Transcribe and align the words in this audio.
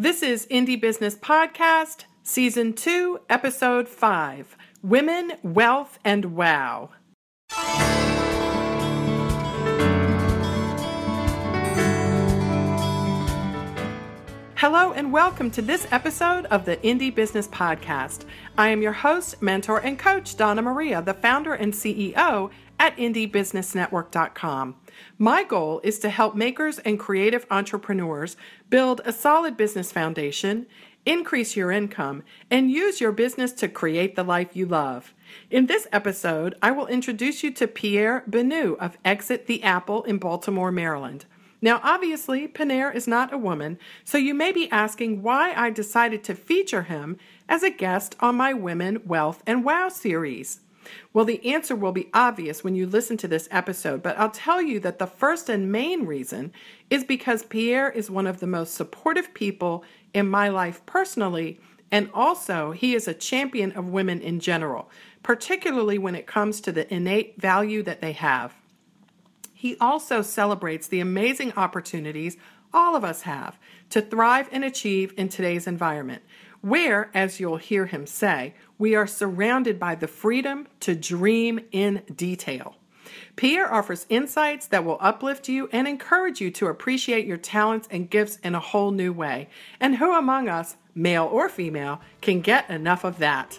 This 0.00 0.22
is 0.22 0.46
Indie 0.46 0.80
Business 0.80 1.16
Podcast, 1.16 2.04
Season 2.22 2.72
2, 2.72 3.22
Episode 3.28 3.88
5 3.88 4.56
Women, 4.80 5.32
Wealth, 5.42 5.98
and 6.04 6.36
Wow. 6.36 6.90
Hello 14.54 14.92
and 14.92 15.12
welcome 15.12 15.50
to 15.50 15.62
this 15.62 15.88
episode 15.90 16.46
of 16.46 16.64
the 16.64 16.76
Indie 16.76 17.12
Business 17.12 17.48
Podcast. 17.48 18.20
I 18.56 18.68
am 18.68 18.80
your 18.80 18.92
host, 18.92 19.42
mentor, 19.42 19.80
and 19.80 19.98
coach, 19.98 20.36
Donna 20.36 20.62
Maria, 20.62 21.02
the 21.02 21.14
founder 21.14 21.54
and 21.54 21.72
CEO 21.72 22.50
at 22.78 22.96
IndieBusinessNetwork.com. 22.98 24.76
My 25.18 25.44
goal 25.44 25.80
is 25.82 25.98
to 26.00 26.10
help 26.10 26.34
makers 26.34 26.78
and 26.80 26.98
creative 26.98 27.46
entrepreneurs 27.50 28.36
build 28.70 29.00
a 29.04 29.12
solid 29.12 29.56
business 29.56 29.92
foundation, 29.92 30.66
increase 31.06 31.56
your 31.56 31.70
income, 31.70 32.22
and 32.50 32.70
use 32.70 33.00
your 33.00 33.12
business 33.12 33.52
to 33.52 33.68
create 33.68 34.14
the 34.14 34.22
life 34.22 34.54
you 34.54 34.66
love. 34.66 35.14
In 35.50 35.66
this 35.66 35.86
episode, 35.92 36.54
I 36.62 36.70
will 36.70 36.86
introduce 36.86 37.42
you 37.42 37.50
to 37.52 37.66
Pierre 37.66 38.24
Bennu 38.28 38.76
of 38.78 38.98
Exit 39.04 39.46
the 39.46 39.62
Apple 39.62 40.02
in 40.04 40.18
Baltimore, 40.18 40.72
Maryland. 40.72 41.24
Now, 41.60 41.80
obviously, 41.82 42.46
Pierre 42.46 42.92
is 42.92 43.08
not 43.08 43.32
a 43.32 43.38
woman, 43.38 43.78
so 44.04 44.16
you 44.16 44.32
may 44.32 44.52
be 44.52 44.70
asking 44.70 45.22
why 45.22 45.52
I 45.54 45.70
decided 45.70 46.22
to 46.24 46.34
feature 46.34 46.82
him 46.82 47.16
as 47.48 47.62
a 47.62 47.70
guest 47.70 48.14
on 48.20 48.36
my 48.36 48.52
Women, 48.52 49.00
Wealth, 49.04 49.42
and 49.46 49.64
Wow 49.64 49.88
series. 49.88 50.60
Well, 51.12 51.24
the 51.24 51.44
answer 51.52 51.74
will 51.74 51.92
be 51.92 52.10
obvious 52.12 52.62
when 52.62 52.74
you 52.74 52.86
listen 52.86 53.16
to 53.18 53.28
this 53.28 53.48
episode, 53.50 54.02
but 54.02 54.18
I'll 54.18 54.30
tell 54.30 54.60
you 54.60 54.80
that 54.80 54.98
the 54.98 55.06
first 55.06 55.48
and 55.48 55.72
main 55.72 56.06
reason 56.06 56.52
is 56.90 57.04
because 57.04 57.42
Pierre 57.42 57.90
is 57.90 58.10
one 58.10 58.26
of 58.26 58.40
the 58.40 58.46
most 58.46 58.74
supportive 58.74 59.34
people 59.34 59.84
in 60.14 60.28
my 60.28 60.48
life 60.48 60.84
personally, 60.86 61.60
and 61.90 62.10
also 62.12 62.72
he 62.72 62.94
is 62.94 63.08
a 63.08 63.14
champion 63.14 63.72
of 63.72 63.88
women 63.88 64.20
in 64.20 64.40
general, 64.40 64.90
particularly 65.22 65.98
when 65.98 66.14
it 66.14 66.26
comes 66.26 66.60
to 66.60 66.72
the 66.72 66.92
innate 66.92 67.40
value 67.40 67.82
that 67.82 68.00
they 68.00 68.12
have. 68.12 68.54
He 69.54 69.76
also 69.80 70.22
celebrates 70.22 70.86
the 70.86 71.00
amazing 71.00 71.52
opportunities 71.56 72.36
all 72.72 72.94
of 72.94 73.04
us 73.04 73.22
have 73.22 73.58
to 73.90 74.02
thrive 74.02 74.48
and 74.52 74.64
achieve 74.64 75.14
in 75.16 75.28
today's 75.28 75.66
environment, 75.66 76.22
where, 76.60 77.10
as 77.14 77.40
you'll 77.40 77.56
hear 77.56 77.86
him 77.86 78.06
say, 78.06 78.54
we 78.78 78.94
are 78.94 79.06
surrounded 79.06 79.78
by 79.78 79.94
the 79.94 80.08
freedom 80.08 80.66
to 80.80 80.94
dream 80.94 81.60
in 81.72 82.02
detail. 82.14 82.76
Pierre 83.36 83.72
offers 83.72 84.06
insights 84.08 84.66
that 84.66 84.84
will 84.84 84.98
uplift 85.00 85.48
you 85.48 85.68
and 85.72 85.86
encourage 85.86 86.40
you 86.40 86.50
to 86.50 86.66
appreciate 86.66 87.26
your 87.26 87.36
talents 87.36 87.88
and 87.90 88.10
gifts 88.10 88.38
in 88.42 88.54
a 88.54 88.60
whole 88.60 88.90
new 88.90 89.12
way. 89.12 89.48
And 89.80 89.96
who 89.96 90.16
among 90.16 90.48
us, 90.48 90.76
male 90.94 91.26
or 91.26 91.48
female, 91.48 92.00
can 92.20 92.40
get 92.40 92.68
enough 92.68 93.04
of 93.04 93.18
that? 93.18 93.58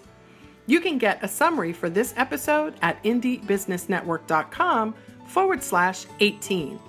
You 0.66 0.82
can 0.82 0.98
get 0.98 1.24
a 1.24 1.28
summary 1.28 1.74
for 1.74 1.90
this 1.90 2.14
episode 2.18 2.76
at 2.82 3.02
indiebusinessnetwork.com 3.04 4.96
forward 5.26 5.64
slash 5.64 6.06
18. 6.20 6.80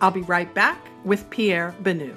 I'll 0.00 0.10
be 0.10 0.22
right 0.22 0.52
back 0.52 0.78
with 1.04 1.30
Pierre 1.30 1.74
Bennu. 1.82 2.14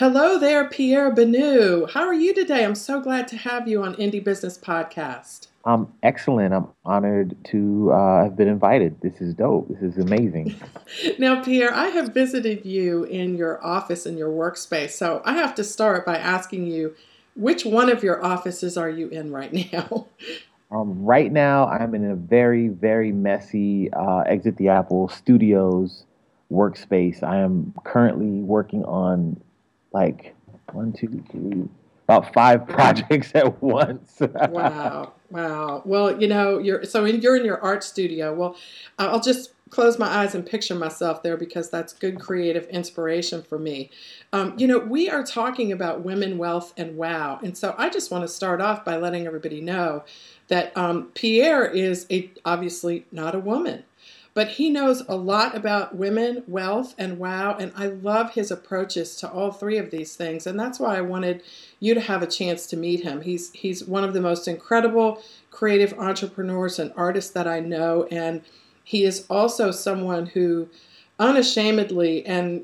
Hello 0.00 0.38
there, 0.38 0.66
Pierre 0.66 1.14
Bennu. 1.14 1.90
How 1.90 2.06
are 2.06 2.14
you 2.14 2.32
today? 2.32 2.64
I'm 2.64 2.74
so 2.74 3.02
glad 3.02 3.28
to 3.28 3.36
have 3.36 3.68
you 3.68 3.82
on 3.82 3.94
Indie 3.96 4.24
Business 4.24 4.56
Podcast. 4.56 5.48
I'm 5.66 5.92
excellent. 6.02 6.54
I'm 6.54 6.68
honored 6.86 7.36
to 7.48 7.92
uh, 7.92 8.22
have 8.24 8.34
been 8.34 8.48
invited. 8.48 8.98
This 9.02 9.20
is 9.20 9.34
dope. 9.34 9.68
This 9.68 9.82
is 9.82 9.98
amazing. 9.98 10.58
now, 11.18 11.44
Pierre, 11.44 11.74
I 11.74 11.88
have 11.88 12.14
visited 12.14 12.64
you 12.64 13.04
in 13.04 13.36
your 13.36 13.62
office 13.62 14.06
in 14.06 14.16
your 14.16 14.30
workspace. 14.30 14.92
So 14.92 15.20
I 15.26 15.34
have 15.34 15.54
to 15.56 15.64
start 15.64 16.06
by 16.06 16.16
asking 16.16 16.68
you 16.68 16.94
which 17.36 17.66
one 17.66 17.90
of 17.90 18.02
your 18.02 18.24
offices 18.24 18.78
are 18.78 18.88
you 18.88 19.08
in 19.08 19.30
right 19.30 19.52
now? 19.70 20.06
um, 20.70 21.04
right 21.04 21.30
now, 21.30 21.66
I'm 21.66 21.94
in 21.94 22.10
a 22.10 22.16
very, 22.16 22.68
very 22.68 23.12
messy 23.12 23.92
uh, 23.92 24.20
Exit 24.20 24.56
the 24.56 24.68
Apple 24.68 25.10
Studios 25.10 26.06
workspace. 26.50 27.22
I 27.22 27.40
am 27.40 27.74
currently 27.84 28.40
working 28.40 28.82
on 28.86 29.38
like 29.92 30.34
one, 30.72 30.92
two, 30.92 31.22
three, 31.30 31.68
about 32.04 32.32
five 32.32 32.66
projects 32.66 33.32
at 33.34 33.62
once. 33.62 34.18
wow. 34.20 35.12
Wow. 35.30 35.82
Well, 35.84 36.20
you 36.20 36.26
know, 36.26 36.58
you're 36.58 36.84
so 36.84 37.04
in, 37.04 37.20
you're 37.20 37.36
in 37.36 37.44
your 37.44 37.60
art 37.60 37.84
studio. 37.84 38.34
Well, 38.34 38.56
I'll 38.98 39.20
just 39.20 39.52
close 39.70 39.98
my 39.98 40.08
eyes 40.08 40.34
and 40.34 40.44
picture 40.44 40.74
myself 40.74 41.22
there 41.22 41.36
because 41.36 41.70
that's 41.70 41.92
good 41.92 42.18
creative 42.18 42.66
inspiration 42.68 43.42
for 43.42 43.58
me. 43.58 43.90
Um, 44.32 44.54
you 44.58 44.66
know, 44.66 44.78
we 44.78 45.08
are 45.08 45.22
talking 45.22 45.70
about 45.70 46.02
women, 46.02 46.38
wealth, 46.38 46.74
and 46.76 46.96
wow. 46.96 47.38
And 47.42 47.56
so 47.56 47.74
I 47.78 47.88
just 47.88 48.10
want 48.10 48.24
to 48.24 48.28
start 48.28 48.60
off 48.60 48.84
by 48.84 48.96
letting 48.96 49.26
everybody 49.26 49.60
know 49.60 50.04
that 50.48 50.76
um, 50.76 51.10
Pierre 51.14 51.64
is 51.64 52.06
a, 52.10 52.28
obviously 52.44 53.06
not 53.12 53.36
a 53.36 53.38
woman 53.38 53.84
but 54.32 54.48
he 54.48 54.70
knows 54.70 55.02
a 55.08 55.16
lot 55.16 55.56
about 55.56 55.96
women, 55.96 56.44
wealth, 56.46 56.94
and 56.96 57.18
wow. 57.18 57.56
And 57.56 57.72
I 57.76 57.86
love 57.86 58.34
his 58.34 58.50
approaches 58.50 59.16
to 59.16 59.30
all 59.30 59.50
three 59.50 59.76
of 59.76 59.90
these 59.90 60.14
things. 60.14 60.46
And 60.46 60.58
that's 60.58 60.78
why 60.78 60.96
I 60.96 61.00
wanted 61.00 61.42
you 61.80 61.94
to 61.94 62.00
have 62.00 62.22
a 62.22 62.26
chance 62.26 62.66
to 62.66 62.76
meet 62.76 63.02
him. 63.02 63.22
He's 63.22 63.50
he's 63.52 63.84
one 63.84 64.04
of 64.04 64.14
the 64.14 64.20
most 64.20 64.46
incredible 64.46 65.22
creative 65.50 65.98
entrepreneurs 65.98 66.78
and 66.78 66.92
artists 66.96 67.32
that 67.32 67.48
I 67.48 67.60
know. 67.60 68.06
And 68.10 68.42
he 68.84 69.04
is 69.04 69.26
also 69.28 69.70
someone 69.70 70.26
who 70.26 70.68
unashamedly 71.18 72.24
and 72.24 72.62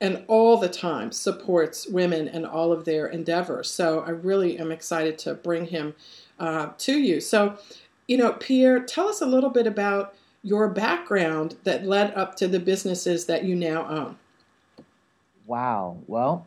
and 0.00 0.24
all 0.26 0.56
the 0.56 0.68
time 0.68 1.12
supports 1.12 1.86
women 1.86 2.28
and 2.28 2.44
all 2.44 2.72
of 2.72 2.84
their 2.84 3.06
endeavors. 3.06 3.70
So 3.70 4.00
I 4.00 4.10
really 4.10 4.58
am 4.58 4.70
excited 4.72 5.18
to 5.20 5.34
bring 5.34 5.66
him 5.66 5.94
uh, 6.38 6.70
to 6.78 6.98
you. 6.98 7.20
So, 7.20 7.56
you 8.06 8.18
know, 8.18 8.32
Pierre, 8.32 8.80
tell 8.80 9.08
us 9.08 9.22
a 9.22 9.26
little 9.26 9.50
bit 9.50 9.66
about 9.66 10.14
your 10.44 10.68
background 10.68 11.56
that 11.64 11.84
led 11.84 12.14
up 12.14 12.36
to 12.36 12.46
the 12.46 12.60
businesses 12.60 13.26
that 13.26 13.44
you 13.44 13.56
now 13.56 13.88
own? 13.88 14.16
Wow. 15.46 15.96
Well, 16.06 16.46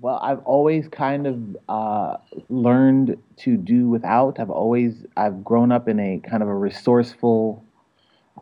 well, 0.00 0.18
I've 0.22 0.40
always 0.44 0.88
kind 0.88 1.26
of 1.26 1.56
uh, 1.68 2.16
learned 2.50 3.16
to 3.38 3.56
do 3.56 3.88
without. 3.88 4.38
I've 4.38 4.50
always 4.50 5.06
I've 5.16 5.42
grown 5.42 5.72
up 5.72 5.88
in 5.88 5.98
a 5.98 6.18
kind 6.18 6.42
of 6.42 6.48
a 6.48 6.54
resourceful. 6.54 7.64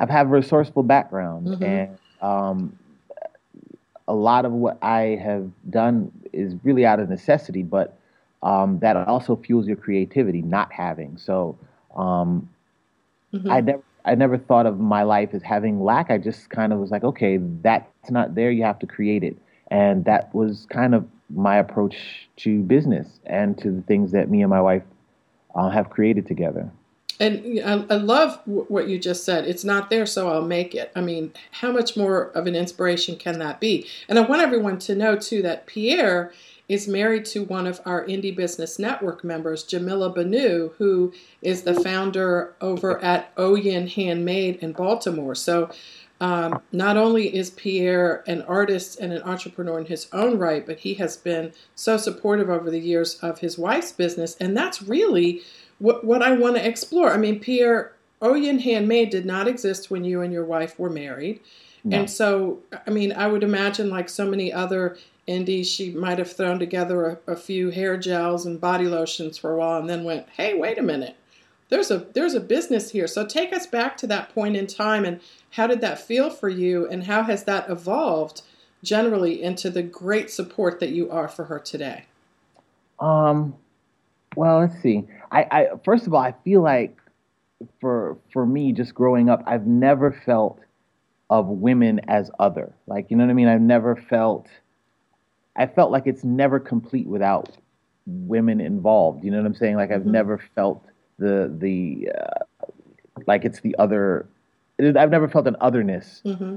I've 0.00 0.10
had 0.10 0.26
a 0.26 0.30
resourceful 0.30 0.82
background, 0.82 1.46
mm-hmm. 1.46 1.62
and 1.62 1.98
um, 2.20 2.78
a 4.08 4.14
lot 4.14 4.44
of 4.44 4.52
what 4.52 4.82
I 4.82 5.20
have 5.22 5.48
done 5.70 6.10
is 6.32 6.54
really 6.64 6.84
out 6.84 6.98
of 6.98 7.08
necessity, 7.08 7.62
but 7.62 7.96
um, 8.42 8.80
that 8.80 8.96
also 8.96 9.36
fuels 9.36 9.68
your 9.68 9.76
creativity. 9.76 10.42
Not 10.42 10.72
having 10.72 11.16
so, 11.16 11.56
um, 11.94 12.48
Mm-hmm. 13.34 13.50
I 13.50 13.60
never 13.60 13.82
I 14.06 14.14
never 14.14 14.38
thought 14.38 14.66
of 14.66 14.78
my 14.78 15.02
life 15.02 15.30
as 15.32 15.42
having 15.42 15.82
lack. 15.82 16.10
I 16.10 16.18
just 16.18 16.50
kind 16.50 16.72
of 16.72 16.78
was 16.78 16.90
like, 16.90 17.04
okay, 17.04 17.38
that's 17.62 18.10
not 18.10 18.34
there. 18.34 18.50
You 18.50 18.62
have 18.64 18.78
to 18.80 18.86
create 18.86 19.24
it, 19.24 19.36
and 19.70 20.04
that 20.04 20.34
was 20.34 20.66
kind 20.70 20.94
of 20.94 21.06
my 21.30 21.56
approach 21.56 22.28
to 22.36 22.62
business 22.62 23.20
and 23.24 23.56
to 23.58 23.70
the 23.70 23.82
things 23.82 24.12
that 24.12 24.30
me 24.30 24.42
and 24.42 24.50
my 24.50 24.60
wife 24.60 24.82
uh, 25.54 25.70
have 25.70 25.90
created 25.90 26.26
together. 26.26 26.70
And 27.20 27.60
I, 27.64 27.94
I 27.94 27.96
love 27.96 28.38
w- 28.44 28.66
what 28.68 28.88
you 28.88 28.98
just 28.98 29.24
said. 29.24 29.46
It's 29.46 29.64
not 29.64 29.88
there, 29.88 30.04
so 30.04 30.28
I'll 30.30 30.42
make 30.42 30.74
it. 30.74 30.92
I 30.94 31.00
mean, 31.00 31.32
how 31.52 31.70
much 31.72 31.96
more 31.96 32.24
of 32.30 32.46
an 32.46 32.54
inspiration 32.54 33.16
can 33.16 33.38
that 33.38 33.60
be? 33.60 33.86
And 34.08 34.18
I 34.18 34.22
want 34.22 34.42
everyone 34.42 34.78
to 34.80 34.94
know 34.94 35.16
too 35.16 35.40
that 35.42 35.66
Pierre 35.66 36.32
is 36.74 36.88
married 36.88 37.24
to 37.24 37.44
one 37.44 37.66
of 37.66 37.80
our 37.86 38.04
Indie 38.06 38.34
Business 38.34 38.78
Network 38.78 39.22
members, 39.22 39.64
Jamyla 39.64 40.14
Bennu, 40.16 40.74
who 40.78 41.12
is 41.40 41.62
the 41.62 41.74
founder 41.74 42.54
over 42.60 43.02
at 43.02 43.34
Oyin 43.36 43.88
Handmade 43.88 44.56
in 44.56 44.72
Baltimore. 44.72 45.34
So 45.34 45.70
um, 46.20 46.60
not 46.72 46.96
only 46.96 47.34
is 47.34 47.50
Pierre 47.50 48.22
an 48.26 48.42
artist 48.42 48.98
and 49.00 49.12
an 49.12 49.22
entrepreneur 49.22 49.78
in 49.78 49.86
his 49.86 50.08
own 50.12 50.38
right, 50.38 50.66
but 50.66 50.78
he 50.80 50.94
has 50.94 51.16
been 51.16 51.52
so 51.74 51.96
supportive 51.96 52.50
over 52.50 52.70
the 52.70 52.80
years 52.80 53.18
of 53.22 53.38
his 53.38 53.56
wife's 53.56 53.92
business. 53.92 54.36
And 54.40 54.56
that's 54.56 54.82
really 54.82 55.42
what, 55.78 56.04
what 56.04 56.22
I 56.22 56.32
want 56.32 56.56
to 56.56 56.66
explore. 56.66 57.12
I 57.12 57.16
mean, 57.16 57.40
Pierre, 57.40 57.92
Oyin 58.20 58.60
Handmade 58.60 59.10
did 59.10 59.26
not 59.26 59.48
exist 59.48 59.90
when 59.90 60.04
you 60.04 60.22
and 60.22 60.32
your 60.32 60.44
wife 60.44 60.78
were 60.78 60.90
married. 60.90 61.40
No. 61.86 61.98
And 61.98 62.10
so, 62.10 62.60
I 62.86 62.90
mean, 62.90 63.12
I 63.12 63.26
would 63.26 63.42
imagine, 63.42 63.90
like 63.90 64.08
so 64.08 64.24
many 64.28 64.50
other 64.50 64.96
indies, 65.26 65.70
she 65.70 65.90
might 65.90 66.18
have 66.18 66.32
thrown 66.32 66.58
together 66.58 67.20
a, 67.26 67.32
a, 67.32 67.36
few 67.36 67.70
hair 67.70 67.96
gels 67.96 68.46
and 68.46 68.60
body 68.60 68.86
lotions 68.86 69.38
for 69.38 69.52
a 69.52 69.56
while, 69.56 69.80
and 69.80 69.88
then 69.88 70.04
went, 70.04 70.28
"Hey, 70.30 70.54
wait 70.54 70.78
a 70.78 70.82
minute, 70.82 71.16
there's 71.68 71.90
a 71.90 71.98
there's 72.14 72.34
a 72.34 72.40
business 72.40 72.90
here." 72.90 73.06
So 73.06 73.26
take 73.26 73.52
us 73.52 73.66
back 73.66 73.96
to 73.98 74.06
that 74.08 74.34
point 74.34 74.56
in 74.56 74.66
time, 74.66 75.04
and 75.04 75.20
how 75.50 75.66
did 75.66 75.80
that 75.80 76.00
feel 76.00 76.30
for 76.30 76.48
you, 76.48 76.88
and 76.88 77.04
how 77.04 77.22
has 77.22 77.44
that 77.44 77.70
evolved 77.70 78.42
generally 78.82 79.42
into 79.42 79.70
the 79.70 79.82
great 79.82 80.30
support 80.30 80.78
that 80.80 80.90
you 80.90 81.10
are 81.10 81.28
for 81.28 81.44
her 81.44 81.58
today? 81.58 82.04
Um, 83.00 83.54
well, 84.36 84.60
let's 84.60 84.80
see. 84.82 85.04
I, 85.32 85.46
I 85.50 85.68
first 85.84 86.06
of 86.06 86.14
all, 86.14 86.20
I 86.20 86.34
feel 86.44 86.62
like 86.62 86.98
for 87.80 88.18
for 88.32 88.46
me, 88.46 88.72
just 88.72 88.94
growing 88.94 89.28
up, 89.28 89.42
I've 89.46 89.66
never 89.66 90.12
felt 90.24 90.60
of 91.30 91.46
women 91.46 92.00
as 92.08 92.30
other. 92.38 92.72
Like 92.86 93.10
you 93.10 93.16
know 93.16 93.24
what 93.24 93.30
I 93.30 93.34
mean? 93.34 93.48
I've 93.48 93.60
never 93.60 93.96
felt. 93.96 94.46
I 95.56 95.66
felt 95.66 95.90
like 95.90 96.06
it's 96.06 96.24
never 96.24 96.58
complete 96.58 97.06
without 97.06 97.56
women 98.06 98.60
involved. 98.60 99.24
You 99.24 99.30
know 99.30 99.38
what 99.38 99.46
I'm 99.46 99.54
saying? 99.54 99.76
Like 99.76 99.90
I've 99.90 100.00
mm-hmm. 100.00 100.12
never 100.12 100.38
felt 100.54 100.84
the 101.18 101.54
the 101.58 102.10
uh, 102.16 102.66
like 103.26 103.44
it's 103.44 103.60
the 103.60 103.74
other. 103.78 104.26
I've 104.78 105.10
never 105.10 105.28
felt 105.28 105.46
an 105.46 105.56
otherness. 105.60 106.20
Mm-hmm. 106.24 106.56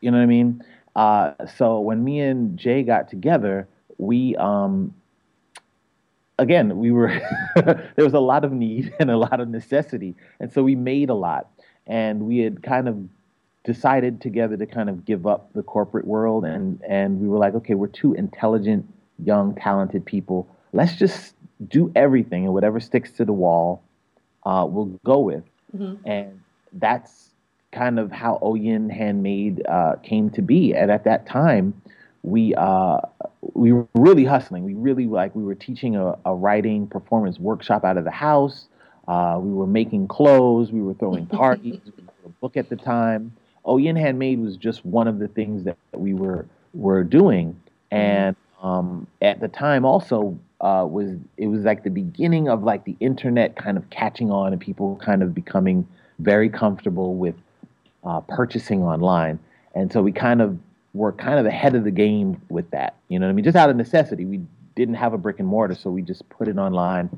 You 0.00 0.10
know 0.10 0.16
what 0.16 0.22
I 0.22 0.26
mean? 0.26 0.64
Uh, 0.96 1.46
so 1.56 1.80
when 1.80 2.04
me 2.04 2.20
and 2.20 2.58
Jay 2.58 2.82
got 2.82 3.08
together, 3.08 3.68
we 3.98 4.36
um, 4.36 4.94
again 6.38 6.78
we 6.78 6.90
were 6.90 7.20
there 7.56 8.04
was 8.04 8.14
a 8.14 8.20
lot 8.20 8.44
of 8.44 8.52
need 8.52 8.92
and 9.00 9.10
a 9.10 9.16
lot 9.16 9.40
of 9.40 9.48
necessity, 9.48 10.14
and 10.40 10.52
so 10.52 10.62
we 10.62 10.74
made 10.74 11.08
a 11.08 11.14
lot, 11.14 11.48
and 11.86 12.22
we 12.22 12.38
had 12.38 12.62
kind 12.62 12.88
of 12.88 12.98
decided 13.64 14.20
together 14.20 14.56
to 14.56 14.66
kind 14.66 14.88
of 14.88 15.04
give 15.04 15.26
up 15.26 15.52
the 15.54 15.62
corporate 15.62 16.06
world, 16.06 16.44
and 16.44 16.80
and 16.86 17.20
we 17.20 17.28
were 17.28 17.38
like, 17.38 17.54
okay, 17.54 17.74
we're 17.74 17.86
two 17.86 18.14
intelligent, 18.14 18.86
young, 19.24 19.54
talented 19.54 20.04
people. 20.04 20.48
Let's 20.72 20.96
just 20.96 21.34
do 21.68 21.92
everything, 21.94 22.44
and 22.44 22.54
whatever 22.54 22.80
sticks 22.80 23.12
to 23.12 23.24
the 23.24 23.32
wall, 23.32 23.82
uh, 24.44 24.66
we'll 24.68 24.98
go 25.04 25.20
with, 25.20 25.44
mm-hmm. 25.76 26.06
and 26.08 26.40
that's 26.72 27.30
kind 27.72 27.98
of 27.98 28.12
how 28.12 28.38
Oyin 28.42 28.90
Handmade 28.90 29.62
uh, 29.66 29.96
came 30.02 30.30
to 30.30 30.42
be. 30.42 30.74
And 30.74 30.90
at 30.90 31.04
that 31.04 31.26
time, 31.26 31.80
we 32.22 32.54
uh, 32.54 32.98
we 33.54 33.72
were 33.72 33.86
really 33.94 34.24
hustling. 34.24 34.64
We 34.64 34.74
really 34.74 35.06
like 35.06 35.34
we 35.34 35.42
were 35.42 35.54
teaching 35.54 35.96
a, 35.96 36.16
a 36.24 36.34
writing 36.34 36.86
performance 36.86 37.38
workshop 37.38 37.84
out 37.84 37.96
of 37.96 38.04
the 38.04 38.10
house. 38.10 38.66
Uh, 39.08 39.38
we 39.40 39.52
were 39.52 39.66
making 39.66 40.08
clothes. 40.08 40.70
We 40.70 40.82
were 40.82 40.94
throwing 40.94 41.26
parties. 41.42 41.80
we 41.84 42.04
were 42.04 42.26
a 42.26 42.28
book 42.40 42.56
at 42.56 42.68
the 42.68 42.76
time. 42.76 43.32
Oyin 43.66 43.98
Handmade 43.98 44.40
was 44.40 44.56
just 44.56 44.84
one 44.84 45.08
of 45.08 45.18
the 45.18 45.28
things 45.28 45.64
that 45.64 45.76
we 45.92 46.14
were 46.14 46.46
were 46.74 47.04
doing. 47.04 47.60
And 47.90 48.36
um, 48.62 49.06
at 49.20 49.40
the 49.40 49.48
time, 49.48 49.84
also 49.84 50.38
uh, 50.60 50.86
was 50.88 51.16
it 51.36 51.46
was 51.46 51.62
like 51.62 51.84
the 51.84 51.90
beginning 51.90 52.48
of 52.48 52.62
like 52.62 52.84
the 52.84 52.96
internet 53.00 53.56
kind 53.56 53.76
of 53.76 53.88
catching 53.90 54.30
on 54.30 54.52
and 54.52 54.60
people 54.60 54.96
kind 54.96 55.22
of 55.22 55.34
becoming 55.34 55.86
very 56.18 56.48
comfortable 56.48 57.14
with 57.14 57.34
uh, 58.04 58.20
purchasing 58.20 58.82
online. 58.82 59.38
And 59.74 59.92
so 59.92 60.02
we 60.02 60.12
kind 60.12 60.40
of 60.40 60.58
were 60.94 61.12
kind 61.12 61.38
of 61.38 61.46
ahead 61.46 61.74
of 61.74 61.84
the 61.84 61.90
game 61.90 62.40
with 62.48 62.70
that. 62.70 62.96
You 63.08 63.18
know 63.18 63.26
what 63.26 63.30
I 63.30 63.34
mean? 63.34 63.44
Just 63.44 63.56
out 63.56 63.70
of 63.70 63.76
necessity. 63.76 64.24
We 64.24 64.40
didn't 64.74 64.94
have 64.94 65.12
a 65.12 65.18
brick 65.18 65.38
and 65.38 65.48
mortar, 65.48 65.74
so 65.74 65.90
we 65.90 66.02
just 66.02 66.28
put 66.28 66.48
it 66.48 66.58
online. 66.58 67.10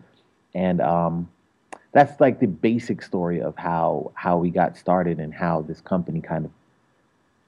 And 0.54 0.80
um, 0.80 1.28
that's 1.94 2.20
like 2.20 2.40
the 2.40 2.46
basic 2.46 3.00
story 3.02 3.40
of 3.40 3.56
how 3.56 4.12
how 4.14 4.36
we 4.36 4.50
got 4.50 4.76
started 4.76 5.18
and 5.18 5.32
how 5.32 5.62
this 5.62 5.80
company 5.80 6.20
kind 6.20 6.46
of 6.46 6.50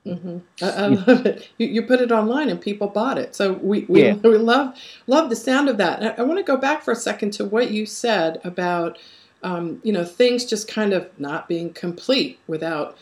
Mm-hmm. 0.07 0.39
I, 0.65 0.69
I, 0.69 0.87
love 0.87 1.27
it. 1.27 1.49
You, 1.59 1.67
you, 1.67 1.83
put 1.83 2.01
it 2.01 2.13
online 2.13 2.49
and 2.49 2.61
people 2.61 2.87
bought 2.87 3.19
it. 3.19 3.35
So 3.35 3.55
we, 3.55 3.87
we, 3.89 4.05
yeah. 4.05 4.13
we 4.23 4.39
love 4.39 4.77
love 5.09 5.31
the 5.31 5.35
sound 5.35 5.69
of 5.69 5.79
that. 5.79 6.01
I, 6.01 6.23
I, 6.23 6.23
want 6.23 6.39
to 6.39 6.45
go 6.45 6.57
back 6.57 6.85
for 6.85 6.93
a 6.93 6.95
second 6.97 7.33
to 7.33 7.45
what 7.45 7.73
you 7.73 7.87
said 7.87 8.41
about 8.45 8.99
um, 9.43 9.81
you 9.83 9.93
know 9.93 10.05
things 10.05 10.45
just 10.45 10.69
kind 10.69 10.93
of 10.93 11.11
not 11.19 11.49
being 11.49 11.73
complete 11.73 12.39
without 12.47 12.97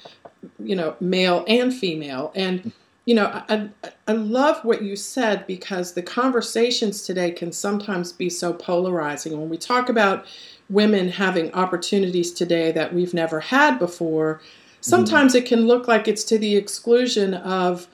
you 0.58 0.76
know, 0.76 0.96
male 1.00 1.44
and 1.48 1.72
female. 1.72 2.32
And, 2.34 2.72
you 3.04 3.14
know, 3.14 3.26
I, 3.48 3.68
I 4.08 4.12
love 4.12 4.64
what 4.64 4.82
you 4.82 4.96
said 4.96 5.46
because 5.46 5.92
the 5.92 6.02
conversations 6.02 7.02
today 7.02 7.30
can 7.30 7.52
sometimes 7.52 8.12
be 8.12 8.30
so 8.30 8.52
polarizing. 8.52 9.38
When 9.38 9.48
we 9.48 9.58
talk 9.58 9.88
about 9.88 10.26
women 10.74 11.08
having 11.08 11.52
opportunities 11.54 12.32
today 12.32 12.72
that 12.72 12.92
we've 12.92 13.14
never 13.14 13.40
had 13.40 13.78
before, 13.78 14.40
sometimes 14.80 15.32
mm-hmm. 15.32 15.44
it 15.44 15.48
can 15.48 15.66
look 15.66 15.88
like 15.88 16.08
it's 16.08 16.24
to 16.24 16.38
the 16.38 16.56
exclusion 16.56 17.34
of, 17.34 17.86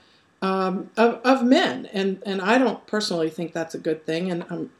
um, 0.42 0.90
of, 0.96 1.20
of 1.24 1.44
men. 1.44 1.86
And, 1.92 2.22
and 2.26 2.40
I 2.40 2.58
don't 2.58 2.84
personally 2.86 3.30
think 3.30 3.52
that's 3.52 3.74
a 3.74 3.78
good 3.78 4.04
thing. 4.04 4.30
And 4.30 4.44
I'm 4.50 4.70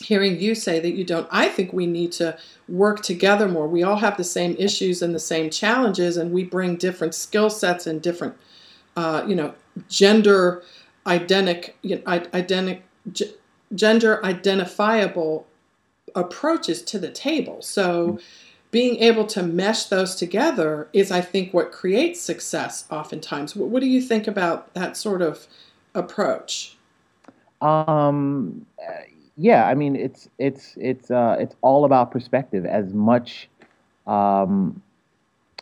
hearing 0.00 0.38
you 0.38 0.54
say 0.54 0.78
that 0.78 0.92
you 0.92 1.02
don't 1.02 1.26
i 1.32 1.48
think 1.48 1.72
we 1.72 1.84
need 1.84 2.12
to 2.12 2.38
work 2.68 3.02
together 3.02 3.48
more 3.48 3.66
we 3.66 3.82
all 3.82 3.96
have 3.96 4.16
the 4.16 4.22
same 4.22 4.54
issues 4.56 5.02
and 5.02 5.12
the 5.12 5.18
same 5.18 5.50
challenges 5.50 6.16
and 6.16 6.30
we 6.30 6.44
bring 6.44 6.76
different 6.76 7.12
skill 7.16 7.50
sets 7.50 7.84
and 7.84 8.00
different 8.00 8.32
uh, 8.96 9.24
you 9.26 9.34
know 9.34 9.52
gender 9.88 10.62
identic, 11.08 11.72
you 11.82 11.96
know, 11.96 12.02
identic 12.02 12.82
g- 13.12 13.34
gender 13.74 14.24
identifiable 14.24 15.46
approaches 16.14 16.82
to 16.82 16.98
the 16.98 17.10
table 17.10 17.62
so 17.62 18.08
mm-hmm. 18.08 18.18
being 18.70 18.96
able 18.96 19.26
to 19.26 19.42
mesh 19.42 19.84
those 19.84 20.14
together 20.14 20.88
is 20.92 21.10
i 21.10 21.20
think 21.20 21.52
what 21.52 21.72
creates 21.72 22.20
success 22.20 22.86
oftentimes 22.90 23.54
what, 23.54 23.68
what 23.68 23.80
do 23.80 23.88
you 23.88 24.00
think 24.00 24.26
about 24.26 24.72
that 24.74 24.96
sort 24.96 25.22
of 25.22 25.46
approach 25.94 26.76
um 27.60 28.66
yeah, 29.38 29.68
I 29.68 29.74
mean 29.74 29.94
it's 29.94 30.28
it's 30.38 30.74
it's 30.76 31.12
uh, 31.12 31.36
it's 31.38 31.54
all 31.62 31.84
about 31.84 32.10
perspective. 32.10 32.66
As 32.66 32.92
much 32.92 33.48
um, 34.08 34.82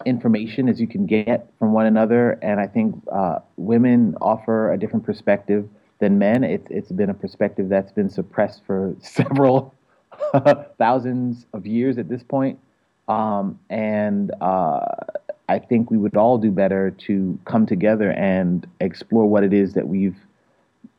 information 0.07 0.69
as 0.69 0.81
you 0.81 0.87
can 0.87 1.05
get 1.05 1.51
from 1.59 1.75
one 1.75 1.85
another, 1.85 2.39
and 2.41 2.59
I 2.59 2.67
think 2.69 2.95
uh, 3.13 3.41
women 3.59 4.17
offer 4.23 4.73
a 4.73 4.79
different 4.79 5.05
perspective 5.05 5.69
than 5.99 6.19
men. 6.19 6.43
It's 6.43 6.67
it's 6.71 6.91
been 6.91 7.11
a 7.11 7.15
perspective 7.15 7.69
that's 7.69 7.93
been 7.93 8.09
suppressed 8.09 8.63
for 8.67 8.97
several 9.03 9.75
thousands 10.79 11.47
of 11.53 11.67
years 11.67 11.99
at 11.99 12.09
this 12.09 12.23
point, 12.23 12.59
um, 13.09 13.59
and 13.71 14.33
uh, 14.41 14.87
I 15.49 15.59
think 15.59 15.91
we 15.91 15.97
would 15.97 16.17
all 16.17 16.39
do 16.39 16.51
better 16.51 16.91
to 16.91 17.39
come 17.45 17.67
together 17.67 18.13
and 18.13 18.67
explore 18.81 19.27
what 19.27 19.45
it 19.45 19.53
is 19.53 19.75
that 19.75 19.89
we've 19.89 20.17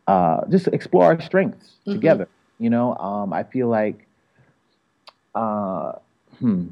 uh, 0.07 0.45
just 0.49 0.67
explore 0.67 1.05
our 1.05 1.21
strengths 1.21 1.67
mm-hmm. 1.81 1.93
together 1.93 2.27
you 2.59 2.69
know, 2.69 2.95
um, 2.97 3.33
I 3.33 3.43
feel 3.43 3.67
like, 3.67 4.07
uh, 5.35 5.93
hmm. 6.39 6.69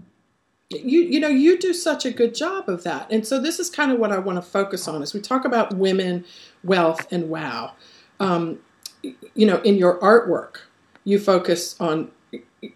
You 0.71 1.01
you 1.01 1.19
know 1.19 1.27
you 1.27 1.59
do 1.59 1.73
such 1.73 2.05
a 2.05 2.11
good 2.11 2.33
job 2.33 2.67
of 2.67 2.83
that, 2.83 3.07
and 3.11 3.25
so 3.25 3.39
this 3.39 3.59
is 3.59 3.69
kind 3.69 3.91
of 3.91 3.99
what 3.99 4.11
I 4.11 4.17
want 4.17 4.37
to 4.37 4.41
focus 4.41 4.87
on 4.87 5.03
as 5.03 5.13
we 5.13 5.21
talk 5.21 5.45
about 5.45 5.75
women, 5.75 6.25
wealth, 6.63 7.05
and 7.11 7.29
wow. 7.29 7.73
Um, 8.19 8.59
you 9.03 9.45
know, 9.45 9.57
in 9.57 9.75
your 9.75 9.99
artwork, 9.99 10.61
you 11.03 11.19
focus 11.19 11.79
on 11.79 12.09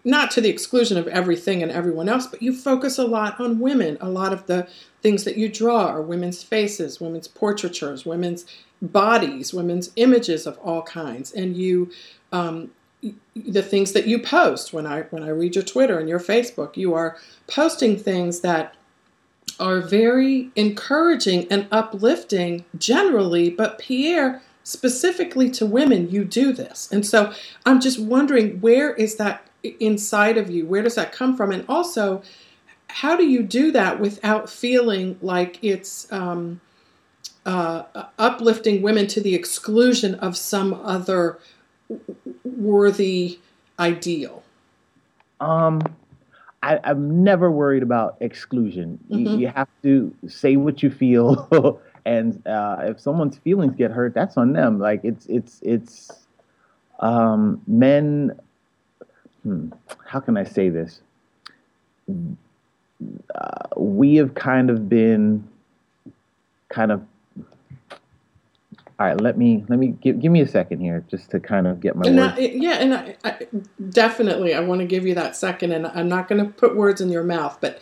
not 0.04 0.30
to 0.32 0.40
the 0.40 0.48
exclusion 0.48 0.96
of 0.96 1.08
everything 1.08 1.62
and 1.62 1.70
everyone 1.72 2.08
else, 2.08 2.26
but 2.26 2.42
you 2.42 2.54
focus 2.54 2.98
a 2.98 3.04
lot 3.04 3.38
on 3.40 3.60
women. 3.60 3.96
A 4.00 4.08
lot 4.08 4.32
of 4.32 4.46
the 4.46 4.68
things 5.02 5.24
that 5.24 5.36
you 5.36 5.48
draw 5.48 5.86
are 5.86 6.02
women's 6.02 6.42
faces, 6.42 7.00
women's 7.00 7.28
portraitures, 7.28 8.04
women's 8.04 8.44
bodies, 8.82 9.52
women's 9.52 9.90
images 9.96 10.46
of 10.46 10.58
all 10.58 10.82
kinds, 10.82 11.32
and 11.32 11.56
you 11.56 11.90
um, 12.32 12.70
the 13.34 13.62
things 13.62 13.92
that 13.92 14.06
you 14.06 14.18
post 14.18 14.72
when 14.72 14.86
I 14.86 15.02
when 15.02 15.22
I 15.22 15.28
read 15.28 15.54
your 15.54 15.64
Twitter 15.64 15.98
and 15.98 16.08
your 16.08 16.20
Facebook, 16.20 16.76
you 16.76 16.94
are 16.94 17.16
posting 17.46 17.96
things 17.96 18.40
that 18.40 18.74
are 19.58 19.80
very 19.80 20.50
encouraging 20.56 21.46
and 21.50 21.66
uplifting 21.70 22.64
generally, 22.78 23.50
but 23.50 23.78
Pierre 23.78 24.42
specifically 24.62 25.50
to 25.50 25.66
women, 25.66 26.10
you 26.10 26.24
do 26.24 26.52
this. 26.52 26.88
And 26.92 27.04
so 27.04 27.32
I'm 27.66 27.80
just 27.80 27.98
wondering 27.98 28.60
where 28.60 28.94
is 28.94 29.16
that 29.16 29.44
inside 29.62 30.38
of 30.38 30.50
you? 30.50 30.66
Where 30.66 30.82
does 30.82 30.94
that 30.94 31.12
come 31.12 31.36
from? 31.36 31.52
And 31.52 31.64
also, 31.68 32.22
how 32.88 33.16
do 33.16 33.26
you 33.26 33.42
do 33.42 33.70
that 33.72 34.00
without 34.00 34.48
feeling 34.50 35.18
like 35.22 35.58
it's 35.62 36.10
um, 36.12 36.60
uh, 37.46 37.84
uplifting 38.18 38.82
women 38.82 39.06
to 39.08 39.20
the 39.20 39.34
exclusion 39.34 40.14
of 40.16 40.36
some 40.36 40.74
other 40.74 41.38
worthy 42.44 43.38
ideal? 43.78 44.42
Um, 45.40 45.80
I, 46.62 46.78
am 46.84 47.24
never 47.24 47.50
worried 47.50 47.82
about 47.82 48.16
exclusion. 48.20 48.98
Mm-hmm. 49.10 49.26
You, 49.26 49.38
you, 49.38 49.48
have 49.48 49.68
to 49.82 50.14
say 50.28 50.56
what 50.56 50.82
you 50.82 50.90
feel, 50.90 51.80
and 52.04 52.46
uh, 52.46 52.76
if 52.82 53.00
someone's 53.00 53.38
feelings 53.38 53.74
get 53.76 53.90
hurt, 53.90 54.14
that's 54.14 54.36
on 54.36 54.52
them. 54.52 54.78
Like 54.78 55.00
it's 55.02 55.26
it's 55.26 55.60
it's 55.62 56.10
um, 57.00 57.62
men. 57.66 58.38
Hmm, 59.42 59.70
how 60.06 60.20
can 60.20 60.36
I 60.36 60.44
say 60.44 60.68
this? 60.68 61.00
Uh, 63.34 63.68
we 63.76 64.16
have 64.16 64.34
kind 64.34 64.70
of 64.70 64.88
been 64.88 65.48
kind 66.68 66.92
of 66.92 67.02
all 69.00 69.06
right 69.06 69.20
let 69.20 69.38
me 69.38 69.64
let 69.68 69.78
me 69.78 69.88
give, 69.88 70.20
give 70.20 70.30
me 70.30 70.40
a 70.42 70.46
second 70.46 70.80
here 70.80 71.04
just 71.10 71.30
to 71.30 71.40
kind 71.40 71.66
of 71.66 71.80
get 71.80 71.96
my 71.96 72.06
and 72.06 72.20
I, 72.20 72.38
yeah 72.38 72.74
and 72.74 72.94
I, 72.94 73.16
I, 73.24 73.46
definitely 73.88 74.54
i 74.54 74.60
want 74.60 74.80
to 74.82 74.86
give 74.86 75.06
you 75.06 75.14
that 75.14 75.34
second 75.34 75.72
and 75.72 75.86
i'm 75.86 76.08
not 76.08 76.28
going 76.28 76.44
to 76.44 76.50
put 76.50 76.76
words 76.76 77.00
in 77.00 77.08
your 77.08 77.24
mouth 77.24 77.58
but 77.60 77.80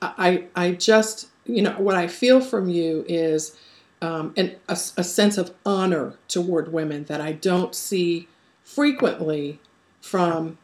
i 0.00 0.44
i 0.54 0.70
just 0.70 1.28
you 1.44 1.60
know 1.62 1.72
what 1.72 1.96
i 1.96 2.06
feel 2.06 2.40
from 2.40 2.68
you 2.68 3.04
is 3.08 3.56
um, 4.02 4.32
an, 4.36 4.56
a, 4.68 4.72
a 4.72 5.04
sense 5.04 5.36
of 5.36 5.52
honor 5.66 6.14
toward 6.28 6.72
women 6.72 7.04
that 7.04 7.20
i 7.20 7.32
don't 7.32 7.74
see 7.74 8.28
frequently 8.62 9.58
from 10.00 10.56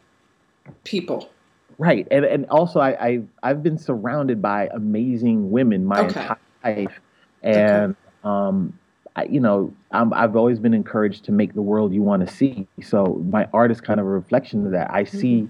people 0.84 1.30
Right, 1.78 2.06
and 2.10 2.24
and 2.24 2.46
also 2.46 2.80
I, 2.80 3.06
I 3.06 3.18
I've 3.42 3.62
been 3.62 3.76
surrounded 3.76 4.40
by 4.40 4.68
amazing 4.72 5.50
women 5.50 5.84
my 5.84 6.02
Okay. 6.02 6.20
entire 6.20 6.38
life, 6.64 7.00
and 7.42 7.94
um, 8.22 8.72
I, 9.14 9.24
you 9.24 9.40
know 9.40 9.76
I'm, 9.90 10.12
I've 10.14 10.36
always 10.36 10.58
been 10.58 10.72
encouraged 10.72 11.24
to 11.24 11.32
make 11.32 11.52
the 11.54 11.60
world 11.60 11.92
you 11.92 12.02
want 12.02 12.26
to 12.26 12.32
see. 12.32 12.66
So 12.82 13.22
my 13.30 13.46
art 13.52 13.70
is 13.70 13.80
kind 13.80 14.00
of 14.00 14.06
a 14.06 14.08
reflection 14.08 14.64
of 14.64 14.72
that. 14.72 14.90
I 14.90 15.04
see 15.04 15.48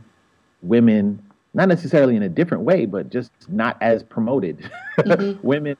women 0.62 1.22
not 1.54 1.68
necessarily 1.68 2.16
in 2.16 2.22
a 2.22 2.28
different 2.28 2.64
way, 2.64 2.86
but 2.86 3.08
just 3.10 3.30
not 3.48 3.76
as 3.80 4.02
promoted. 4.02 4.68
Mhm. 5.04 5.38
women, 5.42 5.76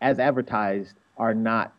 as 0.00 0.18
advertised, 0.20 0.98
are 1.16 1.34
not 1.34 1.74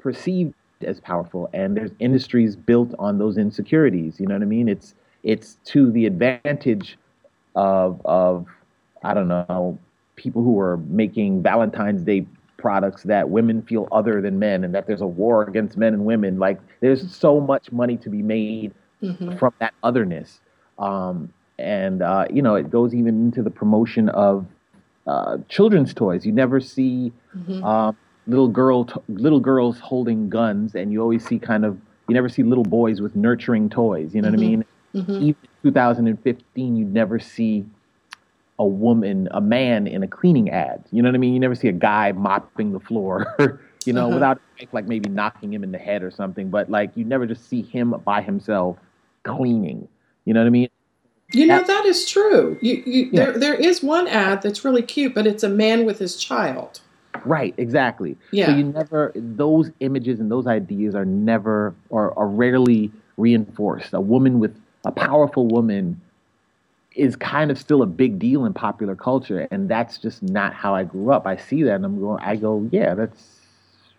perceived 0.00 0.54
as 0.82 1.00
powerful, 1.00 1.48
and 1.54 1.76
there's 1.76 1.92
industries 1.98 2.56
built 2.56 2.94
on 2.98 3.18
those 3.18 3.38
insecurities. 3.38 4.20
You 4.20 4.26
know 4.26 4.34
what 4.34 4.42
I 4.42 4.46
mean? 4.46 4.68
It's 4.68 4.94
it's 5.22 5.56
to 5.66 5.90
the 5.90 6.06
advantage 6.06 6.98
of 7.54 8.00
of 8.04 8.46
I 9.02 9.14
don't 9.14 9.28
know 9.28 9.78
people 10.16 10.42
who 10.42 10.58
are 10.58 10.76
making 10.88 11.42
Valentine's 11.42 12.02
Day 12.02 12.26
products 12.56 13.04
that 13.04 13.30
women 13.30 13.62
feel 13.62 13.86
other 13.92 14.20
than 14.20 14.38
men, 14.38 14.64
and 14.64 14.74
that 14.74 14.86
there's 14.88 15.00
a 15.00 15.06
war 15.06 15.44
against 15.44 15.76
men 15.76 15.94
and 15.94 16.04
women. 16.04 16.38
Like 16.38 16.58
there's 16.80 17.14
so 17.14 17.40
much 17.40 17.70
money 17.72 17.96
to 17.98 18.10
be 18.10 18.22
made 18.22 18.72
Mhm. 19.02 19.38
from 19.38 19.52
that 19.60 19.74
otherness. 19.84 20.40
Um, 20.78 21.32
and 21.58 22.02
uh, 22.02 22.26
you 22.32 22.42
know, 22.42 22.56
it 22.56 22.68
goes 22.70 22.94
even 22.94 23.26
into 23.26 23.42
the 23.42 23.50
promotion 23.50 24.08
of 24.10 24.44
uh, 25.06 25.38
children's 25.48 25.94
toys. 25.94 26.26
You 26.26 26.32
never 26.32 26.60
see 26.60 27.12
Mhm. 27.36 27.64
um, 27.64 27.96
little 28.26 28.48
girl 28.48 28.84
t- 28.84 29.00
little 29.08 29.40
girls 29.40 29.78
holding 29.78 30.28
guns, 30.28 30.74
and 30.74 30.92
you 30.92 31.00
always 31.00 31.24
see 31.24 31.38
kind 31.38 31.64
of 31.64 31.78
you 32.08 32.14
never 32.14 32.28
see 32.28 32.42
little 32.42 32.64
boys 32.64 33.00
with 33.00 33.14
nurturing 33.14 33.68
toys. 33.70 34.14
You 34.14 34.22
know 34.22 34.28
Mhm. 34.28 34.32
what 34.32 34.38
I 34.38 34.40
mean? 34.40 34.64
Mhm. 34.94 35.08
Even 35.22 35.26
in 35.26 35.34
2015, 35.62 36.76
you'd 36.76 36.92
never 36.92 37.18
see 37.18 37.64
a 38.58 38.66
woman, 38.66 39.28
a 39.30 39.40
man 39.40 39.86
in 39.86 40.02
a 40.02 40.08
cleaning 40.08 40.50
ad. 40.50 40.82
You 40.90 41.02
know 41.02 41.08
what 41.08 41.14
I 41.14 41.18
mean? 41.18 41.32
You 41.34 41.40
never 41.40 41.54
see 41.54 41.68
a 41.68 41.72
guy 41.72 42.12
mopping 42.12 42.72
the 42.72 42.80
floor. 42.80 43.34
you 43.86 43.92
know, 43.92 44.06
Uh-huh. 44.06 44.14
without 44.14 44.40
like 44.72 44.86
maybe 44.86 45.08
knocking 45.08 45.52
him 45.52 45.62
in 45.62 45.70
the 45.70 45.78
head 45.78 46.02
or 46.02 46.10
something. 46.10 46.50
But 46.50 46.68
like 46.70 46.90
you 46.96 47.04
never 47.04 47.26
just 47.26 47.48
see 47.48 47.62
him 47.62 47.90
by 48.04 48.20
himself 48.22 48.76
cleaning. 49.22 49.86
You 50.24 50.34
know 50.34 50.40
what 50.40 50.46
I 50.46 50.50
mean? 50.50 50.68
You 51.32 51.46
know 51.46 51.58
That- 51.58 51.66
that 51.68 51.84
is 51.86 52.08
true. 52.08 52.58
You, 52.60 52.82
you, 52.86 53.10
Yeah. 53.12 53.24
there, 53.26 53.38
there 53.38 53.54
is 53.54 53.82
one 53.82 54.08
ad 54.08 54.42
that's 54.42 54.64
really 54.64 54.82
cute, 54.82 55.14
but 55.14 55.26
it's 55.26 55.42
a 55.44 55.48
man 55.48 55.84
with 55.86 55.98
his 55.98 56.16
child. 56.16 56.80
Right, 57.24 57.54
exactly. 57.58 58.16
Yeah. 58.32 58.46
So 58.46 58.52
you 58.56 58.64
never 58.64 59.12
those 59.14 59.70
images 59.80 60.20
and 60.20 60.30
those 60.30 60.46
ideas 60.46 60.94
are 60.94 61.04
never 61.04 61.74
or 61.90 62.18
are 62.18 62.28
rarely 62.28 62.90
reinforced. 63.16 63.92
A 63.92 64.00
woman 64.00 64.38
with 64.40 64.56
a 64.88 64.92
powerful 64.92 65.46
woman 65.46 66.00
is 66.96 67.14
kind 67.14 67.50
of 67.50 67.58
still 67.58 67.82
a 67.82 67.86
big 67.86 68.18
deal 68.18 68.46
in 68.46 68.54
popular 68.54 68.96
culture, 68.96 69.46
and 69.52 69.68
that's 69.68 69.98
just 69.98 70.22
not 70.22 70.54
how 70.54 70.74
I 70.74 70.84
grew 70.84 71.12
up. 71.12 71.26
I 71.26 71.36
see 71.36 71.62
that 71.64 71.76
and 71.76 71.84
I'm 71.84 72.00
going 72.00 72.22
I 72.24 72.36
go, 72.36 72.68
yeah, 72.72 72.94
that's 72.94 73.40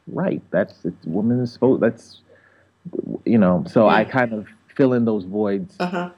right. 0.07 0.41
That's 0.51 0.85
it's 0.85 1.05
is 1.05 1.53
supposed 1.53 1.81
that's 1.81 2.21
you 3.25 3.37
know, 3.37 3.63
so 3.69 3.87
I 3.87 4.03
kind 4.05 4.33
of 4.33 4.47
fill 4.75 4.93
in 4.93 5.05
those 5.05 5.25
voids 5.25 5.77
Uh 5.79 5.87
huh. 5.87 6.09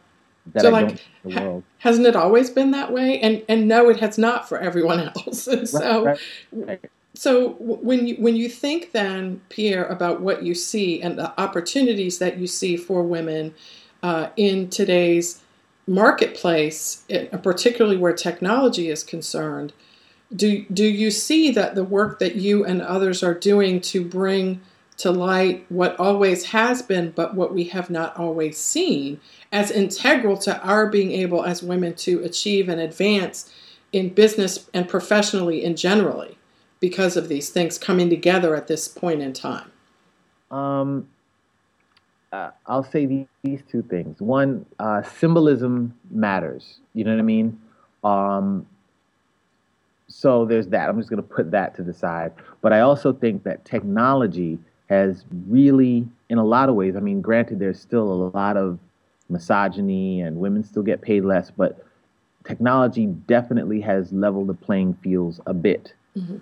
that 0.53 0.63
so, 0.63 0.69
I 0.69 0.71
like, 0.71 0.87
don't 0.87 1.01
the 1.23 1.29
world. 1.41 1.63
Hasn't 1.79 2.07
it 2.07 2.15
always 2.15 2.49
been 2.49 2.71
that 2.71 2.93
way? 2.93 3.19
And 3.19 3.43
and 3.49 3.67
no, 3.67 3.89
it 3.89 3.99
has 3.99 4.17
not 4.17 4.47
for 4.49 4.57
everyone 4.59 5.01
else. 5.01 5.47
And 5.47 5.67
so, 5.67 6.05
right, 6.05 6.19
right. 6.53 6.91
so 7.15 7.49
when 7.59 8.07
you 8.07 8.15
when 8.15 8.37
you 8.37 8.49
think 8.49 8.93
then, 8.93 9.41
Pierre, 9.49 9.85
about 9.85 10.21
what 10.21 10.43
you 10.43 10.55
see 10.55 11.01
and 11.01 11.19
the 11.19 11.39
opportunities 11.41 12.19
that 12.19 12.37
you 12.37 12.47
see 12.47 12.77
for 12.77 13.03
women 13.03 13.53
uh, 14.03 14.29
in 14.35 14.69
today's 14.69 15.41
marketplace, 15.87 17.03
particularly 17.43 17.97
where 17.97 18.13
technology 18.13 18.89
is 18.89 19.03
concerned, 19.03 19.73
do 20.35 20.65
do 20.71 20.85
you 20.85 21.11
see 21.11 21.51
that 21.51 21.75
the 21.75 21.83
work 21.83 22.19
that 22.19 22.35
you 22.35 22.63
and 22.65 22.81
others 22.81 23.21
are 23.21 23.33
doing 23.33 23.81
to 23.81 24.03
bring 24.03 24.61
to 24.97 25.11
light 25.11 25.65
what 25.69 25.99
always 25.99 26.45
has 26.45 26.83
been, 26.83 27.11
but 27.11 27.33
what 27.33 27.53
we 27.53 27.63
have 27.65 27.89
not 27.89 28.15
always 28.17 28.57
seen, 28.57 29.19
as 29.51 29.71
integral 29.71 30.37
to 30.37 30.61
our 30.61 30.87
being 30.87 31.11
able 31.11 31.43
as 31.43 31.63
women 31.63 31.95
to 31.95 32.23
achieve 32.23 32.69
and 32.69 32.79
advance 32.79 33.51
in 33.91 34.09
business 34.09 34.69
and 34.73 34.87
professionally 34.87 35.65
and 35.65 35.77
generally 35.77 36.37
because 36.79 37.17
of 37.17 37.29
these 37.29 37.49
things 37.49 37.77
coming 37.79 38.09
together 38.09 38.55
at 38.55 38.67
this 38.67 38.87
point 38.87 39.21
in 39.21 39.33
time? 39.33 39.71
Um, 40.51 41.07
uh, 42.31 42.51
I'll 42.67 42.83
say 42.83 43.05
these, 43.05 43.27
these 43.43 43.61
two 43.69 43.81
things. 43.83 44.21
One, 44.21 44.65
uh, 44.79 45.01
symbolism 45.03 45.93
matters. 46.09 46.79
You 46.93 47.03
know 47.03 47.11
what 47.11 47.19
I 47.19 47.23
mean? 47.23 47.59
Um, 48.03 48.65
so 50.07 50.45
there's 50.45 50.67
that. 50.67 50.89
I'm 50.89 50.97
just 50.97 51.09
going 51.09 51.21
to 51.21 51.27
put 51.27 51.51
that 51.51 51.75
to 51.75 51.83
the 51.83 51.93
side. 51.93 52.31
But 52.61 52.73
I 52.73 52.81
also 52.81 53.13
think 53.13 53.43
that 53.43 53.65
technology 53.65 54.59
has 54.89 55.25
really, 55.47 56.07
in 56.29 56.37
a 56.37 56.43
lot 56.43 56.69
of 56.69 56.75
ways, 56.75 56.95
I 56.95 56.99
mean, 56.99 57.21
granted, 57.21 57.59
there's 57.59 57.79
still 57.79 58.11
a 58.11 58.37
lot 58.37 58.57
of 58.57 58.79
misogyny 59.29 60.21
and 60.21 60.37
women 60.37 60.63
still 60.63 60.83
get 60.83 61.01
paid 61.01 61.23
less, 61.23 61.51
but 61.51 61.85
technology 62.45 63.05
definitely 63.05 63.79
has 63.81 64.11
leveled 64.11 64.47
the 64.47 64.53
playing 64.53 64.93
fields 64.95 65.39
a 65.45 65.53
bit 65.53 65.93
Mhm. 66.17 66.41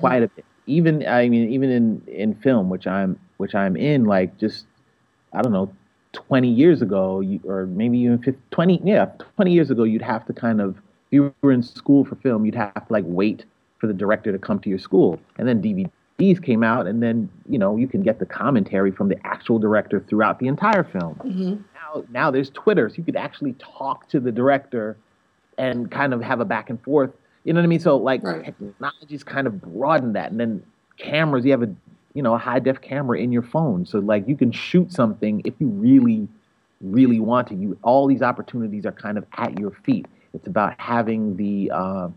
quite 0.00 0.22
a 0.24 0.28
bit. 0.28 0.44
Even 0.66 1.06
I 1.06 1.28
mean, 1.28 1.48
even 1.50 1.70
in 1.70 2.02
in 2.08 2.34
film, 2.34 2.68
which 2.68 2.88
I'm 2.88 3.20
which 3.36 3.54
I'm 3.54 3.76
in, 3.76 4.06
like 4.06 4.36
just 4.38 4.66
I 5.36 5.42
don't 5.42 5.52
know, 5.52 5.70
20 6.14 6.48
years 6.48 6.80
ago, 6.82 7.20
you, 7.20 7.40
or 7.44 7.66
maybe 7.66 7.98
even 7.98 8.18
50, 8.18 8.40
20 8.50 8.80
yeah, 8.84 9.06
20 9.36 9.52
years 9.52 9.70
ago, 9.70 9.84
you'd 9.84 10.02
have 10.02 10.24
to 10.26 10.32
kind 10.32 10.60
of 10.60 10.76
if 10.76 11.12
you 11.12 11.34
were 11.42 11.52
in 11.52 11.62
school 11.62 12.04
for 12.04 12.16
film, 12.16 12.44
you'd 12.46 12.54
have 12.54 12.74
to 12.74 12.86
like 12.92 13.04
wait 13.06 13.44
for 13.78 13.86
the 13.86 13.92
director 13.92 14.32
to 14.32 14.38
come 14.38 14.58
to 14.60 14.70
your 14.70 14.78
school, 14.78 15.20
and 15.38 15.46
then 15.46 15.62
DVDs 15.62 16.42
came 16.42 16.64
out, 16.64 16.86
and 16.86 17.02
then 17.02 17.28
you 17.48 17.58
know 17.58 17.76
you 17.76 17.86
can 17.86 18.02
get 18.02 18.18
the 18.18 18.24
commentary 18.26 18.90
from 18.90 19.08
the 19.08 19.18
actual 19.26 19.58
director 19.58 20.00
throughout 20.08 20.38
the 20.38 20.46
entire 20.46 20.82
film 20.82 21.14
Mhm. 21.22 21.62
now 21.74 22.04
now 22.10 22.30
there's 22.30 22.50
Twitter, 22.50 22.88
so 22.88 22.96
you 22.96 23.04
could 23.04 23.16
actually 23.16 23.52
talk 23.58 24.08
to 24.08 24.18
the 24.18 24.32
director 24.32 24.96
and 25.58 25.90
kind 25.90 26.14
of 26.14 26.22
have 26.22 26.40
a 26.40 26.44
back 26.44 26.70
and 26.70 26.80
forth. 26.82 27.10
You 27.44 27.52
know 27.52 27.60
what 27.60 27.64
I 27.64 27.68
mean? 27.68 27.80
So 27.80 27.96
like 27.98 28.22
Right. 28.24 28.44
technology's 28.44 29.22
kind 29.22 29.46
of 29.46 29.60
broadened 29.60 30.16
that, 30.16 30.30
and 30.30 30.40
then 30.40 30.62
cameras. 30.96 31.44
You 31.44 31.50
have 31.52 31.62
a 31.62 31.70
you 32.16 32.22
know 32.22 32.34
a 32.34 32.38
high 32.38 32.58
def 32.58 32.80
camera 32.80 33.18
in 33.18 33.30
your 33.30 33.42
phone, 33.42 33.84
so 33.86 33.98
like 33.98 34.26
you 34.26 34.36
can 34.36 34.50
shoot 34.50 34.92
something 34.92 35.42
if 35.44 35.54
you 35.60 35.68
really 35.68 36.26
really 36.80 37.20
want 37.20 37.48
to. 37.48 37.54
You 37.54 37.78
all 37.82 38.06
these 38.06 38.22
opportunities 38.22 38.84
are 38.86 38.92
kind 38.92 39.16
of 39.18 39.24
at 39.36 39.58
your 39.58 39.70
feet. 39.84 40.06
It's 40.34 40.46
about 40.46 40.74
having 40.78 41.36
the 41.36 41.70
uh, 41.72 42.08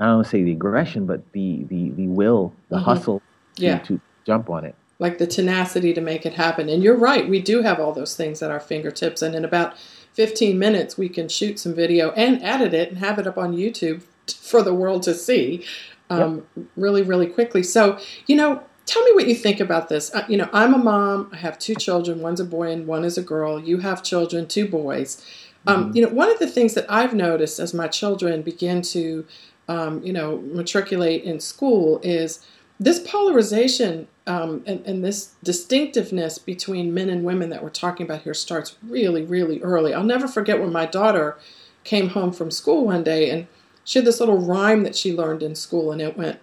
I 0.00 0.06
don't 0.06 0.14
want 0.16 0.26
to 0.26 0.30
say 0.30 0.42
the 0.42 0.52
aggression, 0.52 1.06
but 1.06 1.20
the 1.32 1.64
the 1.68 1.90
the 1.90 2.08
will, 2.08 2.52
the 2.68 2.76
Mhm. 2.78 2.82
hustle 2.82 3.22
to, 3.56 3.62
Yeah. 3.62 3.78
to 3.78 4.00
jump 4.26 4.50
on 4.50 4.64
it. 4.64 4.74
like 5.00 5.18
the 5.18 5.26
tenacity 5.26 5.92
to 5.92 6.00
make 6.00 6.24
it 6.24 6.34
happen. 6.34 6.68
And 6.68 6.80
you're 6.82 6.96
right, 6.96 7.28
we 7.28 7.40
do 7.42 7.62
have 7.62 7.80
all 7.80 7.92
those 7.92 8.14
things 8.14 8.40
at 8.44 8.50
our 8.52 8.60
fingertips. 8.60 9.22
And 9.22 9.34
in 9.34 9.44
about 9.44 9.76
15 10.12 10.56
minutes, 10.56 10.96
we 10.96 11.08
can 11.08 11.28
shoot 11.28 11.58
some 11.58 11.74
video 11.74 12.12
and 12.12 12.40
edit 12.44 12.72
it 12.72 12.90
and 12.90 12.98
have 12.98 13.18
it 13.18 13.26
up 13.26 13.36
on 13.36 13.56
YouTube 13.56 14.02
for 14.50 14.62
the 14.62 14.72
world 14.72 15.02
to 15.02 15.12
see 15.12 15.64
um, 16.10 16.44
really, 16.76 17.02
really 17.02 17.26
quickly. 17.26 17.62
So, 17.64 17.98
you 18.28 18.36
know, 18.36 18.62
tell 18.86 19.02
me 19.04 19.12
what 19.14 19.26
you 19.26 19.34
think 19.34 19.60
about 19.60 19.88
this. 19.88 20.14
Uh, 20.14 20.24
you 20.28 20.36
know, 20.36 20.48
I'm 20.52 20.74
a 20.74 20.78
mom, 20.78 21.30
I 21.32 21.36
have 21.36 21.58
two 21.58 21.74
children 21.74 22.20
one's 22.20 22.40
a 22.40 22.44
boy 22.44 22.70
and 22.70 22.86
one 22.86 23.04
is 23.04 23.16
a 23.18 23.22
girl. 23.22 23.58
You 23.60 23.78
have 23.78 24.02
children, 24.02 24.46
two 24.46 24.68
boys. 24.68 25.24
Um, 25.66 25.90
Mhm. 25.92 25.96
You 25.96 26.02
know, 26.02 26.08
one 26.10 26.30
of 26.30 26.38
the 26.38 26.46
things 26.46 26.74
that 26.74 26.86
I've 26.88 27.14
noticed 27.14 27.58
as 27.58 27.72
my 27.72 27.88
children 27.88 28.42
begin 28.42 28.82
to, 28.82 29.24
um, 29.68 30.02
you 30.04 30.12
know, 30.12 30.42
matriculate 30.52 31.24
in 31.24 31.40
school 31.40 32.00
is 32.02 32.40
this 32.78 32.98
polarization 32.98 34.08
um, 34.26 34.62
and, 34.66 34.84
and 34.86 35.04
this 35.04 35.32
distinctiveness 35.42 36.38
between 36.38 36.92
men 36.92 37.08
and 37.08 37.24
women 37.24 37.50
that 37.50 37.62
we're 37.62 37.70
talking 37.70 38.04
about 38.04 38.22
here 38.22 38.34
starts 38.34 38.76
really, 38.86 39.22
really 39.22 39.60
early. 39.62 39.94
I'll 39.94 40.02
never 40.02 40.26
forget 40.28 40.60
when 40.60 40.72
my 40.72 40.86
daughter 40.86 41.36
came 41.84 42.08
home 42.10 42.32
from 42.32 42.50
school 42.50 42.86
one 42.86 43.04
day 43.04 43.30
and 43.30 43.46
she 43.84 43.98
had 43.98 44.06
this 44.06 44.20
little 44.20 44.38
rhyme 44.38 44.82
that 44.84 44.96
she 44.96 45.12
learned 45.12 45.42
in 45.42 45.54
school, 45.54 45.92
and 45.92 46.00
it 46.00 46.16
went, 46.16 46.38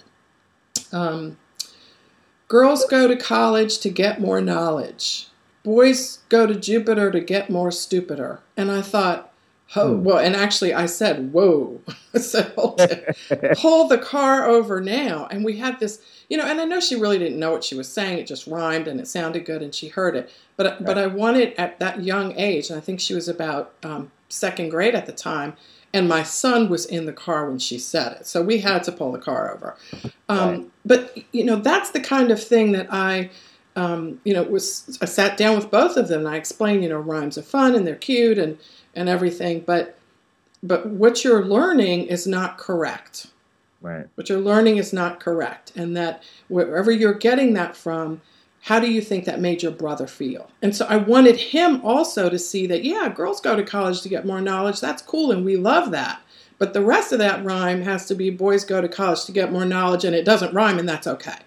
um, 0.92 1.38
Girls 2.52 2.84
go 2.84 3.08
to 3.08 3.16
college 3.16 3.78
to 3.78 3.90
get 3.90 4.20
more 4.20 4.42
knowledge. 4.42 5.30
Boys 5.64 6.18
go 6.28 6.46
to 6.46 6.54
Jupiter 6.54 7.10
to 7.10 7.22
get 7.22 7.50
more 7.50 7.72
stupider. 7.72 8.42
And 8.58 8.70
I 8.70 8.82
thought, 8.82 9.32
oh, 9.74 9.96
well, 9.96 10.18
and 10.18 10.36
actually 10.36 10.74
I 10.74 10.86
said, 10.88 11.32
whoa. 11.32 11.80
I 12.14 12.18
said, 12.18 12.52
hold 12.58 12.82
it 12.82 13.18
pull 13.58 13.88
the 13.88 13.98
car 13.98 14.50
over 14.50 14.82
now. 14.82 15.30
And 15.32 15.46
we 15.46 15.60
had 15.60 15.80
this, 15.80 16.02
you 16.28 16.36
know, 16.36 16.46
and 16.46 16.60
I 16.60 16.66
know 16.66 16.82
she 16.82 16.98
really 16.98 17.18
didn't 17.18 17.40
know 17.40 17.54
what 17.54 17.64
she 17.64 17.76
was 17.76 17.88
saying. 17.88 18.18
It 18.18 18.28
just 18.28 18.48
rhymed 18.48 18.90
and 18.90 19.00
it 19.00 19.08
sounded 19.08 19.46
good 19.46 19.62
and 19.62 19.74
she 19.74 19.88
heard 19.88 20.18
it. 20.18 20.30
But 20.58 20.84
but 20.84 20.98
I 20.98 21.08
wanted 21.08 21.54
at 21.58 21.80
that 21.80 22.04
young 22.04 22.38
age, 22.38 22.70
and 22.70 22.78
I 22.78 22.82
think 22.82 23.00
she 23.00 23.14
was 23.14 23.30
about 23.30 23.72
um, 23.82 24.12
second 24.28 24.72
grade 24.72 24.94
at 24.94 25.06
the 25.06 25.14
time, 25.14 25.56
and 25.94 26.08
my 26.08 26.24
son 26.24 26.70
was 26.70 26.86
in 26.86 27.06
the 27.06 27.14
car 27.14 27.50
when 27.50 27.60
she 27.60 27.78
said 27.78 28.14
it. 28.14 28.28
So 28.28 28.42
we 28.42 28.60
had 28.60 28.84
to 28.86 28.92
pull 28.92 29.12
the 29.12 29.20
car 29.20 29.54
over. 29.54 29.76
Um, 30.30 30.50
Right. 30.50 30.68
But, 30.86 31.18
you 31.32 31.44
know, 31.44 31.58
that's 31.58 31.92
the 31.92 32.00
kind 32.00 32.32
of 32.32 32.42
thing 32.44 32.72
that 32.74 32.88
I. 32.92 33.30
Um, 33.74 34.20
you 34.26 34.34
know, 34.34 34.44
was 34.44 34.98
I 35.02 35.06
sat 35.06 35.38
down 35.38 35.56
with 35.56 35.72
both 35.72 35.96
of 35.96 36.10
them 36.10 36.26
and 36.26 36.28
I 36.30 36.36
explained, 36.36 36.84
you 36.84 36.90
know, 36.90 37.00
rhymes 37.00 37.38
are 37.38 37.42
fun 37.42 37.74
and 37.74 37.88
they're 37.88 37.96
cute 37.96 38.38
and 38.38 38.58
and 38.94 39.08
everything, 39.08 39.62
but 39.62 39.98
but 40.62 40.88
what 40.88 41.24
you're 41.24 41.46
learning 41.46 42.08
is 42.08 42.28
not 42.28 42.58
correct. 42.58 43.28
Right. 43.82 44.08
What 44.16 44.30
you're 44.30 44.40
learning 44.40 44.78
is 44.78 44.94
not 44.94 45.20
correct. 45.20 45.72
And 45.76 45.96
that 45.98 46.22
wherever 46.50 46.92
you're 46.92 47.14
getting 47.14 47.54
that 47.54 47.76
from, 47.76 48.22
how 48.62 48.80
do 48.80 48.92
you 48.92 49.02
think 49.02 49.26
that 49.26 49.40
made 49.40 49.64
your 49.64 49.72
brother 49.72 50.06
feel? 50.06 50.50
And 50.62 50.76
so 50.76 50.86
I 50.88 50.98
wanted 50.98 51.36
him 51.36 51.82
also 51.84 52.30
to 52.30 52.38
see 52.38 52.68
that, 52.68 52.84
yeah, 52.84 53.10
girls 53.10 53.42
go 53.42 53.56
to 53.56 53.64
college 53.64 54.02
to 54.02 54.10
get 54.10 54.26
more 54.26 54.40
knowledge. 54.40 54.80
That's 54.80 55.02
cool. 55.02 55.32
And 55.32 55.44
we 55.44 55.58
love 55.58 55.92
that. 55.92 56.22
But 56.60 56.74
the 56.74 56.82
rest 56.82 57.12
of 57.12 57.18
that 57.18 57.44
rhyme 57.44 57.82
has 57.82 58.06
to 58.06 58.16
be 58.16 58.30
boys 58.30 58.64
go 58.64 58.80
to 58.80 58.88
college 58.88 59.26
to 59.26 59.32
get 59.32 59.52
more 59.52 59.66
knowledge 59.66 60.06
and 60.06 60.16
it 60.16 60.26
doesn't 60.26 60.54
rhyme 60.54 60.78
and 60.78 60.88
that's 60.88 61.08
okay. 61.08 61.38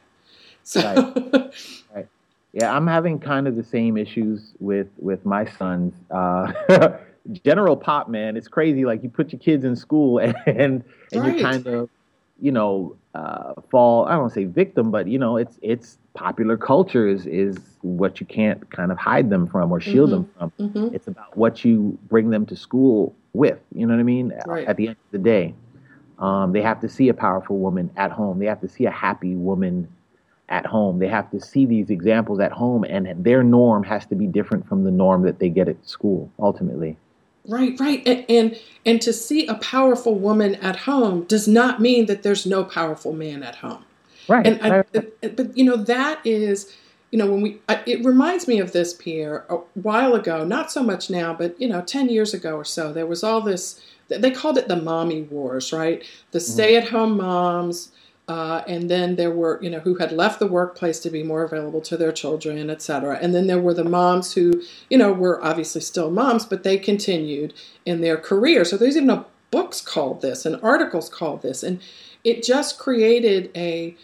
So 0.65 0.81
right. 0.81 1.55
right. 1.95 2.09
Yeah, 2.53 2.75
I'm 2.75 2.89
having 2.89 3.21
kind 3.21 3.47
of 3.47 3.55
the 3.55 3.63
same 3.63 3.97
issues 3.97 4.53
with 4.59 4.89
with 4.99 5.25
my 5.25 5.45
sons. 5.45 5.95
Uh, 6.11 6.53
general 7.45 7.77
pop, 7.77 8.09
man, 8.09 8.37
it's 8.37 8.49
crazy. 8.49 8.85
Like 8.85 9.05
you 9.05 9.09
put 9.09 9.33
your 9.33 9.39
kids 9.39 9.65
in 9.65 9.77
school 9.77 10.19
and 10.19 10.35
and, 10.47 10.85
right. 11.15 11.37
you 11.37 11.43
kind 11.43 11.67
of, 11.69 11.91
you 12.41 12.51
know, 12.51 12.97
uh, 13.15 13.55
fall. 13.71 14.07
I 14.07 14.13
don't 14.13 14.23
want 14.23 14.35
to 14.35 14.41
say 14.41 14.45
victim, 14.47 14.91
but 14.91 15.07
you 15.07 15.21
know, 15.21 15.37
it's 15.37 15.59
it's 15.63 15.99
popular 16.15 16.57
culture 16.57 17.07
is 17.07 17.27
is 17.27 17.59
what 17.83 18.21
you 18.21 18.27
can't 18.27 18.71
kind 18.71 18.91
of 18.91 18.99
hide 18.99 19.29
them 19.29 19.47
from 19.47 19.71
or 19.71 19.81
shield 19.81 20.11
mm-hmm. 20.11 20.39
them 20.39 20.53
from. 20.59 20.71
Mm-hmm. 20.71 20.95
It's 20.95 21.09
about 21.09 21.37
what 21.37 21.65
you 21.65 21.99
bring 22.09 22.31
them 22.31 22.47
to 22.47 22.57
school 22.57 23.15
with. 23.33 23.59
You 23.75 23.87
know 23.87 23.95
what 23.95 24.01
I 24.01 24.05
mean? 24.05 24.33
Right. 24.47 24.67
At 24.67 24.77
the 24.77 24.89
end 24.89 24.97
of 24.97 25.13
the 25.13 25.19
day, 25.19 25.55
um, 26.19 26.53
they 26.53 26.63
have 26.63 26.81
to 26.81 26.89
see 26.89 27.09
a 27.09 27.15
powerful 27.15 27.59
woman 27.59 27.91
at 27.97 28.11
home. 28.11 28.39
They 28.39 28.47
have 28.47 28.61
to 28.61 28.69
see 28.69 28.87
a 28.87 28.91
happy 28.91 29.35
woman 29.35 29.89
at 30.49 30.65
home. 30.65 30.99
They 30.99 31.09
have 31.09 31.31
to 31.33 31.41
see 31.41 31.67
these 31.67 31.91
examples 31.91 32.39
at 32.39 32.53
home, 32.53 32.85
and 32.85 33.25
their 33.25 33.43
norm 33.43 33.83
has 33.83 34.07
to 34.07 34.15
be 34.15 34.27
different 34.27 34.69
from 34.69 34.85
the 34.85 34.91
norm 34.91 35.23
that 35.23 35.41
they 35.41 35.49
get 35.49 35.69
at 35.69 35.87
school. 35.87 36.31
Ultimately. 36.39 36.97
Right, 37.47 37.79
right, 37.79 38.03
and, 38.07 38.25
and 38.31 38.61
and 38.87 39.03
to 39.03 39.13
see 39.13 39.47
a 39.47 39.55
powerful 39.57 40.15
woman 40.15 40.55
at 40.57 40.77
home 40.77 41.25
does 41.25 41.47
not 41.47 41.79
mean 41.79 42.07
that 42.07 42.23
there's 42.23 42.47
no 42.47 42.65
powerful 42.65 43.13
man 43.13 43.43
at 43.43 43.57
home. 43.57 43.85
Right. 44.29 44.47
And 44.47 44.61
I, 44.63 44.83
but 45.29 45.57
you 45.57 45.65
know 45.65 45.77
that 45.77 46.21
is, 46.25 46.75
you 47.11 47.19
know, 47.19 47.31
when 47.31 47.43
we 47.43 47.61
it 47.69 48.05
reminds 48.05 48.49
me 48.49 48.61
of 48.61 48.73
this, 48.73 48.95
Pierre. 48.95 49.45
A 49.49 49.57
while 49.75 50.15
ago, 50.15 50.45
not 50.45 50.73
so 50.73 50.83
much 50.83 51.11
now, 51.11 51.35
but 51.35 51.61
you 51.61 51.69
know, 51.69 51.83
ten 51.83 52.09
years 52.09 52.35
ago 52.35 52.57
or 52.57 52.65
so, 52.65 52.93
there 52.93 53.07
was 53.07 53.23
all 53.23 53.41
this. 53.41 53.81
They 54.09 54.31
called 54.31 54.59
it 54.59 54.69
the 54.69 54.77
mommy 54.77 55.23
wars, 55.23 55.73
right? 55.73 56.05
The 56.33 56.39
mm-hmm. 56.39 56.53
stay-at-home 56.53 57.17
moms 57.17 57.91
uh, 58.27 58.63
and 58.67 58.91
then 58.91 59.17
there 59.17 59.31
were, 59.31 59.59
you 59.63 59.69
know, 59.69 59.81
who 59.81 59.97
had 59.97 60.11
left 60.11 60.39
the 60.39 60.47
workplace 60.47 60.99
to 61.01 61.11
be 61.11 61.23
more 61.23 61.45
available 61.45 61.81
to 61.83 61.97
their 61.97 62.13
children, 62.13 62.71
et 62.71 62.81
cetera. 62.81 63.19
And 63.21 63.35
then 63.35 63.47
there 63.47 63.61
were 63.61 63.75
the 63.75 63.85
moms 63.85 64.33
who, 64.33 64.63
you 64.89 64.97
know, 64.97 65.13
were 65.13 65.45
obviously 65.45 65.83
still 65.83 66.11
moms, 66.11 66.47
but 66.47 66.63
they 66.63 66.79
continued 66.79 67.53
in 67.85 68.01
their 68.01 68.17
career. 68.17 68.65
So 68.65 68.79
there's 68.79 68.97
even 68.97 69.11
a 69.11 69.27
books 69.51 69.83
called 69.83 70.23
this 70.23 70.47
and 70.47 70.59
articles 70.63 71.09
called 71.11 71.43
this. 71.43 71.63
And 71.63 71.81
it 72.25 72.43
just 72.43 72.79
created 72.79 73.51
a 73.55 73.95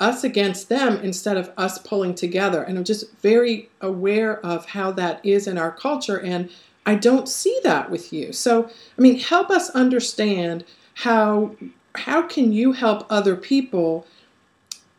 us 0.00 0.24
against 0.24 0.68
them 0.68 0.96
instead 0.98 1.36
of 1.36 1.52
us 1.56 1.78
pulling 1.78 2.14
together. 2.14 2.62
And 2.62 2.76
I'm 2.76 2.84
just 2.84 3.16
very 3.18 3.68
aware 3.80 4.44
of 4.44 4.66
how 4.66 4.92
that 4.92 5.24
is 5.24 5.46
in 5.46 5.58
our 5.58 5.70
culture. 5.70 6.20
And 6.20 6.50
I 6.86 6.94
don't 6.96 7.28
see 7.28 7.58
that 7.64 7.90
with 7.90 8.12
you. 8.12 8.32
So, 8.32 8.64
I 8.66 9.00
mean, 9.00 9.18
help 9.18 9.50
us 9.50 9.70
understand 9.70 10.64
how 10.94 11.56
how 11.96 12.22
can 12.22 12.52
you 12.52 12.72
help 12.72 13.06
other 13.08 13.36
people 13.36 14.04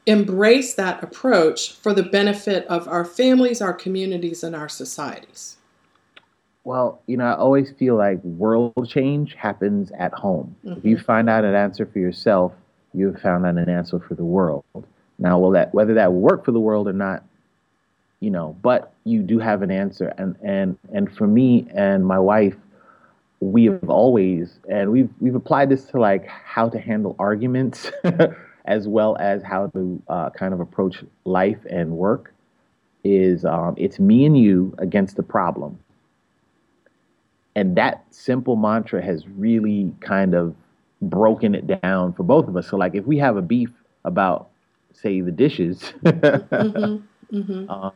embrace 0.06 0.76
that 0.76 1.04
approach 1.04 1.74
for 1.74 1.94
the 1.94 2.04
benefit 2.04 2.66
of 2.68 2.88
our 2.88 3.04
families, 3.04 3.62
our 3.62 3.74
communities, 3.74 4.44
and 4.44 4.56
our 4.56 4.70
societies? 4.70 5.58
Well, 6.64 7.02
you 7.06 7.18
know, 7.18 7.26
I 7.26 7.36
always 7.36 7.72
feel 7.72 7.96
like 7.96 8.24
world 8.24 8.88
change 8.88 9.36
happens 9.36 9.92
at 9.98 10.14
home. 10.14 10.56
Mm-hmm. 10.64 10.78
If 10.80 10.86
you 10.86 10.96
mm-hmm. 10.96 11.06
find 11.06 11.30
out 11.30 11.44
an 11.44 11.54
answer 11.54 11.86
for 11.86 12.00
yourself, 12.00 12.54
you 12.96 13.08
have 13.08 13.22
found 13.22 13.46
out 13.46 13.58
an 13.58 13.70
answer 13.70 14.00
for 14.00 14.16
the 14.16 14.26
world. 14.26 14.64
Now, 15.18 15.40
will 15.40 15.52
that 15.52 15.74
whether 15.74 15.94
that 15.96 16.12
will 16.12 16.22
work 16.22 16.46
for 16.46 16.52
the 16.52 16.60
world 16.60 16.88
or 16.88 16.94
not, 16.94 17.24
you 18.20 18.32
know, 18.32 18.56
but 18.62 18.94
you 19.04 19.22
do 19.22 19.40
have 19.40 19.62
an 19.62 19.72
answer. 19.72 20.14
And 20.18 20.36
and 20.44 20.78
and 20.94 21.16
for 21.16 21.28
me 21.28 21.68
and 21.74 22.06
my 22.06 22.20
wife, 22.20 22.56
we 23.40 23.66
have 23.66 23.90
always 23.90 24.60
and 24.70 24.92
we've 24.92 25.10
we've 25.20 25.36
applied 25.36 25.70
this 25.70 25.86
to 25.86 26.00
like 26.00 26.26
how 26.28 26.70
to 26.70 26.80
handle 26.80 27.16
arguments 27.20 27.92
as 28.66 28.88
well 28.88 29.16
as 29.20 29.44
how 29.44 29.68
to 29.68 30.02
uh, 30.08 30.30
kind 30.32 30.54
of 30.54 30.60
approach 30.60 31.04
life 31.26 31.60
and 31.70 31.92
work 31.92 32.34
is 33.04 33.46
um, 33.46 33.76
it's 33.78 34.00
me 34.00 34.26
and 34.26 34.38
you 34.38 34.74
against 34.80 35.16
the 35.16 35.24
problem 35.24 35.78
and 37.56 37.76
that 37.78 38.04
simple 38.10 38.56
mantra 38.56 39.04
has 39.04 39.28
really 39.28 39.92
kind 40.02 40.34
of 40.34 40.56
broken 41.02 41.54
it 41.56 41.82
down 41.82 42.14
for 42.14 42.24
both 42.24 42.48
of 42.48 42.56
us 42.56 42.68
so 42.68 42.78
like 42.78 42.96
if 42.96 43.06
we 43.06 43.18
have 43.18 43.38
a 43.38 43.42
beef 43.42 43.70
about 44.06 44.50
say 44.94 45.22
the 45.22 45.32
dishes 45.32 45.94
mm-hmm. 46.04 47.36
Mm-hmm. 47.36 47.70
Um, 47.70 47.92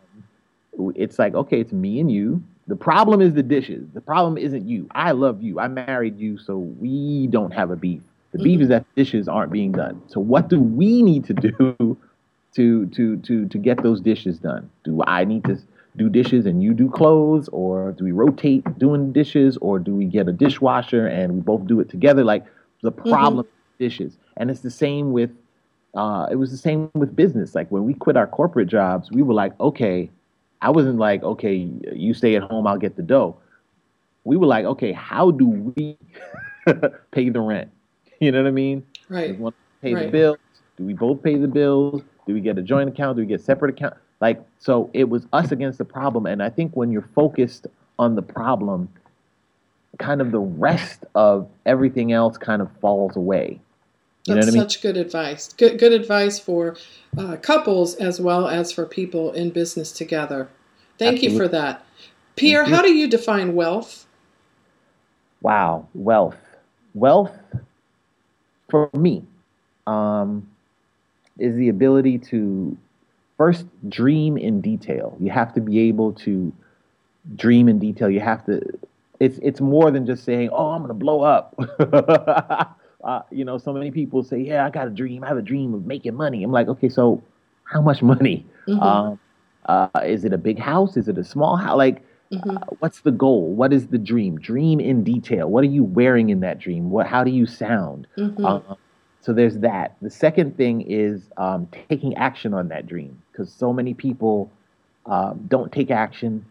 it's 0.95 1.17
like 1.19 1.33
okay 1.33 1.59
it's 1.59 1.71
me 1.71 1.99
and 1.99 2.11
you 2.11 2.43
the 2.69 2.75
problem 2.75 3.19
is 3.19 3.33
the 3.33 3.41
dishes. 3.41 3.87
The 3.95 4.01
problem 4.01 4.37
isn't 4.37 4.67
you. 4.67 4.87
I 4.91 5.11
love 5.11 5.41
you. 5.41 5.59
I 5.59 5.67
married 5.67 6.19
you, 6.19 6.37
so 6.37 6.59
we 6.59 7.25
don't 7.25 7.51
have 7.51 7.71
a 7.71 7.75
beef. 7.75 7.99
The 8.31 8.37
mm-hmm. 8.37 8.43
beef 8.43 8.61
is 8.61 8.67
that 8.67 8.85
dishes 8.95 9.27
aren't 9.27 9.51
being 9.51 9.71
done. 9.71 9.99
So 10.05 10.19
what 10.19 10.49
do 10.49 10.59
we 10.59 11.01
need 11.01 11.25
to 11.25 11.33
do 11.33 11.97
to 12.53 12.85
to 12.85 13.17
to 13.17 13.47
to 13.47 13.57
get 13.57 13.81
those 13.81 13.99
dishes 14.01 14.37
done? 14.37 14.69
Do 14.83 15.01
I 15.07 15.25
need 15.25 15.45
to 15.45 15.57
do 15.97 16.09
dishes 16.09 16.45
and 16.45 16.61
you 16.61 16.75
do 16.75 16.91
clothes, 16.91 17.49
or 17.49 17.93
do 17.93 18.03
we 18.03 18.11
rotate 18.11 18.77
doing 18.77 19.11
dishes, 19.13 19.57
or 19.61 19.79
do 19.79 19.95
we 19.95 20.05
get 20.05 20.27
a 20.27 20.31
dishwasher 20.31 21.07
and 21.07 21.33
we 21.33 21.39
both 21.41 21.65
do 21.65 21.79
it 21.79 21.89
together? 21.89 22.23
Like 22.23 22.45
the 22.81 22.91
mm-hmm. 22.91 23.09
problem 23.09 23.45
mm-hmm. 23.45 23.83
dishes, 23.83 24.17
and 24.37 24.49
it's 24.49 24.61
the 24.61 24.71
same 24.71 25.11
with. 25.11 25.31
Uh, 25.95 26.27
it 26.29 26.35
was 26.35 26.51
the 26.51 26.57
same 26.57 26.91
with 26.93 27.15
business. 27.15 27.55
Like 27.55 27.71
when 27.71 27.83
we 27.83 27.95
quit 27.95 28.15
our 28.15 28.27
corporate 28.27 28.67
jobs, 28.67 29.09
we 29.11 29.23
were 29.23 29.33
like, 29.33 29.59
okay, 29.59 30.11
I 30.61 30.69
wasn't 30.69 30.99
like, 30.99 31.23
okay, 31.23 31.67
you 31.93 32.13
stay 32.13 32.35
at 32.35 32.43
home, 32.43 32.67
I'll 32.67 32.77
get 32.77 32.95
the 32.95 33.01
dough. 33.01 33.37
We 34.23 34.37
were 34.37 34.45
like, 34.45 34.65
okay, 34.65 34.91
how 34.91 35.31
do 35.31 35.47
we 35.47 35.97
pay 37.11 37.29
the 37.29 37.41
rent? 37.41 37.71
You 38.21 38.33
know 38.33 38.43
what 38.43 38.49
I 38.49 38.51
mean? 38.51 38.85
Right. 39.07 39.37
Do 39.37 39.45
we 39.45 39.51
pay 39.81 39.93
right. 39.93 40.05
the 40.07 40.11
bills? 40.11 40.37
Do 40.75 40.83
we 40.83 40.91
both 40.91 41.23
pay 41.23 41.37
the 41.37 41.47
bills? 41.47 42.01
Do 42.27 42.33
we 42.33 42.41
get 42.41 42.57
a 42.57 42.61
joint 42.61 42.89
account? 42.89 43.15
Do 43.15 43.21
we 43.21 43.27
get 43.27 43.39
separate 43.39 43.69
account? 43.69 43.93
Like, 44.19 44.41
so 44.59 44.89
it 44.93 45.07
was 45.07 45.25
us 45.31 45.53
against 45.53 45.77
the 45.77 45.85
problem. 45.85 46.25
And 46.25 46.43
I 46.43 46.49
think 46.49 46.75
when 46.75 46.91
you're 46.91 47.09
focused 47.15 47.67
on 47.97 48.15
the 48.15 48.21
problem, 48.21 48.89
kind 49.97 50.21
of 50.21 50.31
the 50.31 50.39
rest 50.39 51.05
of 51.15 51.49
everything 51.65 52.11
else 52.11 52.37
kind 52.37 52.61
of 52.61 52.69
falls 52.79 53.15
away. 53.15 53.59
You 54.25 54.35
That's 54.35 54.53
such 54.53 54.85
I 54.85 54.87
mean? 54.87 54.93
good 54.93 55.01
advice. 55.05 55.53
Good, 55.53 55.79
good 55.79 55.93
advice 55.93 56.39
for 56.39 56.77
uh, 57.17 57.37
couples 57.37 57.95
as 57.95 58.21
well 58.21 58.47
as 58.47 58.71
for 58.71 58.85
people 58.85 59.31
in 59.31 59.49
business 59.49 59.91
together. 59.91 60.49
Thank 60.97 61.15
Absolutely. 61.15 61.29
you 61.31 61.37
for 61.37 61.47
that. 61.49 61.85
Pierre, 62.35 62.65
how 62.65 62.81
do 62.81 62.93
you 62.93 63.07
define 63.07 63.55
wealth? 63.55 64.05
Wow, 65.41 65.87
wealth. 65.93 66.37
Wealth, 66.93 67.37
for 68.69 68.89
me, 68.93 69.23
um, 69.87 70.49
is 71.37 71.55
the 71.55 71.69
ability 71.69 72.17
to 72.19 72.77
first 73.37 73.65
dream 73.89 74.37
in 74.37 74.61
detail. 74.61 75.15
You 75.19 75.31
have 75.31 75.53
to 75.53 75.61
be 75.61 75.79
able 75.87 76.13
to 76.13 76.51
dream 77.35 77.69
in 77.69 77.79
detail. 77.79 78.09
You 78.09 78.19
have 78.19 78.45
to. 78.45 78.61
It's 79.19 79.39
it's 79.41 79.61
more 79.61 79.91
than 79.91 80.05
just 80.05 80.23
saying, 80.23 80.49
"Oh, 80.51 80.69
I'm 80.69 80.79
going 80.79 80.89
to 80.89 80.93
blow 80.93 81.21
up." 81.21 81.55
uh, 83.03 83.21
you 83.31 83.45
know, 83.45 83.57
so 83.57 83.73
many 83.73 83.91
people 83.91 84.23
say, 84.23 84.39
"Yeah, 84.39 84.65
I 84.65 84.69
got 84.69 84.87
a 84.87 84.91
dream. 84.91 85.23
I 85.23 85.27
have 85.27 85.37
a 85.37 85.41
dream 85.41 85.73
of 85.73 85.85
making 85.85 86.15
money." 86.15 86.43
I'm 86.43 86.51
like, 86.51 86.67
okay, 86.67 86.89
so 86.89 87.21
how 87.63 87.81
much 87.81 88.01
money? 88.01 88.45
Mm-hmm. 88.67 88.81
Um, 88.81 89.19
uh, 89.65 89.89
is 90.05 90.25
it 90.25 90.33
a 90.33 90.37
big 90.37 90.57
house? 90.57 90.97
Is 90.97 91.07
it 91.07 91.17
a 91.17 91.23
small 91.23 91.57
house? 91.57 91.77
Like, 91.77 92.01
mm-hmm. 92.31 92.57
uh, 92.57 92.61
what's 92.79 93.01
the 93.01 93.11
goal? 93.11 93.53
What 93.53 93.73
is 93.73 93.87
the 93.87 93.97
dream? 93.97 94.39
Dream 94.39 94.79
in 94.79 95.03
detail. 95.03 95.49
What 95.49 95.63
are 95.63 95.67
you 95.67 95.83
wearing 95.83 96.29
in 96.29 96.39
that 96.39 96.59
dream? 96.59 96.89
What? 96.89 97.05
How 97.05 97.23
do 97.23 97.31
you 97.31 97.45
sound? 97.45 98.07
Mm-hmm. 98.17 98.45
Uh, 98.45 98.75
so 99.21 99.33
there's 99.33 99.59
that. 99.59 99.97
The 100.01 100.09
second 100.09 100.55
thing 100.55 100.81
is 100.81 101.29
um, 101.37 101.67
taking 101.89 102.15
action 102.15 102.53
on 102.53 102.69
that 102.69 102.87
dream 102.87 103.21
because 103.31 103.51
so 103.51 103.73
many 103.73 103.93
people 103.93 104.51
um, 105.05 105.45
don't 105.47 105.71
take 105.71 105.91
action. 105.91 106.45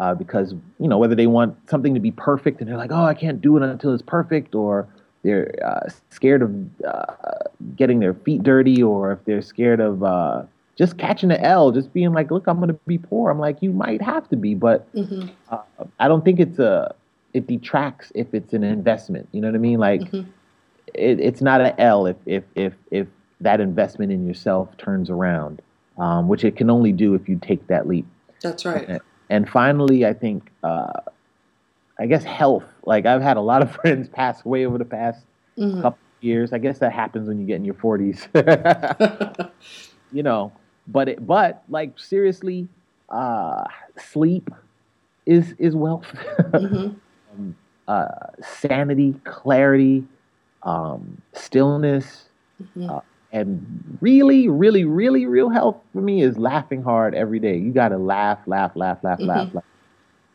Uh, 0.00 0.14
because 0.14 0.54
you 0.78 0.88
know 0.88 0.96
whether 0.96 1.14
they 1.14 1.26
want 1.26 1.54
something 1.68 1.92
to 1.92 2.00
be 2.00 2.10
perfect 2.10 2.60
and 2.60 2.68
they're 2.68 2.78
like, 2.78 2.90
oh, 2.90 3.04
I 3.04 3.12
can't 3.12 3.40
do 3.40 3.56
it 3.58 3.62
until 3.62 3.92
it's 3.92 4.02
perfect, 4.02 4.54
or 4.54 4.88
they're 5.22 5.54
uh, 5.64 5.88
scared 6.08 6.42
of 6.42 6.84
uh, 6.84 7.14
getting 7.76 8.00
their 8.00 8.14
feet 8.14 8.42
dirty 8.42 8.82
or 8.82 9.12
if 9.12 9.24
they're 9.26 9.42
scared 9.42 9.80
of 9.80 10.02
uh, 10.02 10.42
just 10.76 10.96
catching 10.96 11.30
an 11.30 11.40
L, 11.40 11.70
just 11.72 11.92
being 11.92 12.12
like, 12.12 12.30
look, 12.30 12.46
I'm 12.46 12.56
going 12.56 12.68
to 12.68 12.80
be 12.86 12.96
poor. 12.96 13.30
I'm 13.30 13.38
like, 13.38 13.58
you 13.60 13.70
might 13.72 14.00
have 14.00 14.28
to 14.30 14.36
be, 14.36 14.54
but 14.54 14.90
mm-hmm. 14.94 15.28
Uh, 15.50 15.58
I 15.98 16.08
don't 16.08 16.24
think 16.24 16.40
it's 16.40 16.58
a, 16.58 16.94
it 17.34 17.46
detracts 17.46 18.10
if 18.14 18.32
it's 18.32 18.54
an 18.54 18.64
investment. 18.64 19.28
You 19.32 19.42
know 19.42 19.48
what 19.48 19.54
I 19.54 19.58
mean? 19.58 19.78
Like, 19.78 20.00
mm-hmm. 20.00 20.30
it, 20.94 21.20
it's 21.20 21.42
not 21.42 21.60
an 21.60 21.74
L 21.76 22.06
if, 22.06 22.16
if, 22.24 22.44
if, 22.54 22.72
if 22.90 23.06
that 23.42 23.60
investment 23.60 24.10
in 24.10 24.26
yourself 24.26 24.74
turns 24.78 25.10
around, 25.10 25.60
um, 25.98 26.28
which 26.28 26.44
it 26.44 26.56
can 26.56 26.70
only 26.70 26.92
do 26.92 27.14
if 27.14 27.28
you 27.28 27.38
take 27.42 27.66
that 27.66 27.86
leap. 27.86 28.06
That's 28.40 28.64
right. 28.64 29.02
And, 29.30 29.48
finally, 29.48 30.04
I 30.04 30.12
think, 30.12 30.50
uh, 30.62 30.92
I 31.98 32.06
guess 32.06 32.24
health 32.24 32.64
Like 32.84 33.06
I've 33.06 33.22
had 33.22 33.36
a 33.36 33.40
lot 33.40 33.62
of 33.62 33.70
friends 33.76 34.08
pass 34.08 34.44
away 34.44 34.66
over 34.66 34.78
the 34.78 34.84
past 34.84 35.24
mm-hmm. 35.56 35.82
couple 35.82 35.98
years. 36.20 36.52
I 36.52 36.58
guess 36.58 36.78
that 36.78 36.92
happens 36.92 37.28
when 37.28 37.38
you 37.38 37.46
get 37.46 37.56
in 37.56 37.64
your 37.64 37.74
40s. 37.74 38.26
you 40.12 40.22
know, 40.22 40.52
but 40.88 41.08
it, 41.08 41.26
but 41.26 41.62
like 41.68 41.98
seriously, 41.98 42.68
uh, 43.10 43.64
sleep 43.98 44.50
is 45.26 45.54
is 45.58 45.76
wealth. 45.76 46.06
mm-hmm. 46.38 46.94
um, 47.32 47.56
uh, 47.86 48.06
sanity, 48.40 49.14
clarity, 49.24 50.04
um, 50.62 51.20
stillness, 51.32 52.28
mm-hmm. 52.62 52.90
uh, 52.90 53.00
and 53.32 53.98
really, 54.00 54.48
really, 54.48 54.84
really, 54.84 55.26
real 55.26 55.50
health 55.50 55.76
for 55.92 56.00
me 56.00 56.22
is 56.22 56.36
laughing 56.36 56.82
hard 56.82 57.14
every 57.14 57.38
day. 57.38 57.56
You 57.56 57.72
got 57.72 57.88
to 57.88 57.98
laugh, 57.98 58.40
laugh, 58.46 58.72
laugh, 58.74 58.98
laugh, 59.02 59.18
mm-hmm. 59.18 59.28
laugh, 59.28 59.54
laugh. 59.54 59.64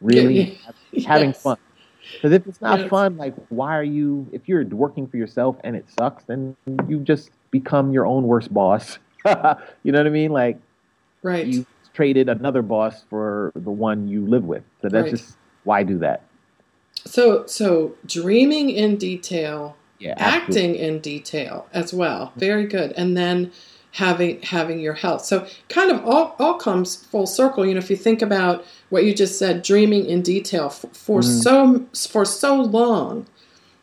Really 0.02 0.60
yes. 0.92 1.06
having 1.06 1.34
fun. 1.34 1.58
Because 2.14 2.32
if 2.32 2.48
it's 2.48 2.62
not 2.62 2.80
yes. 2.80 2.90
fun, 2.90 3.18
like, 3.18 3.34
why 3.50 3.76
are 3.76 3.84
you, 3.84 4.28
if 4.32 4.48
you're 4.48 4.64
working 4.66 5.08
for 5.08 5.18
yourself 5.18 5.58
and 5.64 5.76
it 5.76 5.86
sucks, 5.98 6.24
then 6.26 6.56
you 6.88 7.00
just 7.00 7.32
become 7.52 7.92
your 7.92 8.06
own 8.06 8.24
worst 8.24 8.54
boss. 8.54 9.00
you 9.26 9.92
know 9.92 10.00
what 10.00 10.08
I 10.08 10.10
mean? 10.10 10.32
Like, 10.32 10.60
right. 11.24 11.46
you 11.46 11.66
traded 11.94 12.30
another 12.30 12.62
boss 12.62 13.04
for 13.10 13.52
the 13.56 13.72
one 13.72 14.08
you 14.08 14.26
live 14.26 14.44
with. 14.44 14.64
So 14.82 14.90
that's 14.90 15.04
right. 15.04 15.12
just, 15.12 15.38
why 15.64 15.84
do 15.84 15.98
that? 16.00 16.22
So, 17.06 17.46
so 17.46 17.96
dreaming 18.06 18.70
in 18.70 18.98
detail, 18.98 19.76
yeah, 20.00 20.16
acting 20.18 20.76
in 20.76 21.00
detail 21.00 21.68
as 21.74 21.94
well. 21.94 22.34
Very 22.36 22.66
good. 22.66 22.92
And 22.94 23.16
then 23.16 23.52
having 23.96 24.42
having 24.42 24.80
your 24.80 24.94
health. 24.94 25.24
So 25.24 25.48
kind 25.70 25.90
of 25.90 26.06
all, 26.06 26.36
all 26.38 26.56
comes 26.56 26.96
full 26.96 27.26
circle. 27.26 27.66
You 27.66 27.74
know, 27.74 27.80
if 27.80 27.90
you 27.90 27.96
think 27.96 28.22
about 28.22 28.66
what 28.90 29.06
you 29.06 29.14
just 29.14 29.40
said, 29.40 29.62
dreaming 29.62 30.06
in 30.06 30.22
detail 30.22 30.70
for, 30.70 30.88
for 30.88 31.20
mm. 31.22 31.44
so 31.44 31.86
for 32.10 32.26
so 32.26 32.62
long, 32.62 33.26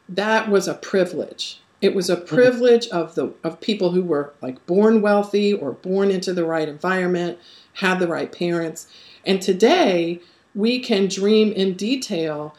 that 0.09 0.51
was 0.51 0.69
a 0.69 0.75
privilege. 0.75 1.61
It 1.81 1.95
was 1.95 2.11
a 2.11 2.17
mm-hmm. 2.17 2.27
privilege 2.27 2.89
mm. 2.89 2.93
of 2.93 3.15
the 3.15 3.33
of 3.43 3.61
people 3.61 3.93
who 3.93 4.03
were 4.03 4.35
like 4.43 4.65
born 4.67 5.01
wealthy 5.01 5.55
or 5.55 5.73
born 5.73 6.11
into 6.11 6.35
the 6.35 6.45
right 6.45 6.69
environment, 6.69 7.39
had 7.75 7.99
the 7.99 8.09
right 8.09 8.31
parents. 8.31 8.87
And 9.25 9.41
today 9.41 10.21
we 10.55 10.79
can 10.79 11.09
dream 11.09 11.53
in 11.53 11.73
detail 11.73 12.55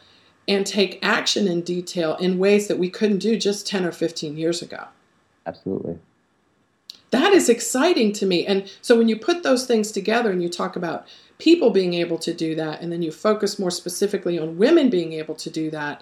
and 0.48 0.66
take 0.66 1.00
action 1.02 1.48
in 1.48 1.62
detail 1.62 2.16
in 2.18 2.38
ways 2.38 2.68
that 2.68 2.80
we 2.80 2.90
couldn't 2.90 3.20
do 3.20 3.38
just 3.38 3.66
10 3.68 3.86
or 3.86 3.92
15 3.92 4.38
years 4.38 4.62
ago. 4.62 4.86
Absolutely 5.46 6.00
that 7.14 7.32
is 7.32 7.48
exciting 7.48 8.12
to 8.12 8.26
me. 8.26 8.44
And 8.44 8.70
so 8.82 8.98
when 8.98 9.08
you 9.08 9.16
put 9.16 9.44
those 9.44 9.68
things 9.68 9.92
together 9.92 10.32
and 10.32 10.42
you 10.42 10.50
talk 10.50 10.76
about 10.76 11.08
people 11.38 11.70
being 11.70 11.94
able 11.94 12.18
to 12.18 12.34
do 12.34 12.56
that, 12.56 12.82
and 12.82 12.92
then 12.92 13.04
you 13.04 13.12
focus 13.12 13.60
more 13.60 13.70
specifically 13.70 14.40
on 14.40 14.58
women 14.58 14.90
being 14.90 15.14
able 15.14 15.36
to 15.36 15.52
do 15.52 15.70
that, 15.70 16.02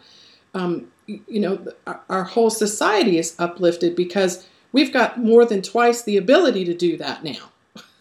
um, 0.54 0.90
you 1.08 1.42
know, 1.42 1.68
our, 1.86 2.00
our 2.10 2.24
whole 2.24 2.50
society 2.50 3.18
is 3.18 3.36
uplifted 3.40 3.94
because 3.94 4.48
we've 4.72 4.94
got 4.94 5.20
more 5.20 5.44
than 5.44 5.62
twice 5.62 6.02
the 6.02 6.16
ability 6.16 6.64
to 6.64 6.74
do 6.74 6.96
that 6.96 7.26
now. 7.26 7.52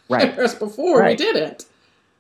Right. 0.09 0.33
Whereas 0.37 0.55
before 0.55 1.01
right. 1.01 1.11
we 1.11 1.17
didn't. 1.17 1.67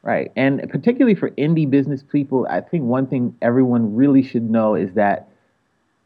Right. 0.02 0.32
And 0.34 0.66
particularly 0.70 1.14
for 1.14 1.30
indie 1.30 1.68
business 1.68 2.02
people, 2.02 2.46
I 2.48 2.60
think 2.60 2.84
one 2.84 3.06
thing 3.06 3.36
everyone 3.42 3.94
really 3.94 4.22
should 4.22 4.48
know 4.48 4.74
is 4.74 4.94
that 4.94 5.28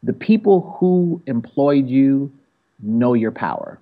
the 0.03 0.13
people 0.13 0.77
who 0.79 1.21
employed 1.25 1.87
you 1.87 2.31
know 2.81 3.13
your 3.13 3.31
power. 3.31 3.79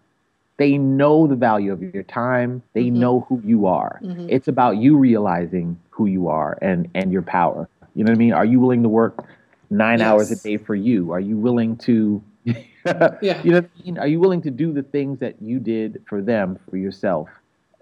They 0.57 0.77
know 0.77 1.25
the 1.25 1.35
value 1.35 1.73
of 1.73 1.81
your 1.81 2.03
time. 2.03 2.61
They 2.73 2.85
mm-hmm. 2.85 2.99
know 2.99 3.25
who 3.27 3.41
you 3.43 3.65
are. 3.65 3.99
Mm-hmm. 4.03 4.27
It's 4.29 4.47
about 4.47 4.77
you 4.77 4.97
realizing 4.97 5.79
who 5.89 6.05
you 6.05 6.27
are 6.27 6.57
and 6.61 6.89
and 6.93 7.11
your 7.11 7.23
power. 7.23 7.67
You 7.95 8.03
know 8.03 8.11
what 8.11 8.17
I 8.17 8.19
mean? 8.19 8.33
Are 8.33 8.45
you 8.45 8.59
willing 8.59 8.83
to 8.83 8.89
work 8.89 9.25
nine 9.69 9.99
yes. 9.99 10.07
hours 10.07 10.31
a 10.31 10.35
day 10.35 10.57
for 10.57 10.75
you? 10.75 11.11
Are 11.11 11.19
you 11.19 11.37
willing 11.37 11.75
to 11.77 12.23
yeah. 12.45 13.41
You 13.43 13.51
know 13.51 13.61
what 13.61 13.69
I 13.79 13.83
mean? 13.83 13.97
Are 13.97 14.07
you 14.07 14.19
willing 14.19 14.41
to 14.43 14.51
do 14.51 14.73
the 14.73 14.83
things 14.83 15.19
that 15.19 15.41
you 15.41 15.59
did 15.59 16.03
for 16.07 16.21
them 16.21 16.59
for 16.69 16.77
yourself? 16.77 17.29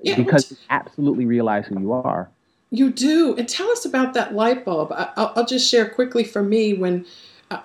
Yeah, 0.01 0.15
because 0.15 0.51
you 0.51 0.57
absolutely 0.69 1.25
realize 1.25 1.67
who 1.67 1.79
you 1.79 1.93
are. 1.93 2.29
You 2.71 2.89
do. 2.89 3.35
And 3.35 3.47
tell 3.47 3.69
us 3.69 3.85
about 3.85 4.13
that 4.13 4.33
light 4.33 4.63
bulb. 4.65 4.91
I, 4.93 5.31
will 5.35 5.45
just 5.45 5.69
share 5.69 5.89
quickly 5.89 6.23
for 6.23 6.41
me 6.41 6.73
when 6.73 7.05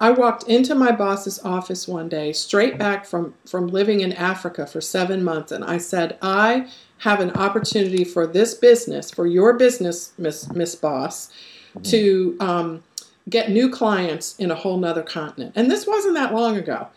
I 0.00 0.10
walked 0.10 0.44
into 0.48 0.74
my 0.74 0.90
boss's 0.90 1.38
office 1.44 1.86
one 1.86 2.08
day, 2.08 2.32
straight 2.32 2.76
back 2.76 3.06
from, 3.06 3.34
from 3.46 3.68
living 3.68 4.00
in 4.00 4.12
Africa 4.12 4.66
for 4.66 4.80
seven 4.80 5.22
months, 5.22 5.52
and 5.52 5.64
I 5.64 5.78
said, 5.78 6.18
I 6.22 6.68
have 6.98 7.20
an 7.20 7.30
opportunity 7.32 8.04
for 8.04 8.26
this 8.26 8.54
business, 8.54 9.10
for 9.10 9.26
your 9.26 9.52
business, 9.54 10.12
Miss 10.18 10.50
Miss 10.52 10.74
Boss, 10.74 11.30
mm-hmm. 11.70 11.82
to 11.82 12.36
um, 12.40 12.84
get 13.28 13.50
new 13.50 13.70
clients 13.70 14.36
in 14.38 14.50
a 14.50 14.54
whole 14.54 14.78
nother 14.78 15.02
continent. 15.02 15.52
And 15.54 15.70
this 15.70 15.86
wasn't 15.86 16.14
that 16.14 16.34
long 16.34 16.56
ago. 16.56 16.88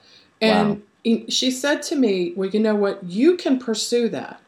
And 0.41 0.81
wow. 1.05 1.25
she 1.27 1.51
said 1.51 1.83
to 1.83 1.95
me, 1.95 2.33
Well, 2.35 2.49
you 2.49 2.59
know 2.59 2.75
what? 2.75 3.03
You 3.03 3.37
can 3.37 3.59
pursue 3.59 4.09
that, 4.09 4.39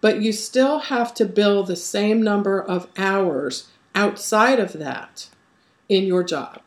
but 0.00 0.22
you 0.22 0.32
still 0.32 0.78
have 0.78 1.12
to 1.14 1.24
bill 1.24 1.62
the 1.62 1.76
same 1.76 2.22
number 2.22 2.60
of 2.60 2.88
hours 2.96 3.68
outside 3.94 4.58
of 4.58 4.72
that 4.74 5.28
in 5.88 6.04
your 6.04 6.22
job. 6.22 6.60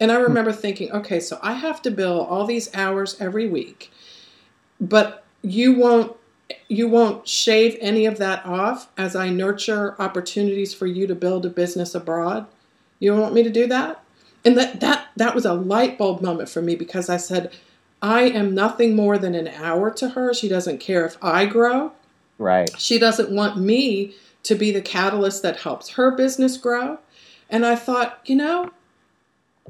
And 0.00 0.12
I 0.12 0.16
hmm. 0.16 0.22
remember 0.22 0.52
thinking, 0.52 0.90
okay, 0.92 1.20
so 1.20 1.38
I 1.42 1.54
have 1.54 1.82
to 1.82 1.90
bill 1.90 2.20
all 2.20 2.46
these 2.46 2.74
hours 2.74 3.20
every 3.20 3.48
week, 3.48 3.90
but 4.80 5.24
you 5.42 5.74
won't 5.74 6.14
you 6.66 6.88
won't 6.88 7.28
shave 7.28 7.76
any 7.78 8.06
of 8.06 8.16
that 8.16 8.44
off 8.46 8.88
as 8.96 9.14
I 9.14 9.28
nurture 9.28 9.94
opportunities 10.00 10.72
for 10.72 10.86
you 10.86 11.06
to 11.06 11.14
build 11.14 11.44
a 11.44 11.50
business 11.50 11.94
abroad. 11.94 12.46
You 13.00 13.10
don't 13.10 13.20
want 13.20 13.34
me 13.34 13.42
to 13.42 13.50
do 13.50 13.66
that? 13.66 14.02
And 14.44 14.56
that 14.56 14.80
that 14.80 15.08
that 15.16 15.34
was 15.34 15.44
a 15.44 15.52
light 15.52 15.98
bulb 15.98 16.22
moment 16.22 16.48
for 16.48 16.62
me 16.62 16.74
because 16.74 17.10
I 17.10 17.18
said, 17.18 17.52
I 18.00 18.22
am 18.22 18.54
nothing 18.54 18.96
more 18.96 19.18
than 19.18 19.34
an 19.34 19.48
hour 19.48 19.90
to 19.90 20.10
her. 20.10 20.32
She 20.32 20.48
doesn't 20.48 20.78
care 20.78 21.04
if 21.04 21.22
I 21.22 21.44
grow. 21.44 21.92
Right. 22.38 22.70
She 22.78 22.98
doesn't 22.98 23.30
want 23.30 23.56
me 23.56 24.14
to 24.44 24.54
be 24.54 24.70
the 24.70 24.80
catalyst 24.80 25.42
that 25.42 25.58
helps 25.60 25.90
her 25.90 26.10
business 26.10 26.56
grow. 26.56 26.98
And 27.50 27.66
I 27.66 27.76
thought, 27.76 28.20
you 28.24 28.36
know, 28.36 28.70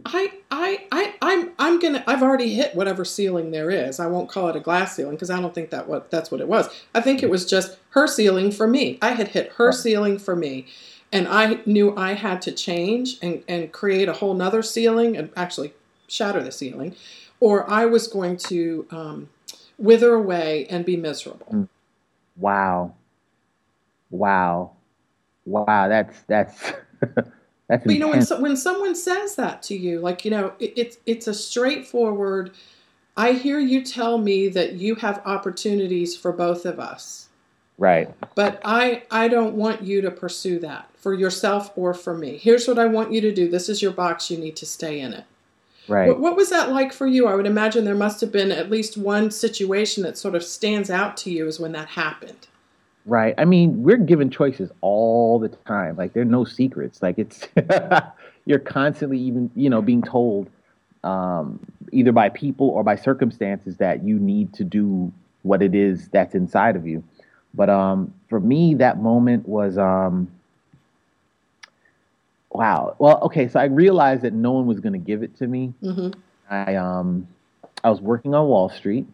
I, 0.06 0.32
I, 0.50 0.86
I, 0.92 1.14
I'm, 1.22 1.50
I'm 1.58 1.78
gonna. 1.78 2.04
I've 2.06 2.22
already 2.22 2.54
hit 2.54 2.74
whatever 2.74 3.04
ceiling 3.04 3.50
there 3.50 3.70
is. 3.70 3.98
I 3.98 4.06
won't 4.06 4.28
call 4.28 4.48
it 4.48 4.56
a 4.56 4.60
glass 4.60 4.94
ceiling 4.94 5.14
because 5.14 5.30
I 5.30 5.40
don't 5.40 5.54
think 5.54 5.70
that 5.70 5.88
what 5.88 6.10
that's 6.10 6.30
what 6.30 6.40
it 6.40 6.48
was. 6.48 6.68
I 6.94 7.00
think 7.00 7.22
it 7.22 7.30
was 7.30 7.44
just 7.44 7.78
her 7.90 8.06
ceiling 8.06 8.52
for 8.52 8.68
me. 8.68 8.98
I 9.02 9.10
had 9.10 9.28
hit 9.28 9.52
her 9.56 9.72
ceiling 9.72 10.18
for 10.18 10.36
me, 10.36 10.66
and 11.12 11.26
I 11.26 11.60
knew 11.66 11.96
I 11.96 12.14
had 12.14 12.42
to 12.42 12.52
change 12.52 13.18
and 13.22 13.42
and 13.48 13.72
create 13.72 14.08
a 14.08 14.12
whole 14.12 14.34
nother 14.34 14.62
ceiling 14.62 15.16
and 15.16 15.30
actually 15.36 15.74
shatter 16.06 16.42
the 16.42 16.52
ceiling, 16.52 16.94
or 17.40 17.68
I 17.68 17.86
was 17.86 18.06
going 18.06 18.36
to 18.48 18.86
um, 18.90 19.28
wither 19.78 20.14
away 20.14 20.66
and 20.70 20.84
be 20.84 20.96
miserable. 20.96 21.46
Mm. 21.52 21.68
Wow, 22.38 22.94
wow, 24.10 24.72
wow. 25.44 25.88
That's 25.88 26.20
that's. 26.22 26.72
That's 27.68 27.84
but 27.84 27.92
you 27.92 28.00
know 28.00 28.08
when 28.08 28.22
so, 28.22 28.40
when 28.40 28.56
someone 28.56 28.94
says 28.94 29.34
that 29.34 29.62
to 29.64 29.76
you, 29.76 30.00
like 30.00 30.24
you 30.24 30.30
know, 30.30 30.54
it, 30.58 30.72
it's 30.74 30.96
it's 31.04 31.26
a 31.26 31.34
straightforward. 31.34 32.52
I 33.14 33.32
hear 33.32 33.58
you 33.58 33.84
tell 33.84 34.16
me 34.16 34.48
that 34.48 34.74
you 34.74 34.94
have 34.94 35.20
opportunities 35.26 36.16
for 36.16 36.32
both 36.32 36.64
of 36.64 36.80
us. 36.80 37.28
Right. 37.76 38.08
But 38.34 38.60
I 38.64 39.02
I 39.10 39.28
don't 39.28 39.54
want 39.54 39.82
you 39.82 40.00
to 40.00 40.10
pursue 40.10 40.58
that 40.60 40.88
for 40.96 41.12
yourself 41.12 41.70
or 41.76 41.92
for 41.92 42.16
me. 42.16 42.38
Here's 42.38 42.66
what 42.66 42.78
I 42.78 42.86
want 42.86 43.12
you 43.12 43.20
to 43.20 43.32
do. 43.32 43.50
This 43.50 43.68
is 43.68 43.82
your 43.82 43.92
box. 43.92 44.30
You 44.30 44.38
need 44.38 44.56
to 44.56 44.66
stay 44.66 45.00
in 45.00 45.12
it. 45.12 45.24
Right. 45.88 46.08
What, 46.08 46.20
what 46.20 46.36
was 46.36 46.50
that 46.50 46.70
like 46.70 46.92
for 46.92 47.06
you? 47.06 47.26
I 47.26 47.34
would 47.34 47.46
imagine 47.46 47.84
there 47.84 47.94
must 47.94 48.20
have 48.20 48.30
been 48.30 48.52
at 48.52 48.70
least 48.70 48.96
one 48.96 49.30
situation 49.30 50.02
that 50.02 50.18
sort 50.18 50.34
of 50.34 50.44
stands 50.44 50.90
out 50.90 51.16
to 51.18 51.30
you 51.30 51.46
as 51.46 51.58
when 51.58 51.72
that 51.72 51.88
happened 51.88 52.46
right? 53.08 53.34
I 53.38 53.44
mean, 53.44 53.82
we're 53.82 53.96
given 53.96 54.30
choices 54.30 54.70
all 54.82 55.38
the 55.38 55.48
time. 55.48 55.96
Like 55.96 56.12
there 56.12 56.22
are 56.22 56.26
no 56.26 56.44
secrets. 56.44 57.02
Like 57.02 57.18
it's 57.18 57.48
you're 58.46 58.58
constantly 58.58 59.18
even 59.18 59.50
you 59.56 59.70
know 59.70 59.82
being 59.82 60.02
told 60.02 60.48
um, 61.02 61.58
either 61.90 62.12
by 62.12 62.28
people 62.28 62.68
or 62.68 62.84
by 62.84 62.94
circumstances 62.94 63.78
that 63.78 64.04
you 64.04 64.18
need 64.18 64.52
to 64.54 64.64
do 64.64 65.12
what 65.42 65.62
it 65.62 65.74
is 65.74 66.08
that's 66.08 66.34
inside 66.34 66.76
of 66.76 66.86
you. 66.86 67.02
But 67.54 67.70
um, 67.70 68.12
for 68.28 68.40
me, 68.40 68.74
that 68.74 69.00
moment 69.00 69.48
was 69.48 69.78
um, 69.78 70.30
wow. 72.58 72.96
Well, 72.98 73.20
okay, 73.22 73.46
so 73.46 73.60
I 73.60 73.66
realized 73.66 74.22
that 74.22 74.32
no 74.32 74.50
one 74.50 74.66
was 74.66 74.80
going 74.80 74.92
to 74.92 74.98
give 74.98 75.22
it 75.22 75.36
to 75.38 75.46
me. 75.46 75.72
Mm-hmm. 75.80 76.18
I 76.50 76.74
um, 76.74 77.28
I 77.84 77.90
was 77.90 78.00
working 78.00 78.34
on 78.34 78.48
Wall 78.48 78.68
Street. 78.68 79.06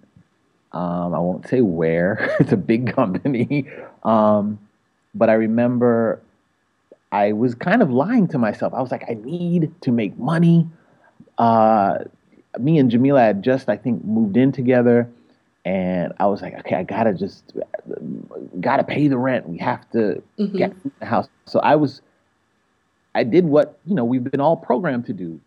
Um, 0.72 1.14
I 1.14 1.18
won't 1.18 1.46
say 1.46 1.60
where. 1.60 2.34
it's 2.40 2.52
a 2.52 2.56
big 2.56 2.94
company. 2.94 3.68
Um, 4.02 4.58
but 5.14 5.28
I 5.28 5.34
remember 5.34 6.20
I 7.12 7.32
was 7.32 7.54
kind 7.54 7.82
of 7.82 7.90
lying 7.90 8.28
to 8.28 8.38
myself. 8.38 8.72
I 8.72 8.80
was 8.80 8.90
like, 8.90 9.04
I 9.08 9.14
need 9.14 9.72
to 9.82 9.92
make 9.92 10.18
money. 10.18 10.66
Uh, 11.36 11.98
me 12.58 12.78
and 12.78 12.90
Jamyla 12.90 13.20
had 13.20 13.42
just, 13.42 13.68
I 13.68 13.76
think, 13.76 14.04
moved 14.04 14.38
in 14.38 14.52
together. 14.52 15.08
And 15.66 16.14
I 16.18 16.26
was 16.26 16.40
like, 16.40 16.54
okay, 16.60 16.76
I 16.76 16.82
gotta 16.82 17.12
just, 17.12 17.52
gotta 18.60 18.84
pay 18.84 19.08
the 19.08 19.18
rent. 19.18 19.48
We 19.48 19.58
have 19.58 19.88
to 19.90 20.22
mm-hmm. 20.38 20.56
get 20.56 20.72
the 20.98 21.06
house. 21.06 21.28
So 21.46 21.60
I 21.60 21.76
was, 21.76 22.00
I 23.14 23.24
did 23.24 23.44
what, 23.44 23.78
you 23.86 23.94
know, 23.94 24.04
we've 24.04 24.24
been 24.24 24.40
all 24.40 24.56
programmed 24.56 25.06
to 25.06 25.12
do. 25.12 25.40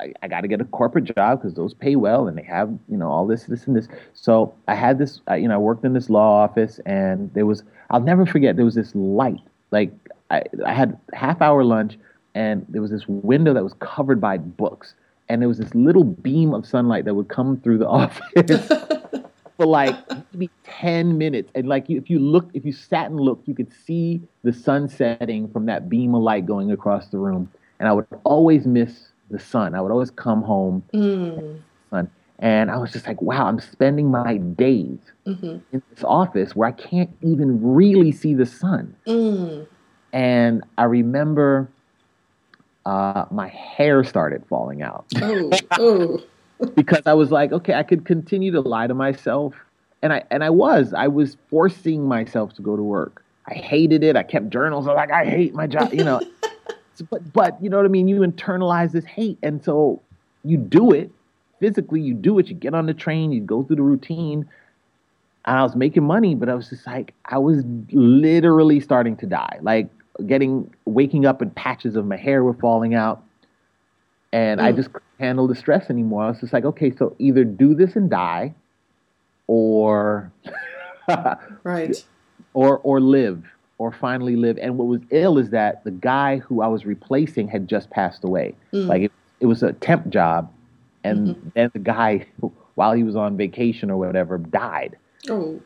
I, 0.00 0.12
I 0.22 0.28
got 0.28 0.42
to 0.42 0.48
get 0.48 0.60
a 0.60 0.64
corporate 0.64 1.04
job 1.04 1.40
because 1.40 1.54
those 1.54 1.74
pay 1.74 1.96
well 1.96 2.28
and 2.28 2.38
they 2.38 2.42
have 2.42 2.70
you 2.88 2.96
know 2.96 3.08
all 3.08 3.26
this 3.26 3.44
this 3.44 3.66
and 3.66 3.76
this. 3.76 3.88
So 4.14 4.54
I 4.68 4.74
had 4.74 4.98
this 4.98 5.20
you 5.36 5.48
know 5.48 5.54
I 5.54 5.58
worked 5.58 5.84
in 5.84 5.92
this 5.92 6.08
law 6.08 6.44
office 6.44 6.78
and 6.86 7.32
there 7.34 7.46
was 7.46 7.64
I'll 7.90 8.00
never 8.00 8.24
forget 8.24 8.54
there 8.54 8.64
was 8.64 8.76
this 8.76 8.94
light 8.94 9.40
like 9.70 9.90
I, 10.30 10.44
I 10.64 10.72
had 10.72 10.98
half 11.14 11.42
hour 11.42 11.64
lunch 11.64 11.98
and 12.34 12.64
there 12.68 12.82
was 12.82 12.90
this 12.90 13.08
window 13.08 13.52
that 13.54 13.64
was 13.64 13.74
covered 13.80 14.20
by 14.20 14.38
books 14.38 14.94
and 15.28 15.42
there 15.42 15.48
was 15.48 15.58
this 15.58 15.74
little 15.74 16.04
beam 16.04 16.54
of 16.54 16.64
sunlight 16.66 17.04
that 17.04 17.14
would 17.14 17.28
come 17.28 17.60
through 17.60 17.78
the 17.78 17.88
office 17.88 18.70
for 19.58 19.66
like 19.66 19.96
maybe 20.32 20.48
10 20.64 21.18
minutes 21.18 21.50
and 21.54 21.68
like 21.68 21.90
if 21.90 22.08
you 22.08 22.20
look 22.20 22.48
if 22.54 22.64
you 22.64 22.72
sat 22.72 23.10
and 23.10 23.18
looked 23.20 23.46
you 23.48 23.54
could 23.54 23.72
see 23.72 24.22
the 24.44 24.52
sun 24.52 24.88
setting 24.88 25.50
from 25.50 25.66
that 25.66 25.88
beam 25.88 26.14
of 26.14 26.22
light 26.22 26.46
going 26.46 26.70
across 26.70 27.08
the 27.08 27.18
room 27.18 27.50
and 27.80 27.88
i 27.88 27.92
would 27.92 28.06
always 28.24 28.66
miss 28.66 29.08
the 29.30 29.38
sun 29.38 29.74
i 29.74 29.80
would 29.80 29.90
always 29.92 30.10
come 30.12 30.42
home 30.42 30.82
Mm. 30.94 31.60
sun 31.90 32.08
and 32.38 32.70
i 32.70 32.76
was 32.78 32.92
just 32.92 33.06
like 33.08 33.20
wow 33.20 33.46
i'm 33.46 33.60
spending 33.60 34.10
my 34.10 34.36
days 34.38 34.98
Mm-hmm. 35.26 35.58
in 35.72 35.82
this 35.90 36.04
office 36.04 36.54
where 36.56 36.68
i 36.68 36.72
can't 36.72 37.10
even 37.22 37.60
really 37.60 38.12
see 38.12 38.34
the 38.34 38.46
sun 38.46 38.94
Mm. 39.06 39.66
and 40.12 40.62
i 40.78 40.84
remember 40.84 41.68
uh, 42.86 43.26
my 43.30 43.48
hair 43.48 44.02
started 44.04 44.44
falling 44.48 44.82
out 44.82 45.04
Oh, 45.20 45.50
oh. 45.72 46.22
Because 46.74 47.02
I 47.06 47.14
was 47.14 47.30
like, 47.30 47.52
okay, 47.52 47.74
I 47.74 47.82
could 47.82 48.04
continue 48.04 48.52
to 48.52 48.60
lie 48.60 48.86
to 48.86 48.94
myself, 48.94 49.54
and 50.02 50.12
I 50.12 50.24
and 50.30 50.44
I 50.44 50.50
was, 50.50 50.94
I 50.94 51.08
was 51.08 51.36
forcing 51.50 52.06
myself 52.06 52.54
to 52.54 52.62
go 52.62 52.76
to 52.76 52.82
work. 52.82 53.24
I 53.46 53.54
hated 53.54 54.04
it. 54.04 54.16
I 54.16 54.22
kept 54.22 54.50
journals. 54.50 54.86
I 54.86 54.90
was 54.90 54.96
like, 54.96 55.10
I 55.10 55.24
hate 55.24 55.54
my 55.54 55.66
job, 55.66 55.92
you 55.92 56.04
know. 56.04 56.20
But 57.10 57.32
but 57.32 57.62
you 57.62 57.70
know 57.70 57.76
what 57.76 57.86
I 57.86 57.90
mean. 57.90 58.08
You 58.08 58.22
internalize 58.22 58.90
this 58.90 59.04
hate, 59.04 59.38
and 59.40 59.62
so 59.62 60.02
you 60.44 60.56
do 60.56 60.90
it 60.90 61.12
physically. 61.60 62.00
You 62.00 62.12
do 62.12 62.40
it. 62.40 62.48
You 62.48 62.54
get 62.54 62.74
on 62.74 62.86
the 62.86 62.94
train. 62.94 63.30
You 63.30 63.40
go 63.40 63.62
through 63.62 63.76
the 63.76 63.82
routine. 63.82 64.48
And 65.44 65.56
I 65.56 65.62
was 65.62 65.76
making 65.76 66.02
money, 66.02 66.34
but 66.34 66.48
I 66.48 66.54
was 66.54 66.68
just 66.68 66.86
like, 66.86 67.14
I 67.26 67.38
was 67.38 67.64
literally 67.92 68.80
starting 68.80 69.16
to 69.18 69.26
die. 69.26 69.58
Like 69.62 69.88
getting 70.26 70.72
waking 70.84 71.24
up 71.24 71.40
and 71.40 71.54
patches 71.54 71.96
of 71.96 72.04
my 72.04 72.16
hair 72.16 72.42
were 72.42 72.54
falling 72.54 72.94
out 72.94 73.22
and 74.32 74.60
I 74.60 74.72
Mm. 74.72 74.76
just 74.76 74.92
couldn't 74.92 75.08
handle 75.18 75.46
the 75.46 75.54
stress 75.54 75.90
anymore. 75.90 76.24
I 76.24 76.28
was 76.28 76.40
just 76.40 76.52
like, 76.52 76.64
okay, 76.64 76.94
so 76.94 77.14
either 77.18 77.44
do 77.44 77.74
this 77.74 77.96
and 77.96 78.08
die, 78.10 78.54
or 79.46 80.30
Right. 81.64 82.04
or 82.54 82.78
or 82.78 83.00
live, 83.00 83.44
or 83.78 83.92
finally 83.92 84.36
live. 84.36 84.58
And 84.58 84.76
what 84.78 84.86
was 84.88 85.00
ill 85.10 85.38
is 85.38 85.50
that 85.50 85.84
the 85.84 85.90
guy 85.90 86.38
who 86.38 86.60
I 86.62 86.66
was 86.66 86.84
replacing 86.84 87.48
had 87.48 87.68
just 87.68 87.90
passed 87.90 88.24
away. 88.24 88.54
Mm. 88.72 88.86
Like 88.86 89.02
it, 89.02 89.12
it 89.40 89.46
was 89.46 89.62
a 89.62 89.72
temp 89.74 90.08
job, 90.10 90.50
and 91.04 91.50
then 91.54 91.70
the 91.72 91.78
guy, 91.78 92.26
while 92.74 92.92
he 92.92 93.02
was 93.02 93.16
on 93.16 93.36
vacation 93.36 93.90
or 93.90 93.96
whatever, 93.96 94.38
died. 94.38 94.96
Oh. 95.30 95.60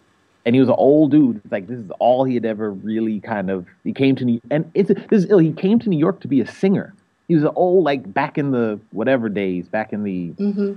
And 0.45 0.57
he 0.57 0.61
was 0.61 0.69
an 0.69 0.75
old 0.77 1.13
dude. 1.13 1.37
It's 1.45 1.53
like 1.53 1.69
this 1.69 1.79
is 1.79 1.91
all 2.01 2.25
he 2.25 2.35
had 2.35 2.45
ever 2.45 2.73
really 2.73 3.21
kind 3.21 3.49
of. 3.51 3.65
He 3.85 3.93
came 3.93 4.17
to 4.17 4.25
New 4.25 4.41
and 4.51 4.69
it's 4.75 4.89
this 4.89 5.25
is 5.25 5.31
ill. 5.31 5.39
He 5.39 5.53
came 5.53 5.79
to 5.81 5.89
New 5.89 5.99
York 5.99 6.21
to 6.23 6.29
be 6.29 6.41
a 6.41 6.47
singer. 6.47 6.95
He 7.29 7.35
was 7.35 7.45
an 7.45 7.51
old 7.57 7.85
like 7.85 8.13
back 8.13 8.37
in 8.39 8.51
the 8.51 8.79
whatever 8.91 9.29
days, 9.29 9.69
back 9.69 9.93
in 9.93 10.03
the 10.03 10.31
Mm-hmm. 10.39 10.73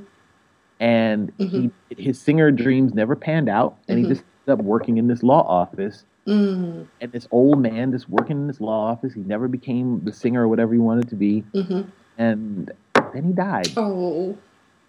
and 0.79 1.31
he, 1.38 1.71
his 1.97 2.19
singer 2.19 2.51
dreams 2.51 2.93
never 2.93 3.15
panned 3.15 3.49
out, 3.49 3.77
and 3.88 3.97
Mhm. 3.97 4.01
he 4.03 4.10
just 4.10 4.23
ended 4.47 4.60
up 4.60 4.65
working 4.65 4.97
in 4.97 5.08
this 5.08 5.23
law 5.23 5.41
office. 5.47 6.05
Mm. 6.27 6.88
And 7.01 7.12
this 7.12 7.27
old 7.31 7.60
man, 7.62 7.91
just 7.91 8.10
working 8.10 8.38
in 8.38 8.47
this 8.47 8.60
law 8.60 8.89
office, 8.91 9.13
he 9.13 9.21
never 9.21 9.47
became 9.47 10.01
the 10.03 10.12
singer 10.12 10.43
or 10.43 10.47
whatever 10.47 10.73
he 10.73 10.79
wanted 10.79 11.08
to 11.10 11.15
be, 11.15 11.43
Mm-hmm. 11.53 11.81
and 12.17 12.71
then 13.13 13.23
he 13.23 13.31
died. 13.34 13.69
Oh. 13.77 14.38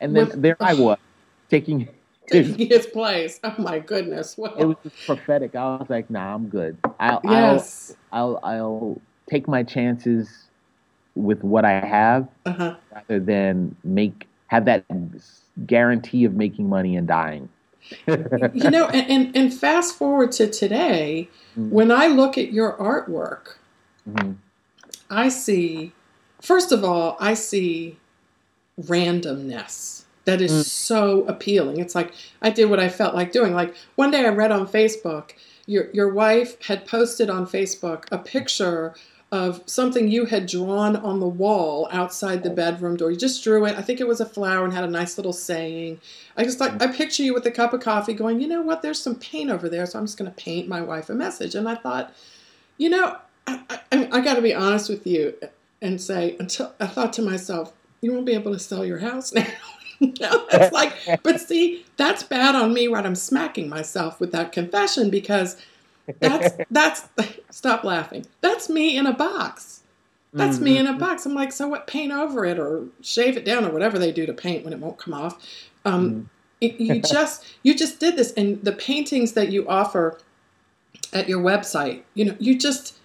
And 0.01 0.15
then 0.17 0.27
with- 0.29 0.43
there 0.43 0.57
I 0.61 0.75
was, 0.81 0.99
taking. 1.51 1.89
Taking 2.29 2.67
his 2.69 2.87
place. 2.87 3.39
Oh 3.45 3.55
my 3.59 3.79
goodness. 3.79 4.37
Well, 4.37 4.55
It 4.59 4.65
was 4.65 4.77
just 4.83 5.07
prophetic. 5.07 5.55
I 5.55 5.77
was 5.77 5.89
like, 5.89 6.11
"Nah, 6.11 6.35
I'm 6.35 6.49
good. 6.49 6.77
I'll, 6.99 7.21
yes. 7.23 7.97
I'll, 8.11 8.41
I'll, 8.43 8.57
I'll 8.57 9.01
take 9.31 9.47
my 9.47 9.63
chances 9.63 10.46
with 11.17 11.43
what 11.43 11.65
I 11.65 11.81
have, 11.81 12.29
Uh-huh. 12.45 12.77
rather 12.95 13.19
than 13.19 13.75
make 13.83 14.27
have 14.49 14.65
that 14.67 14.85
guarantee 15.67 16.25
of 16.25 16.35
making 16.35 16.69
money 16.69 16.97
and 16.97 17.09
dying." 17.09 17.49
you 18.07 18.71
know, 18.71 18.87
and, 18.89 19.11
and, 19.11 19.37
and 19.37 19.55
fast 19.55 19.97
forward 19.97 20.33
to 20.33 20.47
today, 20.49 21.29
Mm. 21.59 21.71
when 21.71 21.91
I 21.91 22.07
look 22.09 22.37
at 22.37 22.53
your 22.53 22.73
artwork, 22.77 23.57
Mhm. 24.11 24.37
I 25.09 25.29
see, 25.31 25.93
first 26.41 26.71
of 26.73 26.85
all, 26.85 27.17
I 27.21 27.33
see 27.35 27.97
randomness 28.81 30.03
that 30.25 30.41
is 30.41 30.53
Mm. 30.53 30.65
so 30.65 31.23
appealing. 31.29 31.79
It's 31.81 31.95
like 31.95 32.13
I 32.43 32.51
did 32.51 32.67
what 32.69 32.81
I 32.81 32.89
felt 32.89 33.15
like 33.15 33.33
doing. 33.33 33.55
Like 33.55 33.75
one 33.95 34.11
day 34.11 34.25
I 34.27 34.31
read 34.31 34.51
on 34.53 34.67
Facebook, 34.67 35.31
your 35.67 35.87
your 35.93 36.13
wife 36.13 36.61
had 36.67 36.87
posted 36.87 37.31
on 37.31 37.47
Facebook 37.47 38.05
a 38.11 38.19
picture 38.19 38.95
of 39.33 39.61
something 39.67 40.09
you 40.09 40.25
had 40.25 40.47
drawn 40.47 40.95
on 40.97 41.19
the 41.19 41.27
wall 41.27 41.89
outside 41.91 42.43
the 42.43 42.53
oh. 42.53 42.55
bedroom 42.55 42.97
door. 42.97 43.11
You 43.11 43.17
just 43.17 43.43
drew 43.43 43.65
it. 43.67 43.77
I 43.77 43.83
think 43.83 44.01
it 44.01 44.07
was 44.07 44.21
a 44.21 44.27
flower 44.27 44.65
and 44.65 44.73
had 44.73 44.85
a 44.85 44.91
nice 44.91 45.19
little 45.19 45.33
saying. 45.33 46.01
I 46.37 46.45
just 46.45 46.61
like 46.61 46.73
mm. 46.73 46.83
I 46.83 46.93
picture 46.93 47.23
you 47.23 47.35
with 47.35 47.47
a 47.47 47.51
cup 47.51 47.73
of 47.73 47.81
coffee 47.81 48.15
going, 48.15 48.41
you 48.41 48.49
know 48.49 48.63
what, 48.63 48.83
there's 48.83 49.01
some 49.01 49.17
paint 49.17 49.51
over 49.51 49.69
there, 49.69 49.85
so 49.87 49.99
I'm 49.99 50.07
just 50.07 50.19
gonna 50.19 50.31
paint 50.31 50.69
my 50.69 50.81
wife 50.81 51.11
a 51.11 51.15
message. 51.15 51.55
And 51.55 51.69
I 51.69 51.75
thought, 51.75 52.15
you 52.79 52.89
know, 52.89 53.17
I, 53.47 53.61
I, 53.69 54.09
I 54.13 54.21
got 54.21 54.35
to 54.35 54.43
be 54.43 54.55
honest 54.55 54.89
with 54.89 55.07
you 55.07 55.35
and 55.83 56.01
say 56.01 56.37
until 56.39 56.73
I 56.81 56.87
thought 56.87 57.13
to 57.15 57.23
myself, 57.23 57.73
you 58.01 58.13
won't 58.13 58.27
be 58.27 58.35
able 58.35 58.53
to 58.53 58.59
sell 58.59 58.85
your 58.85 58.99
house 58.99 59.33
now. 59.35 59.47
no, 60.01 60.47
it's 60.53 60.73
like, 60.73 60.95
but 61.23 61.41
see, 61.41 61.85
that's 61.97 62.23
bad 62.23 62.55
on 62.55 62.73
me. 62.73 62.87
Right, 62.87 63.05
I'm 63.05 63.15
smacking 63.15 63.69
myself 63.69 64.21
with 64.21 64.33
that 64.33 64.53
confession 64.53 65.11
because 65.11 65.57
that's 66.21 66.57
that's 66.71 67.09
stop 67.51 67.85
laughing. 67.85 68.27
That's 68.41 68.69
me 68.69 68.97
in 68.97 69.07
a 69.07 69.13
box. 69.15 69.83
That's 70.37 70.61
me 70.61 70.77
in 70.79 70.87
a 70.87 70.93
box. 70.95 71.25
I'm 71.27 71.35
like, 71.35 71.53
so 71.53 71.69
what? 71.69 71.87
Paint 71.87 72.13
over 72.13 72.45
it 72.45 72.59
or 72.59 72.85
shave 73.03 73.37
it 73.39 73.45
down 73.45 73.65
or 73.65 73.71
whatever 73.71 73.99
they 73.99 74.13
do 74.13 74.27
to 74.27 74.35
paint 74.35 74.65
when 74.65 74.73
it 74.75 74.79
won't 74.81 74.99
come 74.99 75.15
off. 75.15 75.43
Um, 75.85 76.23
it- 76.61 76.81
you 76.81 77.01
just 77.03 77.45
you 77.63 77.75
just 77.75 77.99
did 78.01 78.17
this, 78.17 78.33
and 78.35 78.63
the 78.65 78.73
paintings 78.73 79.33
that 79.33 79.51
you 79.51 79.67
offer 79.69 80.19
at 81.13 81.29
your 81.29 81.41
website, 81.43 82.03
you 82.15 82.25
know, 82.27 82.37
you 82.39 82.59
just 82.59 82.97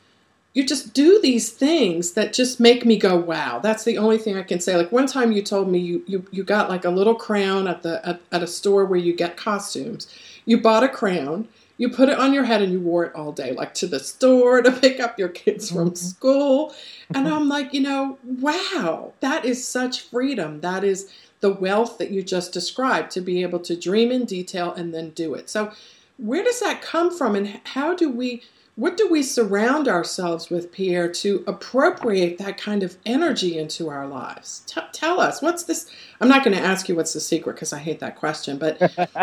you 0.53 0.65
just 0.65 0.93
do 0.93 1.19
these 1.21 1.51
things 1.51 2.13
that 2.13 2.33
just 2.33 2.59
make 2.59 2.85
me 2.85 2.97
go 2.97 3.15
wow 3.15 3.59
that's 3.59 3.83
the 3.85 3.97
only 3.97 4.17
thing 4.17 4.35
i 4.37 4.43
can 4.43 4.59
say 4.59 4.75
like 4.75 4.91
one 4.91 5.07
time 5.07 5.31
you 5.31 5.41
told 5.41 5.69
me 5.69 5.79
you 5.79 6.03
you, 6.07 6.25
you 6.31 6.43
got 6.43 6.69
like 6.69 6.83
a 6.83 6.89
little 6.89 7.15
crown 7.15 7.67
at 7.67 7.83
the 7.83 8.05
at, 8.07 8.21
at 8.31 8.43
a 8.43 8.47
store 8.47 8.85
where 8.85 8.99
you 8.99 9.13
get 9.13 9.37
costumes 9.37 10.13
you 10.45 10.59
bought 10.59 10.83
a 10.83 10.89
crown 10.89 11.47
you 11.81 11.89
put 11.89 12.09
it 12.09 12.19
on 12.19 12.31
your 12.31 12.43
head 12.43 12.61
and 12.61 12.71
you 12.71 12.79
wore 12.79 13.05
it 13.05 13.15
all 13.15 13.31
day 13.31 13.53
like 13.53 13.73
to 13.73 13.87
the 13.87 13.99
store 13.99 14.61
to 14.61 14.71
pick 14.71 14.99
up 14.99 15.17
your 15.17 15.29
kids 15.29 15.71
from 15.71 15.87
mm-hmm. 15.87 15.95
school. 15.95 16.75
And 17.09 17.25
mm-hmm. 17.25 17.33
i'm 17.33 17.49
like 17.49 17.73
you 17.73 17.81
know 17.81 18.19
wow 18.23 19.13
that 19.19 19.45
is 19.45 19.67
such 19.67 20.01
freedom. 20.01 20.61
That 20.61 20.83
is 20.83 21.11
the 21.39 21.51
wealth 21.51 21.97
that 21.97 22.11
you 22.11 22.21
just 22.21 22.53
described 22.53 23.09
to 23.11 23.21
be 23.21 23.41
able 23.41 23.59
to 23.61 23.75
dream 23.75 24.11
in 24.11 24.25
detail 24.25 24.71
and 24.71 24.93
then 24.93 25.09
do 25.09 25.33
it. 25.33 25.49
So 25.49 25.71
where 26.17 26.43
does 26.43 26.59
that 26.59 26.83
come 26.83 27.15
from 27.15 27.35
and 27.35 27.59
how 27.63 27.95
do 27.95 28.11
we 28.11 28.43
what 28.75 28.95
do 28.95 29.07
we 29.09 29.21
surround 29.21 29.87
ourselves 29.87 30.49
with, 30.49 30.71
Pierre, 30.71 31.11
to 31.11 31.43
appropriate 31.45 32.37
that 32.37 32.57
kind 32.57 32.83
of 32.83 32.97
energy 33.05 33.57
into 33.57 33.89
our 33.89 34.07
lives? 34.07 34.63
T- 34.65 34.81
tell 34.93 35.19
us, 35.19 35.41
what's 35.41 35.63
this? 35.63 35.91
I'm 36.21 36.29
not 36.29 36.43
going 36.43 36.55
to 36.55 36.63
ask 36.63 36.87
you 36.87 36.95
what's 36.95 37.13
the 37.13 37.19
secret 37.19 37.53
because 37.55 37.73
I 37.73 37.79
hate 37.79 37.99
that 37.99 38.15
question, 38.15 38.57
but 38.57 38.79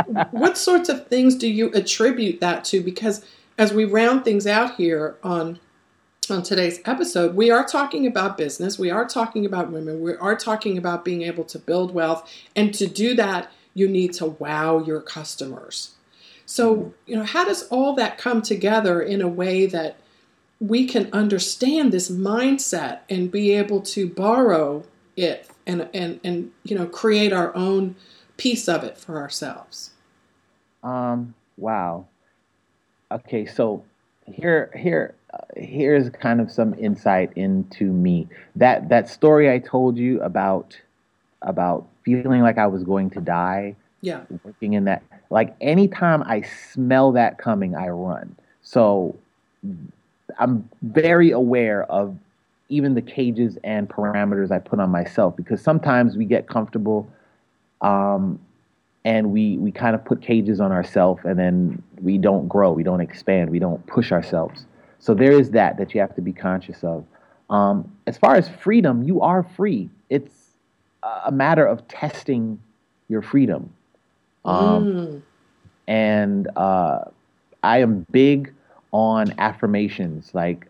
what 0.30 0.58
sorts 0.58 0.88
of 0.88 1.06
things 1.08 1.34
do 1.34 1.48
you 1.48 1.72
attribute 1.72 2.40
that 2.40 2.64
to? 2.66 2.82
Because 2.82 3.24
as 3.56 3.72
we 3.72 3.84
round 3.84 4.24
things 4.24 4.46
out 4.46 4.76
here 4.76 5.16
on 5.22 5.58
on 6.30 6.42
today's 6.42 6.80
episode, 6.84 7.34
we 7.34 7.50
are 7.50 7.64
talking 7.64 8.06
about 8.06 8.36
business, 8.36 8.78
we 8.78 8.90
are 8.90 9.06
talking 9.06 9.46
about 9.46 9.70
women, 9.70 10.02
we 10.02 10.14
are 10.16 10.36
talking 10.36 10.76
about 10.76 11.02
being 11.02 11.22
able 11.22 11.44
to 11.44 11.58
build 11.58 11.94
wealth, 11.94 12.30
and 12.54 12.74
to 12.74 12.86
do 12.86 13.14
that, 13.14 13.50
you 13.72 13.88
need 13.88 14.12
to 14.12 14.26
wow 14.26 14.78
your 14.78 15.00
customers. 15.00 15.94
So, 16.50 16.94
you 17.04 17.14
know, 17.14 17.24
how 17.24 17.44
does 17.44 17.64
all 17.68 17.94
that 17.96 18.16
come 18.16 18.40
together 18.40 19.02
in 19.02 19.20
a 19.20 19.28
way 19.28 19.66
that 19.66 19.96
we 20.58 20.86
can 20.86 21.10
understand 21.12 21.92
this 21.92 22.10
mindset 22.10 23.00
and 23.10 23.30
be 23.30 23.52
able 23.52 23.82
to 23.82 24.08
borrow 24.08 24.82
it 25.14 25.50
and 25.66 25.90
and 25.92 26.18
and 26.24 26.50
you 26.64 26.74
know 26.74 26.86
create 26.86 27.34
our 27.34 27.54
own 27.54 27.96
piece 28.38 28.66
of 28.66 28.82
it 28.82 28.96
for 28.96 29.18
ourselves? 29.18 29.90
Um. 30.82 31.34
Wow. 31.58 32.06
Okay. 33.12 33.44
So 33.44 33.84
here, 34.24 34.70
here, 34.74 35.14
uh, 35.34 35.38
here's 35.54 36.08
kind 36.08 36.40
of 36.40 36.50
some 36.50 36.72
insight 36.78 37.30
into 37.36 37.84
me. 37.84 38.26
That 38.56 38.88
that 38.88 39.10
story 39.10 39.52
I 39.52 39.58
told 39.58 39.98
you 39.98 40.18
about 40.22 40.80
about 41.42 41.86
feeling 42.06 42.40
like 42.40 42.56
I 42.56 42.68
was 42.68 42.84
going 42.84 43.10
to 43.10 43.20
die, 43.20 43.76
Yeah. 44.00 44.22
working 44.44 44.72
in 44.72 44.84
that. 44.84 45.02
Like 45.30 45.54
anytime 45.60 46.22
I 46.22 46.42
smell 46.72 47.12
that 47.12 47.38
coming, 47.38 47.74
I 47.74 47.88
run. 47.88 48.36
So 48.62 49.16
I'm 50.38 50.68
very 50.82 51.30
aware 51.30 51.84
of 51.84 52.16
even 52.68 52.94
the 52.94 53.02
cages 53.02 53.58
and 53.64 53.88
parameters 53.88 54.50
I 54.50 54.58
put 54.58 54.78
on 54.78 54.90
myself 54.90 55.36
because 55.36 55.60
sometimes 55.60 56.16
we 56.16 56.24
get 56.24 56.48
comfortable 56.48 57.10
um, 57.80 58.38
and 59.04 59.32
we 59.32 59.56
we 59.58 59.72
kind 59.72 59.94
of 59.94 60.04
put 60.04 60.20
cages 60.20 60.60
on 60.60 60.72
ourselves 60.72 61.22
and 61.24 61.38
then 61.38 61.82
we 62.02 62.18
don't 62.18 62.48
grow, 62.48 62.72
we 62.72 62.82
don't 62.82 63.00
expand, 63.00 63.50
we 63.50 63.58
don't 63.58 63.84
push 63.86 64.12
ourselves. 64.12 64.66
So 64.98 65.14
there 65.14 65.32
is 65.32 65.50
that 65.52 65.78
that 65.78 65.94
you 65.94 66.00
have 66.00 66.14
to 66.16 66.20
be 66.20 66.32
conscious 66.32 66.82
of. 66.82 67.04
Um, 67.48 67.90
as 68.06 68.18
far 68.18 68.34
as 68.34 68.48
freedom, 68.48 69.02
you 69.02 69.22
are 69.22 69.42
free. 69.42 69.88
It's 70.10 70.34
a 71.24 71.32
matter 71.32 71.66
of 71.66 71.86
testing 71.88 72.60
your 73.08 73.22
freedom. 73.22 73.72
Um, 74.44 74.84
mm. 74.84 75.22
And 75.86 76.48
uh, 76.56 77.04
I 77.62 77.78
am 77.78 78.06
big 78.10 78.52
on 78.92 79.34
affirmations, 79.38 80.30
like 80.34 80.66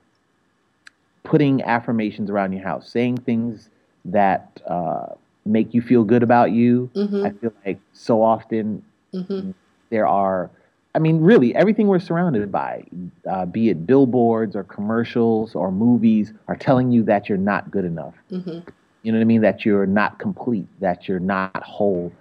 putting 1.24 1.62
affirmations 1.62 2.30
around 2.30 2.52
your 2.52 2.62
house, 2.62 2.90
saying 2.90 3.18
things 3.18 3.68
that 4.04 4.60
uh, 4.66 5.06
make 5.44 5.74
you 5.74 5.82
feel 5.82 6.04
good 6.04 6.22
about 6.22 6.52
you. 6.52 6.90
Mm-hmm. 6.94 7.26
I 7.26 7.30
feel 7.30 7.52
like 7.66 7.78
so 7.92 8.22
often 8.22 8.82
mm-hmm. 9.12 9.50
there 9.90 10.06
are, 10.06 10.50
I 10.94 10.98
mean, 11.00 11.20
really, 11.20 11.54
everything 11.54 11.86
we're 11.86 12.00
surrounded 12.00 12.50
by, 12.50 12.84
uh, 13.28 13.44
be 13.46 13.68
it 13.68 13.86
billboards 13.86 14.56
or 14.56 14.64
commercials 14.64 15.54
or 15.54 15.70
movies, 15.70 16.32
are 16.48 16.56
telling 16.56 16.90
you 16.90 17.02
that 17.04 17.28
you're 17.28 17.38
not 17.38 17.70
good 17.70 17.84
enough. 17.84 18.14
Mm-hmm. 18.30 18.68
You 19.02 19.12
know 19.12 19.18
what 19.18 19.22
I 19.22 19.26
mean? 19.26 19.42
That 19.42 19.64
you're 19.64 19.86
not 19.86 20.18
complete, 20.18 20.66
that 20.80 21.08
you're 21.08 21.20
not 21.20 21.62
whole. 21.62 22.12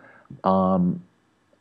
Um, 0.44 1.02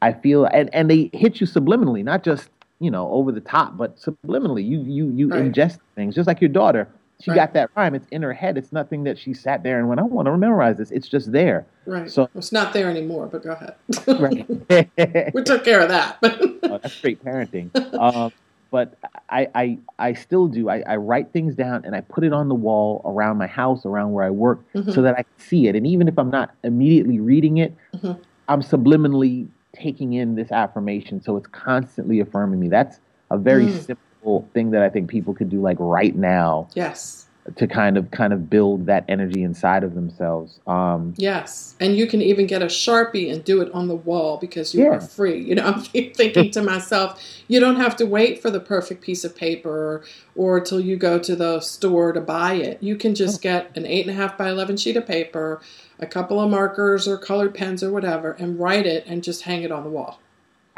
I 0.07 0.13
feel, 0.13 0.45
and, 0.47 0.73
and 0.75 0.91
they 0.91 1.11
hit 1.13 1.41
you 1.41 1.47
subliminally, 1.47 2.05
not 2.05 2.23
just 2.23 2.51
you 2.79 2.91
know 2.91 3.11
over 3.11 3.33
the 3.33 3.41
top, 3.41 3.77
but 3.77 3.97
subliminally. 3.97 4.67
You 4.67 4.81
you 4.83 5.11
you 5.11 5.29
right. 5.29 5.45
ingest 5.45 5.79
things, 5.95 6.15
just 6.15 6.27
like 6.27 6.41
your 6.41 6.51
daughter 6.51 6.89
she 7.21 7.31
right. 7.31 7.37
got 7.37 7.53
that 7.55 7.71
rhyme. 7.75 7.95
It's 7.95 8.07
in 8.11 8.23
her 8.23 8.33
head. 8.33 8.59
It's 8.59 8.73
nothing 8.73 9.05
that 9.05 9.19
she 9.19 9.33
sat 9.33 9.63
there 9.63 9.79
and 9.79 9.89
went, 9.89 10.01
I 10.01 10.05
want 10.05 10.27
to 10.27 10.37
memorize 10.37 10.77
this. 10.77 10.91
It's 10.91 11.09
just 11.09 11.33
there. 11.33 11.67
Right. 11.87 12.11
So 12.11 12.29
it's 12.35 12.53
not 12.53 12.73
there 12.73 12.91
anymore, 12.91 13.27
but 13.27 13.43
go 13.43 13.53
ahead. 13.53 13.75
right. 14.21 15.35
we 15.35 15.43
took 15.43 15.65
care 15.65 15.81
of 15.81 15.89
that. 15.89 16.19
oh, 16.23 16.79
that's 16.79 17.01
great 17.01 17.25
parenting. 17.25 17.75
Um, 17.95 18.33
but 18.71 18.99
I, 19.31 19.49
I, 19.55 19.79
I 19.99 20.13
still 20.13 20.49
do. 20.49 20.69
I, 20.69 20.83
I, 20.87 20.97
write 20.97 21.33
things 21.33 21.55
down 21.55 21.85
and 21.85 21.95
I 21.95 22.03
put 22.03 22.25
it 22.25 22.33
on 22.33 22.49
the 22.49 22.55
wall 22.55 23.01
around 23.05 23.39
my 23.39 23.47
house, 23.47 23.87
around 23.87 24.13
where 24.13 24.25
I 24.25 24.31
work, 24.31 24.61
mm-hmm. 24.75 24.91
so 24.91 25.03
that 25.03 25.15
I 25.15 25.23
can 25.23 25.39
see 25.39 25.69
it. 25.69 25.77
And 25.77 25.87
even 25.87 26.09
if 26.09 26.19
I'm 26.19 26.31
not 26.31 26.55
immediately 26.65 27.21
reading 27.21 27.59
it, 27.59 27.75
mm-hmm. 27.95 28.21
I'm 28.49 28.63
subliminally 28.63 29.49
taking 29.77 30.15
in 30.15 30.35
this 30.35 30.51
affirmation. 30.51 31.23
So 31.23 31.37
it's 31.37 31.49
constantly 31.49 32.21
affirming 32.21 32.61
me. 32.61 32.69
That's 32.69 32.99
a 33.31 33.39
very 33.39 33.67
mm. 33.67 33.85
simple 33.85 34.49
thing 34.55 34.71
that 34.73 34.83
I 34.83 34.89
think 34.89 35.09
people 35.11 35.35
could 35.35 35.51
do 35.51 35.61
like 35.61 35.77
right 35.79 36.15
now. 36.15 36.69
Yes. 36.75 37.26
To 37.57 37.67
kind 37.69 37.97
of 37.97 38.11
kind 38.11 38.33
of 38.33 38.51
build 38.51 38.87
that 38.87 39.05
energy 39.09 39.43
inside 39.43 39.85
of 39.85 39.95
themselves. 39.95 40.59
Um, 40.67 41.15
yes, 41.17 41.77
and 41.79 41.97
you 41.97 42.07
can 42.09 42.21
even 42.21 42.47
get 42.47 42.61
a 42.61 42.67
sharpie 42.67 43.33
and 43.33 43.45
do 43.45 43.61
it 43.61 43.71
on 43.73 43.87
the 43.87 43.95
wall 43.95 44.37
because 44.37 44.75
you 44.75 44.85
yeah. 44.85 44.91
are 44.91 45.01
free. 45.01 45.41
You 45.41 45.55
know, 45.55 45.65
I'm 45.67 45.81
thinking 45.81 46.51
to 46.51 46.63
myself, 46.63 47.23
you 47.47 47.61
don't 47.61 47.77
have 47.77 47.95
to 47.97 48.07
wait 48.07 48.43
for 48.43 48.51
the 48.51 48.59
perfect 48.59 49.03
piece 49.03 49.23
of 49.25 49.37
paper 49.37 49.71
or, 49.71 50.05
or 50.35 50.61
till 50.61 50.81
you 50.81 50.97
go 50.97 51.19
to 51.21 51.37
the 51.37 51.61
store 51.61 52.13
to 52.13 52.21
buy 52.21 52.55
it. 52.55 52.83
You 52.83 52.97
can 52.97 53.15
just 53.15 53.41
get 53.43 53.77
an 53.77 53.87
eight 53.87 54.07
and 54.07 54.17
a 54.17 54.21
half 54.21 54.37
by 54.37 54.49
eleven 54.51 54.77
sheet 54.77 54.97
of 54.97 55.07
paper, 55.07 55.61
a 56.01 56.07
couple 56.07 56.41
of 56.41 56.51
markers 56.51 57.07
or 57.07 57.17
colored 57.17 57.55
pens 57.55 57.83
or 57.83 57.93
whatever, 57.93 58.33
and 58.33 58.59
write 58.59 58.87
it 58.87 59.05
and 59.07 59.23
just 59.23 59.43
hang 59.43 59.63
it 59.63 59.71
on 59.71 59.85
the 59.85 59.91
wall. 59.91 60.21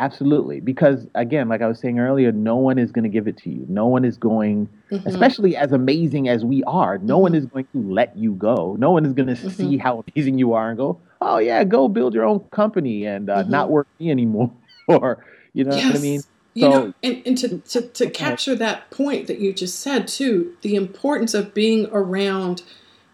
Absolutely. 0.01 0.61
Because 0.61 1.09
again, 1.17 1.49
like 1.49 1.61
I 1.61 1.67
was 1.67 1.81
saying 1.81 1.99
earlier, 1.99 2.31
no 2.31 2.57
one 2.57 2.79
is 2.79 2.93
going 2.93 3.03
to 3.03 3.09
give 3.09 3.27
it 3.27 3.37
to 3.39 3.51
you. 3.51 3.67
No 3.69 3.87
one 3.87 4.05
is 4.05 4.17
going, 4.17 4.69
mm-hmm. 4.93 5.07
especially 5.09 5.57
as 5.57 5.73
amazing 5.73 6.29
as 6.29 6.45
we 6.45 6.63
are, 6.65 6.99
no 6.99 7.15
mm-hmm. 7.15 7.23
one 7.23 7.35
is 7.35 7.47
going 7.47 7.67
to 7.73 7.93
let 7.93 8.17
you 8.17 8.35
go. 8.35 8.77
No 8.79 8.93
one 8.93 9.05
is 9.05 9.13
going 9.13 9.27
to 9.27 9.35
mm-hmm. 9.35 9.49
see 9.49 9.77
how 9.77 10.05
amazing 10.15 10.39
you 10.39 10.53
are 10.53 10.69
and 10.69 10.79
go, 10.79 11.01
oh, 11.21 11.39
yeah, 11.39 11.65
go 11.65 11.89
build 11.89 12.15
your 12.15 12.25
own 12.25 12.41
company 12.51 13.07
and 13.07 13.29
uh, 13.29 13.43
not 13.43 13.65
mm-hmm. 13.65 13.73
work 13.73 13.89
me 13.99 14.11
anymore. 14.11 14.53
or, 14.87 15.25
you 15.53 15.65
know 15.65 15.75
yes. 15.75 15.87
what 15.87 15.97
I 15.97 16.01
mean? 16.01 16.21
You 16.55 16.69
know, 16.69 16.95
and, 17.05 17.23
and 17.25 17.39
to, 17.39 17.59
to, 17.59 17.83
to 17.83 18.11
capture 18.11 18.57
that 18.57 18.91
point 18.91 19.29
that 19.29 19.39
you 19.39 19.53
just 19.53 19.79
said, 19.81 20.09
too, 20.09 20.57
the 20.63 20.75
importance 20.75 21.33
of 21.33 21.55
being 21.55 21.87
around, 21.93 22.63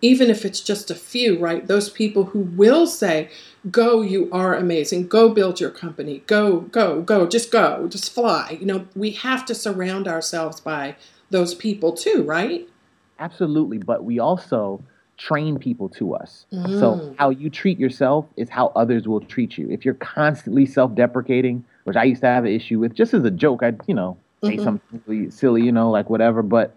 even 0.05 0.29
if 0.29 0.45
it's 0.45 0.61
just 0.61 0.91
a 0.91 0.95
few, 0.95 1.39
right? 1.39 1.67
Those 1.67 1.89
people 1.89 2.25
who 2.27 2.41
will 2.41 2.87
say, 2.87 3.31
go 3.71 4.03
you 4.03 4.29
are 4.31 4.55
amazing. 4.55 5.09
Go 5.09 5.31
build 5.31 5.61
your 5.61 5.71
company. 5.71 6.23
Go 6.27 6.61
go 6.61 7.01
go. 7.01 7.27
Just 7.27 7.51
go. 7.51 7.89
Just 7.89 8.13
fly. 8.13 8.59
You 8.61 8.67
know 8.67 8.87
we 8.95 9.13
have 9.13 9.47
to 9.47 9.55
surround 9.55 10.07
ourselves 10.07 10.61
by 10.61 10.97
those 11.31 11.55
people 11.55 11.93
too 11.93 12.23
right? 12.23 12.69
Absolutely 13.19 13.79
but 13.79 14.05
we 14.05 14.19
also 14.19 14.83
train 15.17 15.59
people 15.59 15.89
to 15.89 16.15
us. 16.15 16.45
Mm. 16.53 16.81
so 16.81 17.15
how 17.19 17.31
you 17.31 17.49
treat 17.49 17.79
yourself 17.79 18.27
is 18.37 18.51
how 18.51 18.73
others 18.77 19.09
will 19.09 19.21
treat 19.21 19.57
you. 19.57 19.71
If 19.71 19.85
you're 19.85 19.95
constantly 19.95 20.67
self-deprecating 20.67 21.65
which 21.85 21.97
i 21.97 22.05
used 22.05 22.23
to 22.23 22.27
have 22.27 22.45
an 22.45 22.51
issue 22.51 22.79
with 22.79 22.95
just 22.95 23.15
as 23.15 23.25
a 23.25 23.31
joke 23.31 23.63
i'd 23.63 23.79
you 23.87 23.95
know 23.95 24.17
say 24.43 24.57
mm-hmm. 24.57 24.65
something 24.65 25.31
silly 25.31 25.63
you 25.63 25.73
know 25.73 25.91
like 25.91 26.11
whatever 26.11 26.43
but 26.43 26.75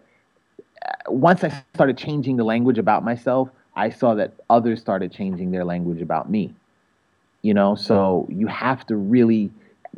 once 1.08 1.44
i 1.44 1.64
started 1.74 1.98
changing 1.98 2.38
the 2.38 2.44
language 2.44 2.78
about 2.78 3.04
myself 3.04 3.50
i 3.76 3.90
saw 3.90 4.14
that 4.14 4.34
others 4.50 4.80
started 4.82 5.12
changing 5.12 5.52
their 5.52 5.64
language 5.64 6.02
about 6.02 6.30
me. 6.30 6.54
You 7.44 7.54
know 7.54 7.76
so 7.76 8.28
you 8.30 8.48
have 8.48 8.86
to 8.88 8.96
really 8.96 9.52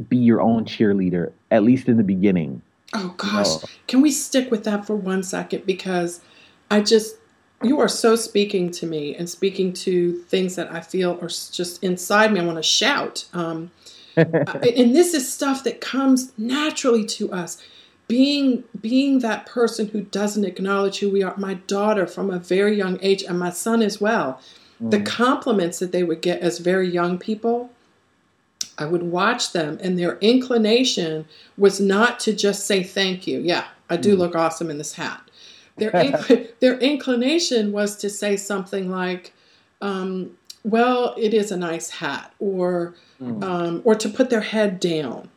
be 0.08 0.18
your 0.18 0.42
own 0.42 0.65
cheerleader 0.65 1.32
at 1.52 1.63
least 1.63 1.88
in 1.88 1.98
the 1.98 2.04
beginning. 2.04 2.62
Oh 2.94 3.13
gosh. 3.18 3.63
can 3.88 4.02
we 4.02 4.12
stick 4.12 4.52
with 4.52 4.63
that 4.65 4.86
for 4.86 4.96
one 4.96 5.24
second? 5.24 5.65
Because 5.65 6.22
i 6.70 6.82
just 6.82 7.15
you 7.63 7.80
are 7.80 7.88
so 7.89 8.15
speaking 8.15 8.72
to 8.72 8.86
me 8.86 9.15
and 9.15 9.30
speaking 9.30 9.74
to 9.74 10.13
things 10.24 10.56
that 10.56 10.72
i 10.72 10.80
feel 10.80 11.18
are 11.22 11.28
just 11.28 11.84
inside 11.84 12.32
me. 12.32 12.39
I 12.39 12.46
want 12.46 12.58
to 12.58 12.63
shout 12.63 13.26
um, 13.34 13.72
and 14.18 14.96
this 14.96 15.13
is 15.13 15.32
stuff 15.32 15.63
that 15.63 15.82
comes 15.82 16.34
naturally 16.38 17.06
to 17.06 17.32
us 17.32 17.58
being 18.10 18.65
being 18.82 19.19
that 19.19 19.45
person 19.45 19.88
who 19.88 20.02
doesn't 20.02 20.43
acknowledge 20.43 21.00
who 21.00 21.10
we 21.10 21.24
are 21.24 21.38
my 21.38 21.54
daughter 21.54 22.06
from 22.06 22.30
a 22.30 22.39
very 22.39 22.76
young 22.76 23.00
age 23.02 23.24
and 23.24 23.39
my 23.39 23.52
son 23.52 23.82
as 23.82 24.02
well 24.02 24.41
the 24.80 25.00
mm. 25.00 25.06
compliments 25.06 25.80
that 25.80 25.91
they 25.91 26.04
would 26.04 26.22
get 26.22 26.39
as 26.39 26.60
very 26.60 26.89
young 26.89 27.17
people, 27.17 27.69
I 28.78 28.86
would 28.86 29.04
watch 29.04 29.52
them, 29.52 29.78
and 29.82 30.00
their 30.00 30.17
inclination 30.19 31.26
was 31.58 31.82
not 31.82 32.19
to 32.22 32.34
just 32.34 32.65
say 32.65 32.84
thank 32.84 33.28
you. 33.28 33.39
Yeah, 33.39 33.65
I 33.89 33.98
do 33.98 34.15
mm. 34.15 34.19
look 34.19 34.36
awesome 34.36 34.69
in 34.69 34.78
this 34.78 34.93
hat. 34.93 35.22
Their 35.76 35.91
inc- 35.93 36.60
their 36.60 36.78
inclination 36.80 37.74
was 37.74 37.98
to 37.98 38.10
say 38.10 38.38
something 38.38 38.89
like, 38.89 39.34
um, 39.82 40.38
"Well, 40.63 41.13
it 41.17 41.34
is 41.34 41.52
a 41.52 41.58
nice 41.58 41.89
hat," 41.89 42.34
or 42.39 42.95
mm. 43.22 43.43
um, 43.43 43.82
or 43.84 43.95
to 43.95 44.08
put 44.08 44.30
their 44.30 44.41
head 44.41 44.80
down. 44.80 45.30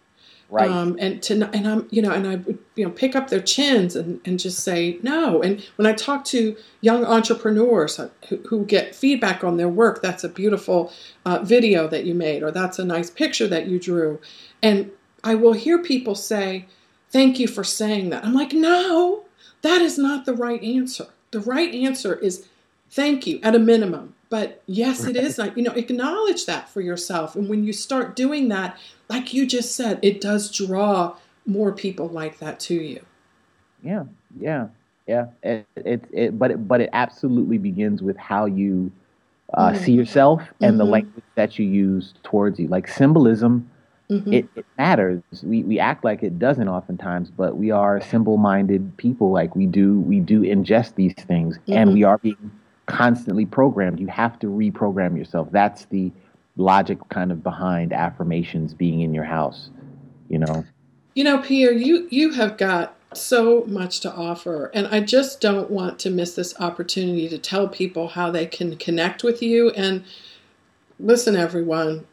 Right. 0.53 0.71
Um, 0.71 0.99
and 1.01 1.23
to 1.23 1.49
and 1.55 1.67
I'm 1.67 1.89
you 1.91 2.03
know 2.03 2.11
and 2.11 2.27
I 2.27 2.35
would 2.35 2.59
you 2.77 2.85
know 2.85 2.91
pick 2.91 3.17
up 3.17 3.31
their 3.31 3.41
chins 3.41 3.97
and, 3.97 4.21
and 4.27 4.39
just 4.39 4.61
say 4.63 4.99
no. 5.03 5.41
And 5.41 5.67
when 5.77 5.87
I 5.87 5.95
talk 5.95 6.27
to 6.27 6.55
young 6.83 7.07
entrepreneurs 7.07 7.99
who, 8.29 8.37
who 8.37 8.67
get 8.67 8.95
feedback 8.95 9.43
on 9.43 9.57
their 9.57 9.71
work, 9.71 10.03
that's 10.03 10.25
a 10.25 10.29
beautiful 10.29 10.93
uh, 11.25 11.39
video 11.39 11.89
that 11.89 12.05
you 12.05 12.13
made, 12.13 12.43
or 12.43 12.51
that's 12.51 12.79
a 12.79 12.85
nice 12.85 13.09
picture 13.09 13.49
that 13.49 13.67
you 13.67 13.81
drew, 13.81 14.21
and 14.63 14.91
I 15.25 15.37
will 15.37 15.55
hear 15.55 15.79
people 15.79 16.15
say, 16.15 16.67
"Thank 17.09 17.41
you 17.41 17.49
for 17.49 17.65
saying 17.65 18.11
that." 18.11 18.23
I'm 18.23 18.35
like, 18.35 18.53
no, 18.53 19.25
that 19.63 19.81
is 19.81 19.97
not 19.97 20.27
the 20.27 20.35
right 20.35 20.63
answer. 20.63 21.07
The 21.31 21.41
right 21.41 21.75
answer 21.75 22.15
is 22.15 22.47
thank 22.91 23.27
you 23.27 23.41
at 23.43 23.55
a 23.55 23.59
minimum. 23.59 24.15
But 24.33 24.63
yes, 24.65 25.05
it 25.05 25.15
is. 25.15 25.37
Like, 25.37 25.59
you 25.59 25.63
know, 25.63 25.73
acknowledge 25.73 26.47
that 26.47 26.67
for 26.71 26.81
yourself. 26.81 27.37
And 27.37 27.51
when 27.51 27.65
you 27.65 27.75
start 27.75 28.17
doing 28.17 28.49
that, 28.49 28.79
like 29.11 29.35
you 29.35 29.47
just 29.47 29.77
said, 29.77 29.99
it 30.01 30.23
does 30.23 30.51
draw 30.51 31.17
more 31.45 31.71
people 31.71 32.09
like 32.09 32.39
that 32.39 32.59
to 32.61 32.75
you. 32.75 33.03
Yeah, 33.85 34.05
yeah, 34.41 34.69
yeah. 35.07 35.27
It, 35.43 35.67
it, 35.77 36.05
it 36.11 36.39
but 36.39 36.51
it, 36.51 36.67
but 36.67 36.81
it 36.81 36.89
absolutely 36.95 37.59
begins 37.59 38.01
with 38.01 38.17
how 38.17 38.47
you 38.47 38.91
uh, 39.53 39.73
mm-hmm. 39.73 39.85
see 39.85 39.93
yourself 39.93 40.41
and 40.63 40.71
mm-hmm. 40.71 40.79
the 40.79 40.85
language 40.87 41.25
that 41.35 41.59
you 41.59 41.67
use 41.67 42.15
towards 42.23 42.59
you. 42.59 42.69
Like 42.69 42.89
symbolism, 42.89 43.69
mm-hmm. 44.09 44.33
it, 44.33 44.49
it 44.57 44.65
matters. 44.79 45.23
We 45.43 45.63
we 45.65 45.79
act 45.79 46.05
like 46.05 46.23
it 46.23 46.39
doesn't 46.39 46.69
oftentimes, 46.69 47.29
but 47.29 47.59
we 47.59 47.71
are 47.71 48.01
symbol-minded 48.01 48.97
people. 48.97 49.31
Like 49.31 49.55
we 49.55 49.67
do 49.67 50.01
we 50.01 50.21
do 50.21 50.41
ingest 50.41 50.95
these 50.95 51.13
things, 51.13 51.59
and 51.69 51.89
mm-hmm. 51.89 51.93
we 51.93 52.05
are 52.05 52.17
being 52.17 52.51
constantly 52.87 53.47
programmed. 53.47 54.01
You 54.01 54.09
have 54.09 54.39
to 54.41 54.47
reprogram 54.47 55.17
yourself. 55.17 55.49
That's 55.51 55.87
the 55.87 56.13
logic 56.57 56.99
kind 57.09 57.33
of 57.33 57.43
behind 57.43 57.93
affirmations 57.93 58.75
being 58.75 59.01
in 59.01 59.15
your 59.15 59.25
house, 59.25 59.71
you 60.29 60.39
know. 60.39 60.65
You 61.15 61.25
know, 61.25 61.39
Pierre, 61.39 61.73
you 61.73 62.09
you 62.11 62.33
have 62.33 62.57
got 62.57 62.97
so 63.15 63.65
much 63.67 64.01
to 64.01 64.11
offer 64.11 64.71
and 64.73 64.87
I 64.87 65.01
just 65.01 65.39
don't 65.39 65.71
want 65.71 65.99
to 65.99 66.11
miss 66.11 66.35
this 66.35 66.59
opportunity 66.59 67.29
to 67.29 67.37
tell 67.37 67.69
people 67.69 68.09
how 68.09 68.31
they 68.31 68.47
can 68.47 68.77
connect 68.77 69.23
with 69.23 69.43
you 69.43 69.69
and 69.71 70.05
listen 70.99 71.37
everyone, 71.37 72.07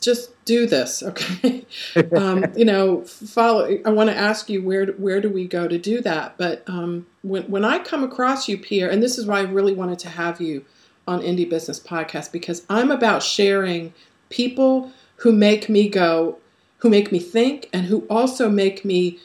just 0.00 0.44
do 0.44 0.66
this, 0.66 1.02
okay? 1.02 1.64
um, 2.16 2.44
you 2.56 2.64
know, 2.64 3.02
follow. 3.02 3.78
I 3.84 3.90
want 3.90 4.10
to 4.10 4.16
ask 4.16 4.50
you 4.50 4.62
where 4.62 4.86
where 4.86 5.20
do 5.20 5.30
we 5.30 5.46
go 5.46 5.68
to 5.68 5.78
do 5.78 6.00
that? 6.02 6.36
But 6.36 6.64
um, 6.68 7.06
when 7.22 7.44
when 7.44 7.64
I 7.64 7.78
come 7.78 8.02
across 8.04 8.48
you, 8.48 8.58
Pierre, 8.58 8.90
and 8.90 9.02
this 9.02 9.18
is 9.18 9.26
why 9.26 9.38
I 9.38 9.42
really 9.42 9.74
wanted 9.74 9.98
to 10.00 10.08
have 10.08 10.40
you 10.40 10.64
on 11.06 11.20
Indie 11.20 11.48
Business 11.48 11.80
Podcast 11.80 12.32
because 12.32 12.64
I'm 12.68 12.90
about 12.90 13.22
sharing 13.22 13.92
people 14.28 14.92
who 15.16 15.32
make 15.32 15.68
me 15.68 15.88
go, 15.88 16.38
who 16.78 16.88
make 16.90 17.12
me 17.12 17.18
think, 17.18 17.68
and 17.72 17.86
who 17.86 18.06
also 18.10 18.48
make 18.48 18.84
me 18.84 19.18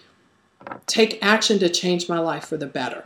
take 0.85 1.17
action 1.21 1.59
to 1.59 1.69
change 1.69 2.09
my 2.09 2.19
life 2.19 2.45
for 2.45 2.57
the 2.57 2.67
better 2.67 3.05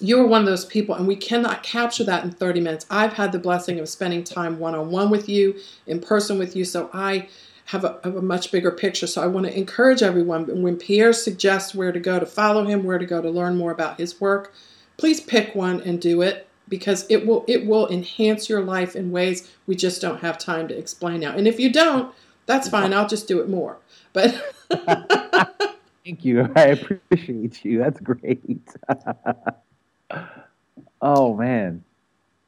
you're 0.00 0.26
one 0.26 0.42
of 0.42 0.46
those 0.46 0.64
people, 0.64 0.94
and 0.94 1.06
we 1.06 1.16
cannot 1.16 1.62
capture 1.62 2.04
that 2.04 2.24
in 2.24 2.30
30 2.30 2.60
minutes. 2.60 2.86
I've 2.90 3.14
had 3.14 3.32
the 3.32 3.38
blessing 3.38 3.78
of 3.80 3.88
spending 3.88 4.24
time 4.24 4.58
one 4.58 4.74
on 4.74 4.90
one 4.90 5.10
with 5.10 5.28
you, 5.28 5.56
in 5.86 6.00
person 6.00 6.38
with 6.38 6.54
you, 6.54 6.64
so 6.64 6.90
I 6.92 7.28
have 7.66 7.84
a, 7.84 7.98
have 8.04 8.16
a, 8.16 8.22
much 8.22 8.50
bigger 8.50 8.70
picture. 8.70 9.06
So 9.06 9.22
I 9.22 9.26
want 9.26 9.46
to 9.46 9.56
encourage 9.56 10.02
everyone 10.02 10.62
when 10.62 10.76
Pierre 10.76 11.12
suggests 11.12 11.74
where 11.74 11.92
to 11.92 12.00
go 12.00 12.18
to 12.18 12.26
follow 12.26 12.64
him, 12.64 12.84
where 12.84 12.98
to 12.98 13.04
go 13.04 13.20
to 13.20 13.28
learn 13.28 13.56
more 13.56 13.72
about 13.72 13.98
his 13.98 14.20
work, 14.20 14.54
please 14.96 15.20
pick 15.20 15.54
one 15.54 15.80
and 15.82 16.00
do 16.00 16.22
it 16.22 16.48
because 16.68 17.06
it 17.10 17.26
will 17.26 17.44
it 17.46 17.66
will 17.66 17.88
enhance 17.88 18.48
your 18.48 18.62
life 18.62 18.96
in 18.96 19.10
ways 19.10 19.50
we 19.66 19.74
just 19.74 20.00
don't 20.00 20.20
have 20.20 20.38
time 20.38 20.68
to 20.68 20.78
explain 20.78 21.20
now. 21.20 21.32
And 21.32 21.46
if 21.46 21.60
you 21.60 21.70
don't, 21.70 22.14
that's 22.46 22.68
fine. 22.68 22.94
I'll 22.94 23.08
just 23.08 23.28
do 23.28 23.40
it 23.40 23.48
more. 23.48 23.78
But 24.14 24.34
Thank 26.04 26.24
you. 26.24 26.50
I 26.56 26.62
appreciate 26.68 27.64
you. 27.66 27.80
That's 27.80 28.00
great. 28.00 28.40
Oh 31.00 31.34
man. 31.34 31.84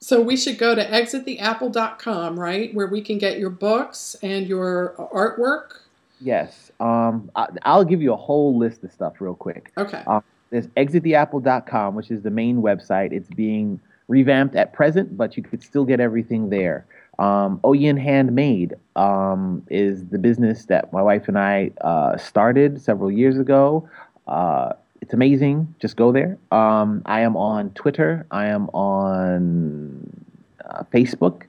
So 0.01 0.21
we 0.23 0.37
should 0.37 0.57
go 0.59 0.75
to 0.75 0.85
exittheapple.com, 0.85 2.41
right? 2.41 2.75
Where 2.75 2.87
we 2.87 3.03
can 3.03 3.19
get 3.19 3.39
your 3.39 3.51
books 3.51 4.17
and 4.23 4.47
your 4.47 4.95
artwork. 5.13 5.81
Yes. 6.21 6.73
Um, 6.81 7.31
I, 7.37 7.77
will 7.77 7.85
give 7.85 8.01
you 8.01 8.13
a 8.13 8.17
whole 8.17 8.57
list 8.57 8.83
of 8.83 8.93
stuff 8.93 9.21
real 9.21 9.35
quick. 9.35 9.73
Okay. 9.77 10.03
Um, 10.07 10.23
there's 10.51 10.67
exittheapple.com, 10.69 11.95
which 11.95 12.11
is 12.11 12.23
the 12.23 12.31
main 12.31 12.63
website. 12.63 13.13
It's 13.13 13.29
being 13.29 13.79
revamped 14.09 14.57
at 14.57 14.73
present, 14.73 15.17
but 15.17 15.37
you 15.37 15.43
could 15.43 15.63
still 15.63 15.85
get 15.85 16.01
everything 16.01 16.49
there. 16.49 16.87
Um, 17.19 17.61
Oyin 17.65 18.01
Handmade 18.01 18.75
um, 18.97 19.63
is 19.69 20.07
the 20.07 20.19
business 20.19 20.65
that 20.67 20.93
my 20.93 21.03
wife 21.03 21.29
and 21.29 21.39
I 21.39 21.71
uh, 21.83 22.17
started 22.17 22.81
several 22.81 23.13
years 23.13 23.39
ago. 23.39 23.89
Uh, 24.27 24.73
it's 25.01 25.15
amazing. 25.15 25.75
Just 25.81 25.97
go 25.97 26.13
there. 26.13 26.39
Um, 26.51 27.03
I 27.07 27.21
am 27.21 27.37
on 27.37 27.71
Twitter. 27.71 28.27
I 28.31 28.47
am 28.47 28.69
on 28.71 30.25
uh, 30.65 30.83
Facebook 30.93 31.43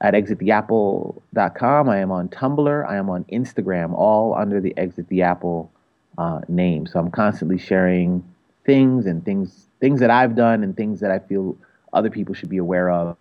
at 0.00 0.14
exittheapple.com. 0.14 1.88
I 1.88 1.98
am 1.98 2.12
on 2.12 2.28
Tumblr. 2.28 2.88
I 2.88 2.96
am 2.96 3.08
on 3.08 3.24
Instagram, 3.24 3.94
all 3.94 4.34
under 4.34 4.60
the 4.60 4.76
Exit 4.76 5.08
the 5.08 5.22
Apple 5.22 5.70
uh, 6.18 6.40
name. 6.48 6.86
So 6.86 6.98
I'm 6.98 7.10
constantly 7.10 7.58
sharing 7.58 8.22
things 8.64 9.06
and 9.06 9.24
things 9.24 9.68
things 9.80 10.00
that 10.00 10.10
I've 10.10 10.34
done 10.34 10.62
and 10.62 10.76
things 10.76 11.00
that 11.00 11.10
I 11.10 11.18
feel 11.18 11.56
other 11.92 12.10
people 12.10 12.34
should 12.34 12.48
be 12.48 12.56
aware 12.56 12.90
of 12.90 13.16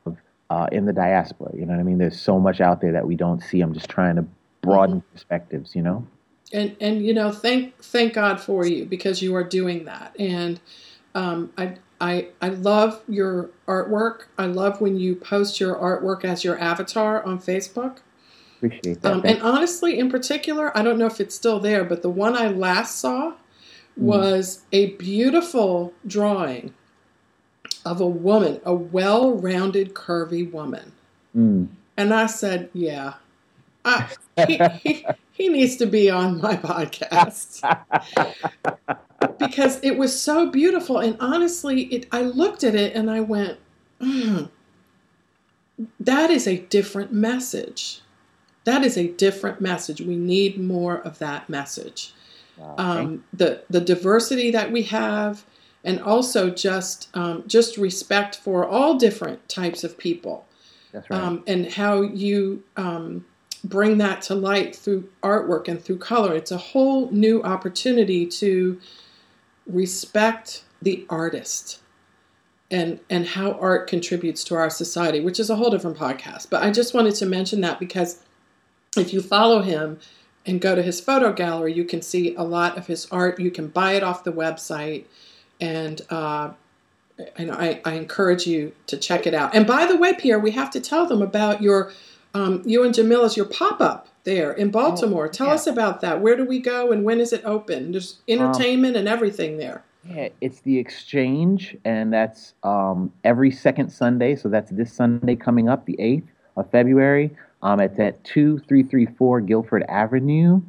uh, 0.50 0.68
in 0.72 0.86
the 0.86 0.94
diaspora. 0.94 1.52
You 1.54 1.66
know 1.66 1.74
what 1.74 1.80
I 1.80 1.84
mean? 1.84 1.98
There's 1.98 2.20
so 2.20 2.40
much 2.40 2.62
out 2.62 2.82
there 2.82 2.94
that 2.94 3.06
we 3.06 3.16
don't 3.16 3.42
see. 3.42 3.62
I'm 3.62 3.74
just 3.74 3.90
trying 3.90 4.16
to 4.16 4.26
broaden 4.62 4.98
mm-hmm. 4.98 5.12
perspectives. 5.14 5.76
You 5.76 5.82
know 5.82 6.08
and 6.54 6.76
and 6.80 7.06
you 7.06 7.14
know 7.14 7.32
thank 7.32 7.78
thank 7.78 8.14
God 8.14 8.40
for 8.40 8.66
you 8.66 8.86
because 8.86 9.22
you 9.22 9.36
are 9.36 9.44
doing 9.44 9.86
that 9.86 10.16
and 10.20 10.60
um, 11.16 11.52
I 11.58 11.78
I 12.00 12.28
I 12.42 12.50
love 12.50 13.02
your 13.08 13.50
artwork. 13.68 14.26
I 14.38 14.46
love 14.46 14.82
when 14.82 14.98
you 14.98 15.16
post 15.16 15.60
your 15.60 15.76
artwork 15.76 16.26
as 16.26 16.44
your 16.44 16.60
avatar 16.60 17.24
on 17.24 17.40
Facebook. 17.40 18.00
Appreciate 18.58 19.02
that. 19.02 19.12
Um, 19.12 19.22
and 19.26 19.42
honestly, 19.42 19.98
in 19.98 20.10
particular, 20.10 20.78
I 20.78 20.82
don't 20.82 20.98
know 20.98 21.06
if 21.06 21.20
it's 21.20 21.36
still 21.36 21.60
there, 21.60 21.84
but 21.84 22.02
the 22.02 22.10
one 22.10 22.36
I 22.36 22.48
last 22.48 23.00
saw 23.00 23.32
mm. 23.32 23.36
was 23.98 24.58
mm. 24.58 24.62
a 24.74 24.86
beautiful 24.96 25.94
drawing 26.06 26.74
of 27.86 28.02
a 28.02 28.08
woman, 28.08 28.60
a 28.66 28.74
well-rounded, 28.74 29.94
curvy 29.94 30.52
woman. 30.52 30.92
Mm. 31.36 31.68
And 31.96 32.14
I 32.14 32.26
said, 32.26 32.70
"Yeah, 32.74 33.16
I, 33.86 34.10
he, 34.48 34.60
he, 34.84 35.06
he 35.36 35.50
needs 35.50 35.76
to 35.78 35.86
be 35.86 36.10
on 36.10 36.42
my 36.42 36.56
podcast. 36.58 37.62
Because 39.38 39.80
it 39.84 39.98
was 39.98 40.20
so 40.20 40.50
beautiful 40.50 41.00
and 41.00 41.18
honestly 41.20 41.84
it 41.84 42.08
i 42.12 42.22
looked 42.22 42.64
at 42.64 42.76
it 42.76 42.96
and 42.96 43.10
i 43.10 43.20
went 43.20 43.58
mm, 44.00 44.50
that 46.00 46.32
is 46.32 46.48
a 46.48 46.58
different 46.58 47.12
message. 47.12 48.02
That 48.64 48.84
is 48.84 48.98
a 48.98 49.10
different 49.10 49.62
message. 49.62 50.02
We 50.02 50.16
need 50.16 50.60
more 50.60 50.98
of 50.98 51.20
that 51.20 51.50
message. 51.50 52.14
Wow, 52.58 52.76
um, 52.78 53.24
the 53.34 53.64
the 53.70 53.82
diversity 53.82 54.50
that 54.52 54.72
we 54.72 54.84
have 54.84 55.44
and 55.84 56.00
also 56.02 56.50
just 56.50 57.10
um, 57.14 57.44
just 57.48 57.78
respect 57.78 58.38
for 58.38 58.66
all 58.66 58.98
different 58.98 59.48
types 59.50 59.84
of 59.84 59.98
people. 59.98 60.46
That's 60.94 61.10
right. 61.10 61.22
um, 61.22 61.44
and 61.46 61.72
how 61.72 62.02
you 62.02 62.64
um, 62.78 63.26
bring 63.66 63.98
that 63.98 64.22
to 64.24 64.36
light 64.36 64.76
through 64.76 65.10
artwork 65.24 65.68
and 65.68 65.84
through 65.84 65.98
color. 65.98 66.36
It's 66.36 66.52
a 66.52 66.58
whole 66.58 67.10
new 67.12 67.42
opportunity 67.44 68.26
to 68.28 68.80
respect 69.66 70.64
the 70.82 71.06
artist 71.10 71.82
and 72.70 73.00
and 73.10 73.28
how 73.28 73.54
art 73.54 73.88
contributes 73.88 74.44
to 74.46 74.56
our 74.56 74.70
society, 74.70 75.20
which 75.20 75.40
is 75.40 75.50
a 75.50 75.56
whole 75.56 75.70
different 75.70 75.98
podcast. 75.98 76.50
But 76.50 76.64
I 76.64 76.72
just 76.72 76.94
wanted 76.94 77.16
to 77.16 77.26
mention 77.26 77.62
that 77.62 77.80
because 77.80 78.24
if 78.98 79.14
you 79.14 79.22
follow 79.22 79.62
him 79.62 80.00
and 80.46 80.62
go 80.62 80.76
to 80.76 80.82
his 80.82 81.00
photo 81.00 81.34
gallery, 81.34 81.74
you 81.74 81.86
can 81.86 82.02
see 82.02 82.36
a 82.36 82.44
lot 82.44 82.78
of 82.78 82.88
his 82.88 83.08
art. 83.12 83.40
You 83.40 83.52
can 83.52 83.68
buy 83.68 83.94
it 83.94 84.04
off 84.04 84.24
the 84.24 84.32
website, 84.32 85.06
and 85.60 86.02
uh, 86.10 86.52
and 87.38 87.52
I, 87.52 87.82
I 87.86 87.94
encourage 87.94 88.46
you 88.46 88.74
to 88.88 88.98
check 88.98 89.26
it 89.26 89.34
out. 89.34 89.56
And 89.56 89.66
by 89.66 89.86
the 89.86 89.98
way, 89.98 90.14
Pierre, 90.14 90.40
we 90.40 90.52
have 90.52 90.72
to 90.72 90.80
tell 90.80 91.06
them 91.06 91.22
about 91.22 91.62
your 91.62 91.92
um, 92.36 92.62
you 92.66 92.84
and 92.84 92.94
Jamyla's 92.94 93.38
your 93.38 93.46
pop 93.46 93.80
up 93.80 94.10
there 94.26 94.52
in 94.52 94.70
Baltimore. 94.70 95.28
Oh, 95.28 95.32
Tell 95.32 95.48
yeah. 95.48 95.54
us 95.54 95.68
about 95.68 96.02
that. 96.02 96.22
Where 96.22 96.36
do 96.36 96.44
we 96.44 96.60
go 96.60 96.92
and 96.92 97.06
when 97.06 97.22
is 97.22 97.32
it 97.32 97.42
open? 97.46 97.94
There's 97.94 98.20
entertainment 98.28 98.96
um, 98.96 99.00
and 99.00 99.08
everything 99.08 99.58
there. 99.58 99.84
Yeah, 100.04 100.30
it's 100.42 100.60
the 100.60 100.78
exchange, 100.78 101.76
and 101.84 102.14
that's 102.14 102.54
um, 102.62 103.12
every 103.24 103.50
second 103.50 103.90
Sunday. 103.90 104.36
So 104.36 104.50
that's 104.50 104.70
this 104.70 104.94
Sunday 104.94 105.36
coming 105.36 105.70
up, 105.70 105.86
the 105.86 105.96
8th 105.98 106.28
of 106.58 106.70
February. 106.70 107.32
Um, 107.64 107.80
it's 107.80 107.98
at 108.00 108.24
2334 108.26 109.42
Guilford 109.42 109.84
Avenue 109.88 110.62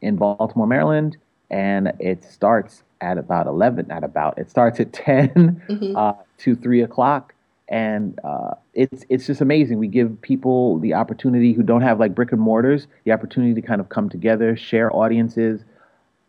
in 0.00 0.16
Baltimore, 0.16 0.66
Maryland. 0.66 1.16
And 1.50 1.92
it 1.98 2.22
starts 2.22 2.84
at 3.00 3.18
about 3.18 3.48
11, 3.48 3.90
at 3.90 4.04
about, 4.04 4.38
it 4.38 4.48
starts 4.48 4.78
at 4.78 4.92
10 4.94 5.28
mm-hmm. 5.68 5.96
uh, 5.96 6.12
to 6.38 6.54
3 6.54 6.82
o'clock 6.82 7.34
and 7.70 8.18
uh, 8.24 8.54
it's 8.80 9.04
it's 9.10 9.26
just 9.26 9.42
amazing. 9.42 9.78
We 9.78 9.88
give 9.88 10.20
people 10.22 10.78
the 10.78 10.94
opportunity 10.94 11.52
who 11.52 11.62
don't 11.62 11.82
have 11.82 12.00
like 12.00 12.14
brick 12.14 12.32
and 12.32 12.40
mortars 12.40 12.86
the 13.04 13.12
opportunity 13.12 13.52
to 13.54 13.60
kind 13.60 13.78
of 13.78 13.90
come 13.90 14.08
together, 14.08 14.56
share 14.56 14.94
audiences, 14.96 15.62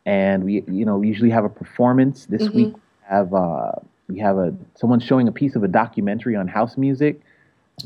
and 0.05 0.43
we 0.43 0.63
you 0.67 0.83
know 0.85 0.97
we 0.97 1.07
usually 1.07 1.29
have 1.29 1.45
a 1.45 1.49
performance. 1.49 2.25
This 2.25 2.43
mm-hmm. 2.43 2.57
week 2.57 2.73
we 2.73 2.81
have 3.07 3.33
uh, 3.33 3.71
we 4.09 4.19
have 4.19 4.37
a 4.37 4.53
someone 4.75 4.99
showing 4.99 5.29
a 5.29 5.31
piece 5.31 5.55
of 5.55 5.63
a 5.63 5.67
documentary 5.69 6.35
on 6.35 6.49
house 6.49 6.75
music, 6.75 7.21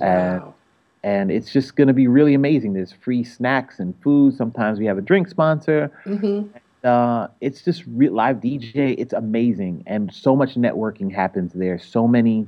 and 0.01 0.41
wow. 0.41 0.55
and 1.03 1.30
it's 1.30 1.53
just 1.53 1.76
going 1.76 1.88
to 1.88 1.93
be 1.93 2.07
really 2.07 2.34
amazing. 2.34 2.74
There's 2.74 2.91
free 2.91 3.24
snacks 3.24 3.80
and 3.80 3.93
food. 4.01 4.36
Sometimes 4.36 4.80
we 4.80 4.88
have 4.88 4.97
a 4.97 5.01
drink 5.01 5.28
sponsor. 5.28 5.91
Mm-hmm. 6.05 6.57
Uh, 6.84 7.28
it's 7.39 7.61
just 7.61 7.84
re- 7.88 8.09
live 8.09 8.38
DJ. 8.38 8.95
It's 8.97 9.13
amazing, 9.13 9.84
and 9.86 10.11
so 10.11 10.36
much 10.36 10.55
networking 10.55 11.13
happens 11.13 11.53
there. 11.53 11.78
So 11.78 12.07
many 12.07 12.47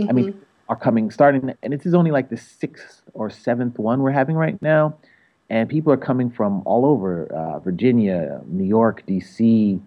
Mm-hmm. 0.00 0.08
I 0.08 0.12
mean, 0.12 0.32
mm-hmm. 0.32 0.38
Are 0.70 0.76
coming 0.76 1.10
starting, 1.10 1.52
and 1.64 1.72
this 1.72 1.84
is 1.84 1.94
only 1.94 2.12
like 2.12 2.30
the 2.30 2.36
sixth 2.36 3.02
or 3.12 3.28
seventh 3.28 3.76
one 3.78 4.00
we're 4.00 4.12
having 4.12 4.36
right 4.36 4.62
now, 4.62 4.94
and 5.50 5.68
people 5.68 5.92
are 5.92 5.96
coming 5.96 6.30
from 6.30 6.62
all 6.64 6.86
over 6.86 7.26
uh, 7.26 7.58
Virginia, 7.58 8.40
New 8.46 8.64
York, 8.64 9.02
D.C. 9.04 9.80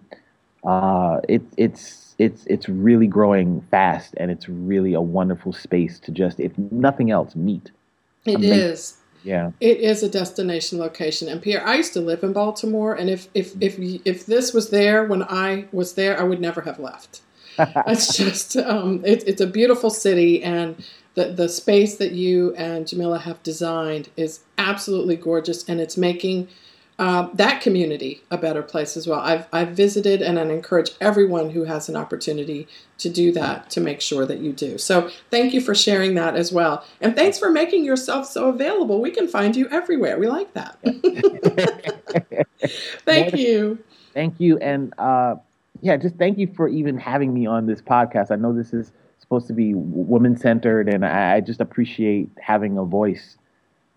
Uh, 0.65 1.21
it, 1.29 1.41
it's 1.55 2.15
it's 2.19 2.45
it's 2.47 2.67
really 2.67 3.07
growing 3.07 3.61
fast, 3.71 4.13
and 4.17 4.29
it's 4.29 4.49
really 4.49 4.93
a 4.93 5.01
wonderful 5.01 5.53
space 5.53 5.99
to 5.99 6.11
just, 6.11 6.37
if 6.41 6.51
nothing 6.57 7.11
else, 7.11 7.33
meet. 7.33 7.71
It 8.25 8.35
Amazing. 8.35 8.59
is. 8.59 8.97
Yeah. 9.23 9.51
It 9.61 9.77
is 9.77 10.03
a 10.03 10.09
destination 10.09 10.79
location. 10.79 11.29
And 11.29 11.41
Pierre, 11.41 11.65
I 11.65 11.75
used 11.75 11.93
to 11.93 12.01
live 12.01 12.23
in 12.23 12.33
Baltimore, 12.33 12.93
and 12.93 13.09
if 13.09 13.29
if 13.33 13.53
if 13.61 13.79
if 13.79 14.25
this 14.25 14.53
was 14.53 14.69
there 14.69 15.05
when 15.05 15.23
I 15.23 15.65
was 15.71 15.93
there, 15.93 16.19
I 16.19 16.23
would 16.23 16.41
never 16.41 16.59
have 16.61 16.77
left. 16.77 17.21
it's 17.87 18.15
just 18.15 18.57
um, 18.57 19.01
it, 19.05 19.23
it's 19.27 19.41
a 19.41 19.47
beautiful 19.47 19.89
city, 19.89 20.43
and 20.43 20.83
the 21.15 21.25
the 21.25 21.49
space 21.49 21.97
that 21.97 22.11
you 22.11 22.53
and 22.55 22.85
Jamyla 22.85 23.21
have 23.21 23.41
designed 23.43 24.09
is 24.17 24.41
absolutely 24.57 25.15
gorgeous, 25.15 25.67
and 25.67 25.79
it's 25.79 25.97
making 25.97 26.47
uh, 26.99 27.27
that 27.33 27.61
community 27.61 28.21
a 28.29 28.37
better 28.37 28.61
place 28.61 28.95
as 28.95 29.07
well. 29.07 29.19
I've, 29.19 29.47
I've 29.51 29.69
visited 29.69 30.21
and 30.21 30.37
I 30.37 30.43
encourage 30.43 30.91
everyone 31.01 31.49
who 31.49 31.63
has 31.63 31.89
an 31.89 31.95
opportunity 31.95 32.67
to 32.99 33.09
do 33.09 33.31
that 33.31 33.69
to 33.71 33.81
make 33.81 33.99
sure 33.99 34.25
that 34.25 34.39
you 34.39 34.53
do. 34.53 34.77
So 34.77 35.09
thank 35.31 35.53
you 35.53 35.61
for 35.61 35.73
sharing 35.73 36.13
that 36.15 36.35
as 36.35 36.51
well. 36.51 36.85
And 37.01 37.15
thanks 37.15 37.39
for 37.39 37.49
making 37.49 37.83
yourself 37.83 38.27
so 38.27 38.47
available. 38.47 39.01
We 39.01 39.09
can 39.09 39.27
find 39.27 39.55
you 39.55 39.67
everywhere. 39.69 40.19
We 40.19 40.27
like 40.27 40.53
that. 40.53 40.77
thank 43.05 43.33
you. 43.33 43.83
Thank 44.13 44.39
you. 44.39 44.59
And 44.59 44.93
uh, 44.99 45.35
yeah, 45.83 45.97
just 45.97 46.15
thank 46.15 46.37
you 46.37 46.47
for 46.47 46.69
even 46.69 46.97
having 46.97 47.33
me 47.33 47.45
on 47.45 47.65
this 47.65 47.81
podcast. 47.81 48.31
I 48.31 48.37
know 48.37 48.53
this 48.53 48.73
is 48.73 48.93
supposed 49.19 49.47
to 49.47 49.53
be 49.53 49.73
woman 49.73 50.37
centered, 50.37 50.87
and 50.87 51.05
I, 51.05 51.35
I, 51.35 51.41
just 51.41 51.59
appreciate 51.59 52.29
having 52.41 52.77
a 52.77 52.85
voice 52.85 53.37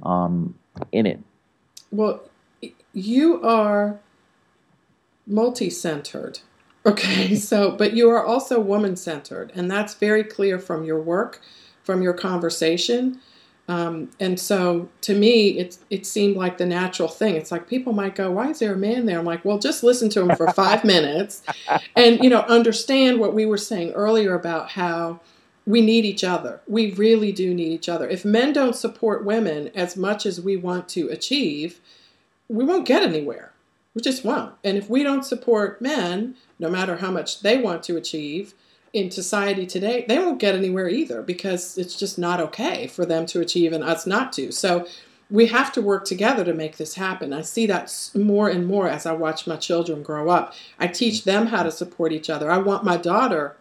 um, 0.03 0.53
in 0.91 1.07
it. 1.07 1.21
Well, 1.93 2.23
you 2.93 3.41
are 3.45 4.01
multi 5.29 5.71
centered. 5.71 6.41
Okay, 6.85 7.35
so, 7.37 7.71
but 7.71 7.93
you 7.93 8.11
are 8.11 8.25
also 8.25 8.59
woman 8.59 8.97
centered, 8.97 9.53
and 9.55 9.71
that's 9.71 9.95
very 9.95 10.25
clear 10.25 10.59
from 10.59 10.83
your 10.83 11.01
work, 11.01 11.41
from 11.85 12.03
your 12.03 12.15
conversation. 12.15 13.21
Um, 13.69 14.11
and 14.21 14.39
so 14.39 14.89
to 15.03 15.15
me, 15.15 15.59
it, 15.59 15.79
it 15.91 16.07
seemed 16.07 16.37
like 16.37 16.59
the 16.59 16.67
natural 16.67 17.09
thing. 17.09 17.35
It's 17.35 17.51
like 17.51 17.69
people 17.69 17.93
might 17.93 18.15
go, 18.15 18.31
Why 18.31 18.51
is 18.51 18.61
there 18.61 18.75
a 18.75 18.77
man 18.77 19.07
there? 19.07 19.19
I'm 19.19 19.25
like, 19.25 19.45
Well, 19.45 19.59
just 19.59 19.83
listen 19.83 20.09
to 20.11 20.23
him 20.23 20.37
for 20.37 20.53
five 20.53 20.85
minutes 20.85 21.43
and, 21.97 22.23
you 22.23 22.31
know, 22.31 22.43
understand 22.43 23.19
what 23.19 23.35
we 23.35 23.45
were 23.45 23.59
saying 23.59 23.93
earlier 23.93 24.35
about 24.35 24.71
how 24.71 25.21
we 25.67 25.81
need 25.81 26.05
each 26.05 26.23
other. 26.23 26.61
We 26.69 26.93
really 26.93 27.33
do 27.33 27.53
need 27.53 27.73
each 27.73 27.89
other. 27.89 28.09
If 28.09 28.25
men 28.25 28.53
don't 28.53 28.77
support 28.77 29.25
women 29.25 29.71
as 29.75 29.97
much 29.97 30.25
as 30.25 30.41
we 30.41 30.57
want 30.57 30.89
to 30.91 31.09
achieve, 31.09 31.81
we 32.49 32.65
won't 32.65 32.87
get 32.87 33.03
anywhere. 33.03 33.53
We 33.95 34.03
just 34.03 34.25
won't. 34.25 34.55
And 34.63 34.77
if 34.77 34.89
we 34.89 35.03
don't 35.03 35.25
support 35.25 35.83
men, 35.83 36.37
no 36.59 36.71
matter 36.71 36.99
how 36.99 37.11
much 37.11 37.41
they 37.41 37.59
want 37.59 37.83
to 37.85 37.97
achieve 37.97 38.55
in 38.97 39.11
society 39.11 39.67
today, 39.67 40.07
they 40.09 40.19
won't 40.19 40.41
get 40.41 40.55
anywhere 40.55 40.89
either 40.89 41.21
because 41.21 41.77
it's 41.77 41.95
just 41.97 42.19
not 42.19 42.41
okay 42.41 42.87
for 42.87 43.05
them 43.05 43.27
to 43.27 43.43
achieve 43.43 43.75
and 43.75 43.85
us 43.85 44.07
not 44.07 44.33
to. 44.33 44.51
So 44.51 44.87
we 45.31 45.47
have 45.47 45.71
to 45.73 45.83
work 45.83 46.07
together 46.07 46.45
to 46.45 46.55
make 46.55 46.79
this 46.79 46.95
happen. 46.95 47.35
I 47.35 47.43
see 47.43 47.67
that 47.67 47.93
more 48.15 48.49
and 48.49 48.67
more 48.67 48.89
as 48.89 49.05
I 49.05 49.13
watch 49.13 49.47
my 49.47 49.57
children 49.57 50.03
grow 50.03 50.31
up. 50.31 50.55
I 50.79 50.87
teach 50.87 51.25
them 51.25 51.49
how 51.49 51.63
to 51.63 51.71
support 51.71 52.11
each 52.11 52.31
other. 52.31 52.51
I 52.51 52.57
want 52.57 52.85
my 52.85 52.97
daughter 52.97 53.57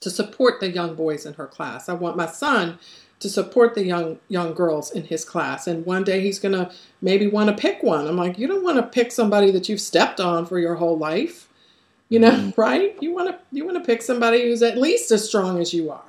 to 0.00 0.08
support 0.08 0.60
the 0.60 0.70
young 0.70 0.94
boys 0.94 1.26
in 1.26 1.34
her 1.34 1.46
class. 1.46 1.90
I 1.90 1.92
want 1.92 2.16
my 2.16 2.26
son 2.26 2.78
to 3.20 3.28
support 3.28 3.74
the 3.74 3.84
young 3.84 4.18
young 4.28 4.54
girls 4.54 4.90
in 4.92 5.04
his 5.04 5.26
class. 5.26 5.66
And 5.66 5.84
one 5.84 6.04
day 6.04 6.22
he's 6.22 6.38
going 6.38 6.54
to 6.54 6.72
maybe 7.02 7.26
want 7.26 7.50
to 7.50 7.60
pick 7.60 7.82
one. 7.82 8.06
I'm 8.06 8.16
like, 8.16 8.38
you 8.38 8.46
don't 8.46 8.64
want 8.64 8.76
to 8.76 8.82
pick 8.82 9.12
somebody 9.12 9.50
that 9.50 9.68
you've 9.68 9.80
stepped 9.80 10.20
on 10.20 10.46
for 10.46 10.58
your 10.58 10.76
whole 10.76 10.96
life. 10.96 11.47
You 12.08 12.20
know, 12.20 12.30
mm-hmm. 12.30 12.60
right? 12.60 12.96
You 13.00 13.14
want 13.14 13.28
to 13.28 13.38
you 13.52 13.64
want 13.64 13.76
to 13.76 13.84
pick 13.84 14.02
somebody 14.02 14.42
who's 14.42 14.62
at 14.62 14.78
least 14.78 15.10
as 15.10 15.26
strong 15.26 15.60
as 15.60 15.74
you 15.74 15.90
are. 15.90 16.02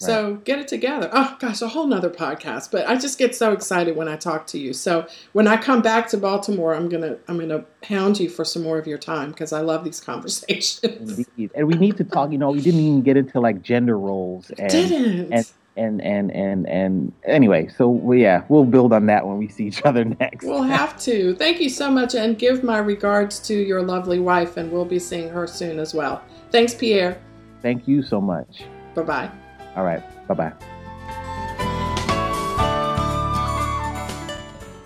Right. 0.00 0.06
So 0.06 0.34
get 0.44 0.58
it 0.58 0.68
together. 0.68 1.08
Oh 1.12 1.36
gosh, 1.40 1.62
a 1.62 1.68
whole 1.68 1.86
nother 1.86 2.10
podcast. 2.10 2.70
But 2.70 2.86
I 2.86 2.96
just 2.96 3.18
get 3.18 3.34
so 3.34 3.52
excited 3.52 3.96
when 3.96 4.08
I 4.08 4.16
talk 4.16 4.46
to 4.48 4.58
you. 4.58 4.74
So 4.74 5.06
when 5.32 5.48
I 5.48 5.56
come 5.56 5.80
back 5.80 6.08
to 6.08 6.18
Baltimore, 6.18 6.74
I'm 6.74 6.88
gonna 6.88 7.16
I'm 7.28 7.38
gonna 7.38 7.64
hound 7.82 8.20
you 8.20 8.28
for 8.28 8.44
some 8.44 8.62
more 8.62 8.78
of 8.78 8.86
your 8.86 8.98
time 8.98 9.30
because 9.30 9.52
I 9.54 9.60
love 9.60 9.84
these 9.84 10.00
conversations. 10.12 11.18
Indeed. 11.18 11.50
And 11.54 11.66
we 11.66 11.74
need 11.74 11.96
to 11.96 12.04
talk. 12.04 12.30
You 12.30 12.38
know, 12.38 12.50
we 12.50 12.60
didn't 12.60 12.80
even 12.80 13.02
get 13.02 13.16
into 13.16 13.40
like 13.40 13.62
gender 13.62 13.98
roles. 13.98 14.50
And, 14.50 14.70
didn't. 14.70 15.32
And, 15.32 15.52
and 15.76 16.00
and 16.02 16.30
and 16.32 16.68
and 16.68 17.12
anyway, 17.24 17.68
so 17.68 17.88
we, 17.88 18.22
yeah, 18.22 18.44
we'll 18.48 18.64
build 18.64 18.92
on 18.92 19.06
that 19.06 19.26
when 19.26 19.38
we 19.38 19.48
see 19.48 19.66
each 19.66 19.82
other 19.82 20.04
next. 20.20 20.44
We'll 20.46 20.62
have 20.62 20.98
to. 21.00 21.34
Thank 21.34 21.60
you 21.60 21.68
so 21.68 21.90
much, 21.90 22.14
and 22.14 22.38
give 22.38 22.62
my 22.62 22.78
regards 22.78 23.38
to 23.40 23.54
your 23.54 23.82
lovely 23.82 24.18
wife, 24.18 24.56
and 24.56 24.70
we'll 24.72 24.84
be 24.84 24.98
seeing 24.98 25.28
her 25.28 25.46
soon 25.46 25.78
as 25.78 25.94
well. 25.94 26.22
Thanks, 26.50 26.74
Pierre. 26.74 27.20
Thank 27.62 27.86
you 27.88 28.02
so 28.02 28.20
much. 28.20 28.64
Bye 28.94 29.02
bye. 29.02 29.30
All 29.76 29.84
right. 29.84 30.02
Bye 30.28 30.34
bye. 30.34 30.52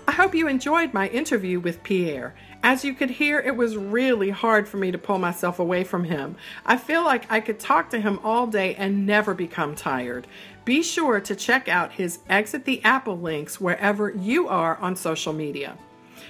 I 0.07 0.13
hope 0.13 0.35
you 0.35 0.47
enjoyed 0.47 0.93
my 0.93 1.07
interview 1.07 1.59
with 1.59 1.81
Pierre. 1.83 2.35
As 2.63 2.85
you 2.85 2.93
could 2.93 3.09
hear, 3.09 3.39
it 3.39 3.55
was 3.55 3.75
really 3.75 4.29
hard 4.29 4.67
for 4.67 4.77
me 4.77 4.91
to 4.91 4.97
pull 4.97 5.17
myself 5.17 5.57
away 5.57 5.83
from 5.83 6.03
him. 6.03 6.35
I 6.63 6.77
feel 6.77 7.03
like 7.03 7.31
I 7.31 7.39
could 7.39 7.59
talk 7.59 7.89
to 7.89 7.99
him 7.99 8.19
all 8.23 8.45
day 8.45 8.75
and 8.75 9.07
never 9.07 9.33
become 9.33 9.73
tired. 9.73 10.27
Be 10.63 10.83
sure 10.83 11.19
to 11.19 11.35
check 11.35 11.67
out 11.67 11.93
his 11.93 12.19
Exit 12.29 12.65
the 12.65 12.83
Apple 12.83 13.19
links 13.19 13.59
wherever 13.59 14.11
you 14.11 14.47
are 14.47 14.77
on 14.77 14.95
social 14.95 15.33
media. 15.33 15.77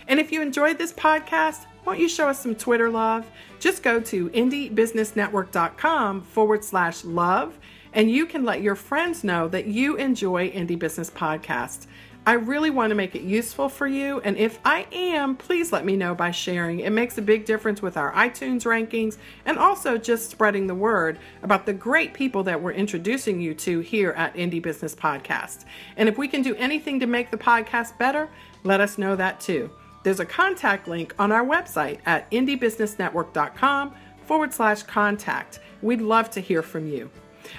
And 0.08 0.20
if 0.20 0.32
you 0.32 0.42
enjoyed 0.42 0.78
this 0.78 0.94
podcast, 0.94 1.66
won't 1.86 2.00
you 2.00 2.08
show 2.08 2.30
us 2.30 2.40
some 2.42 2.56
Twitter 2.56 2.90
love? 2.90 3.30
Just 3.60 3.84
go 3.84 4.00
to 4.00 4.30
indiebusinessnetwork.com 4.30 6.22
forward 6.22 6.64
slash 6.64 7.04
love, 7.04 7.60
and 7.94 8.10
you 8.10 8.26
can 8.26 8.46
let 8.46 8.62
your 8.62 8.76
friends 8.76 9.24
know 9.24 9.48
that 9.50 9.66
you 9.68 9.98
enjoy 9.98 10.50
Indie 10.52 10.80
Business 10.80 11.10
Podcasts. 11.10 11.88
I 12.24 12.34
really 12.34 12.70
want 12.70 12.92
to 12.92 12.96
make 12.96 13.16
it 13.16 13.24
useful 13.24 13.68
for 13.68 13.88
you, 13.88 14.22
and 14.22 14.38
if 14.38 14.60
I 14.64 14.86
am, 14.92 15.36
please 15.36 15.72
let 15.72 15.84
me 15.84 15.96
know 15.96 16.14
by 16.14 16.30
sharing. 16.30 16.82
It 16.82 16.92
makes 16.92 17.18
a 17.18 17.22
big 17.22 17.46
difference 17.46 17.82
with 17.82 17.98
our 17.98 18.14
iTunes 18.14 18.62
rankings 18.64 19.18
and 19.44 19.58
also 19.58 19.98
just 19.98 20.30
spreading 20.30 20.68
the 20.68 20.76
word 20.76 21.18
about 21.42 21.66
the 21.66 21.74
great 21.74 22.14
people 22.14 22.44
that 22.44 22.62
we're 22.62 22.74
introducing 22.74 23.42
you 23.42 23.56
to 23.56 23.80
here 23.80 24.12
at 24.12 24.36
Indie 24.36 24.62
Business 24.62 24.94
Podcast. 24.94 25.66
And 25.98 26.08
if 26.08 26.20
we 26.20 26.28
can 26.28 26.44
do 26.44 26.56
anything 26.58 27.00
to 27.00 27.08
make 27.08 27.32
the 27.32 27.38
podcast 27.38 27.98
better, 27.98 28.30
let 28.64 28.82
us 28.82 29.00
know 29.00 29.16
that 29.16 29.40
too. 29.40 29.72
There's 30.04 30.20
a 30.20 30.26
contact 30.26 30.88
link 30.88 31.16
on 31.18 31.32
our 31.32 31.44
website 31.44 32.02
at 32.06 32.30
indiebusinessnetwork.com 32.30 33.96
forward 34.26 34.54
slash 34.54 34.84
contact. 34.84 35.60
We'd 35.82 36.02
love 36.02 36.30
to 36.32 36.40
hear 36.40 36.62
from 36.62 36.88
you. 36.88 37.10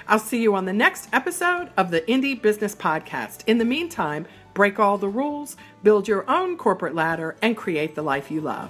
I'll 0.07 0.19
see 0.19 0.41
you 0.41 0.55
on 0.55 0.65
the 0.65 0.73
next 0.73 1.09
episode 1.13 1.69
of 1.75 1.91
the 1.91 2.01
Indie 2.01 2.41
Business 2.41 2.73
Podcast. 2.73 3.43
In 3.47 3.57
the 3.57 3.65
meantime, 3.65 4.25
break 4.53 4.79
all 4.79 4.97
the 4.97 5.09
rules, 5.09 5.55
build 5.83 6.07
your 6.07 6.29
own 6.29 6.57
corporate 6.57 6.95
ladder, 6.95 7.35
and 7.41 7.57
create 7.57 7.95
the 7.95 8.03
life 8.03 8.31
you 8.31 8.41
love. 8.41 8.69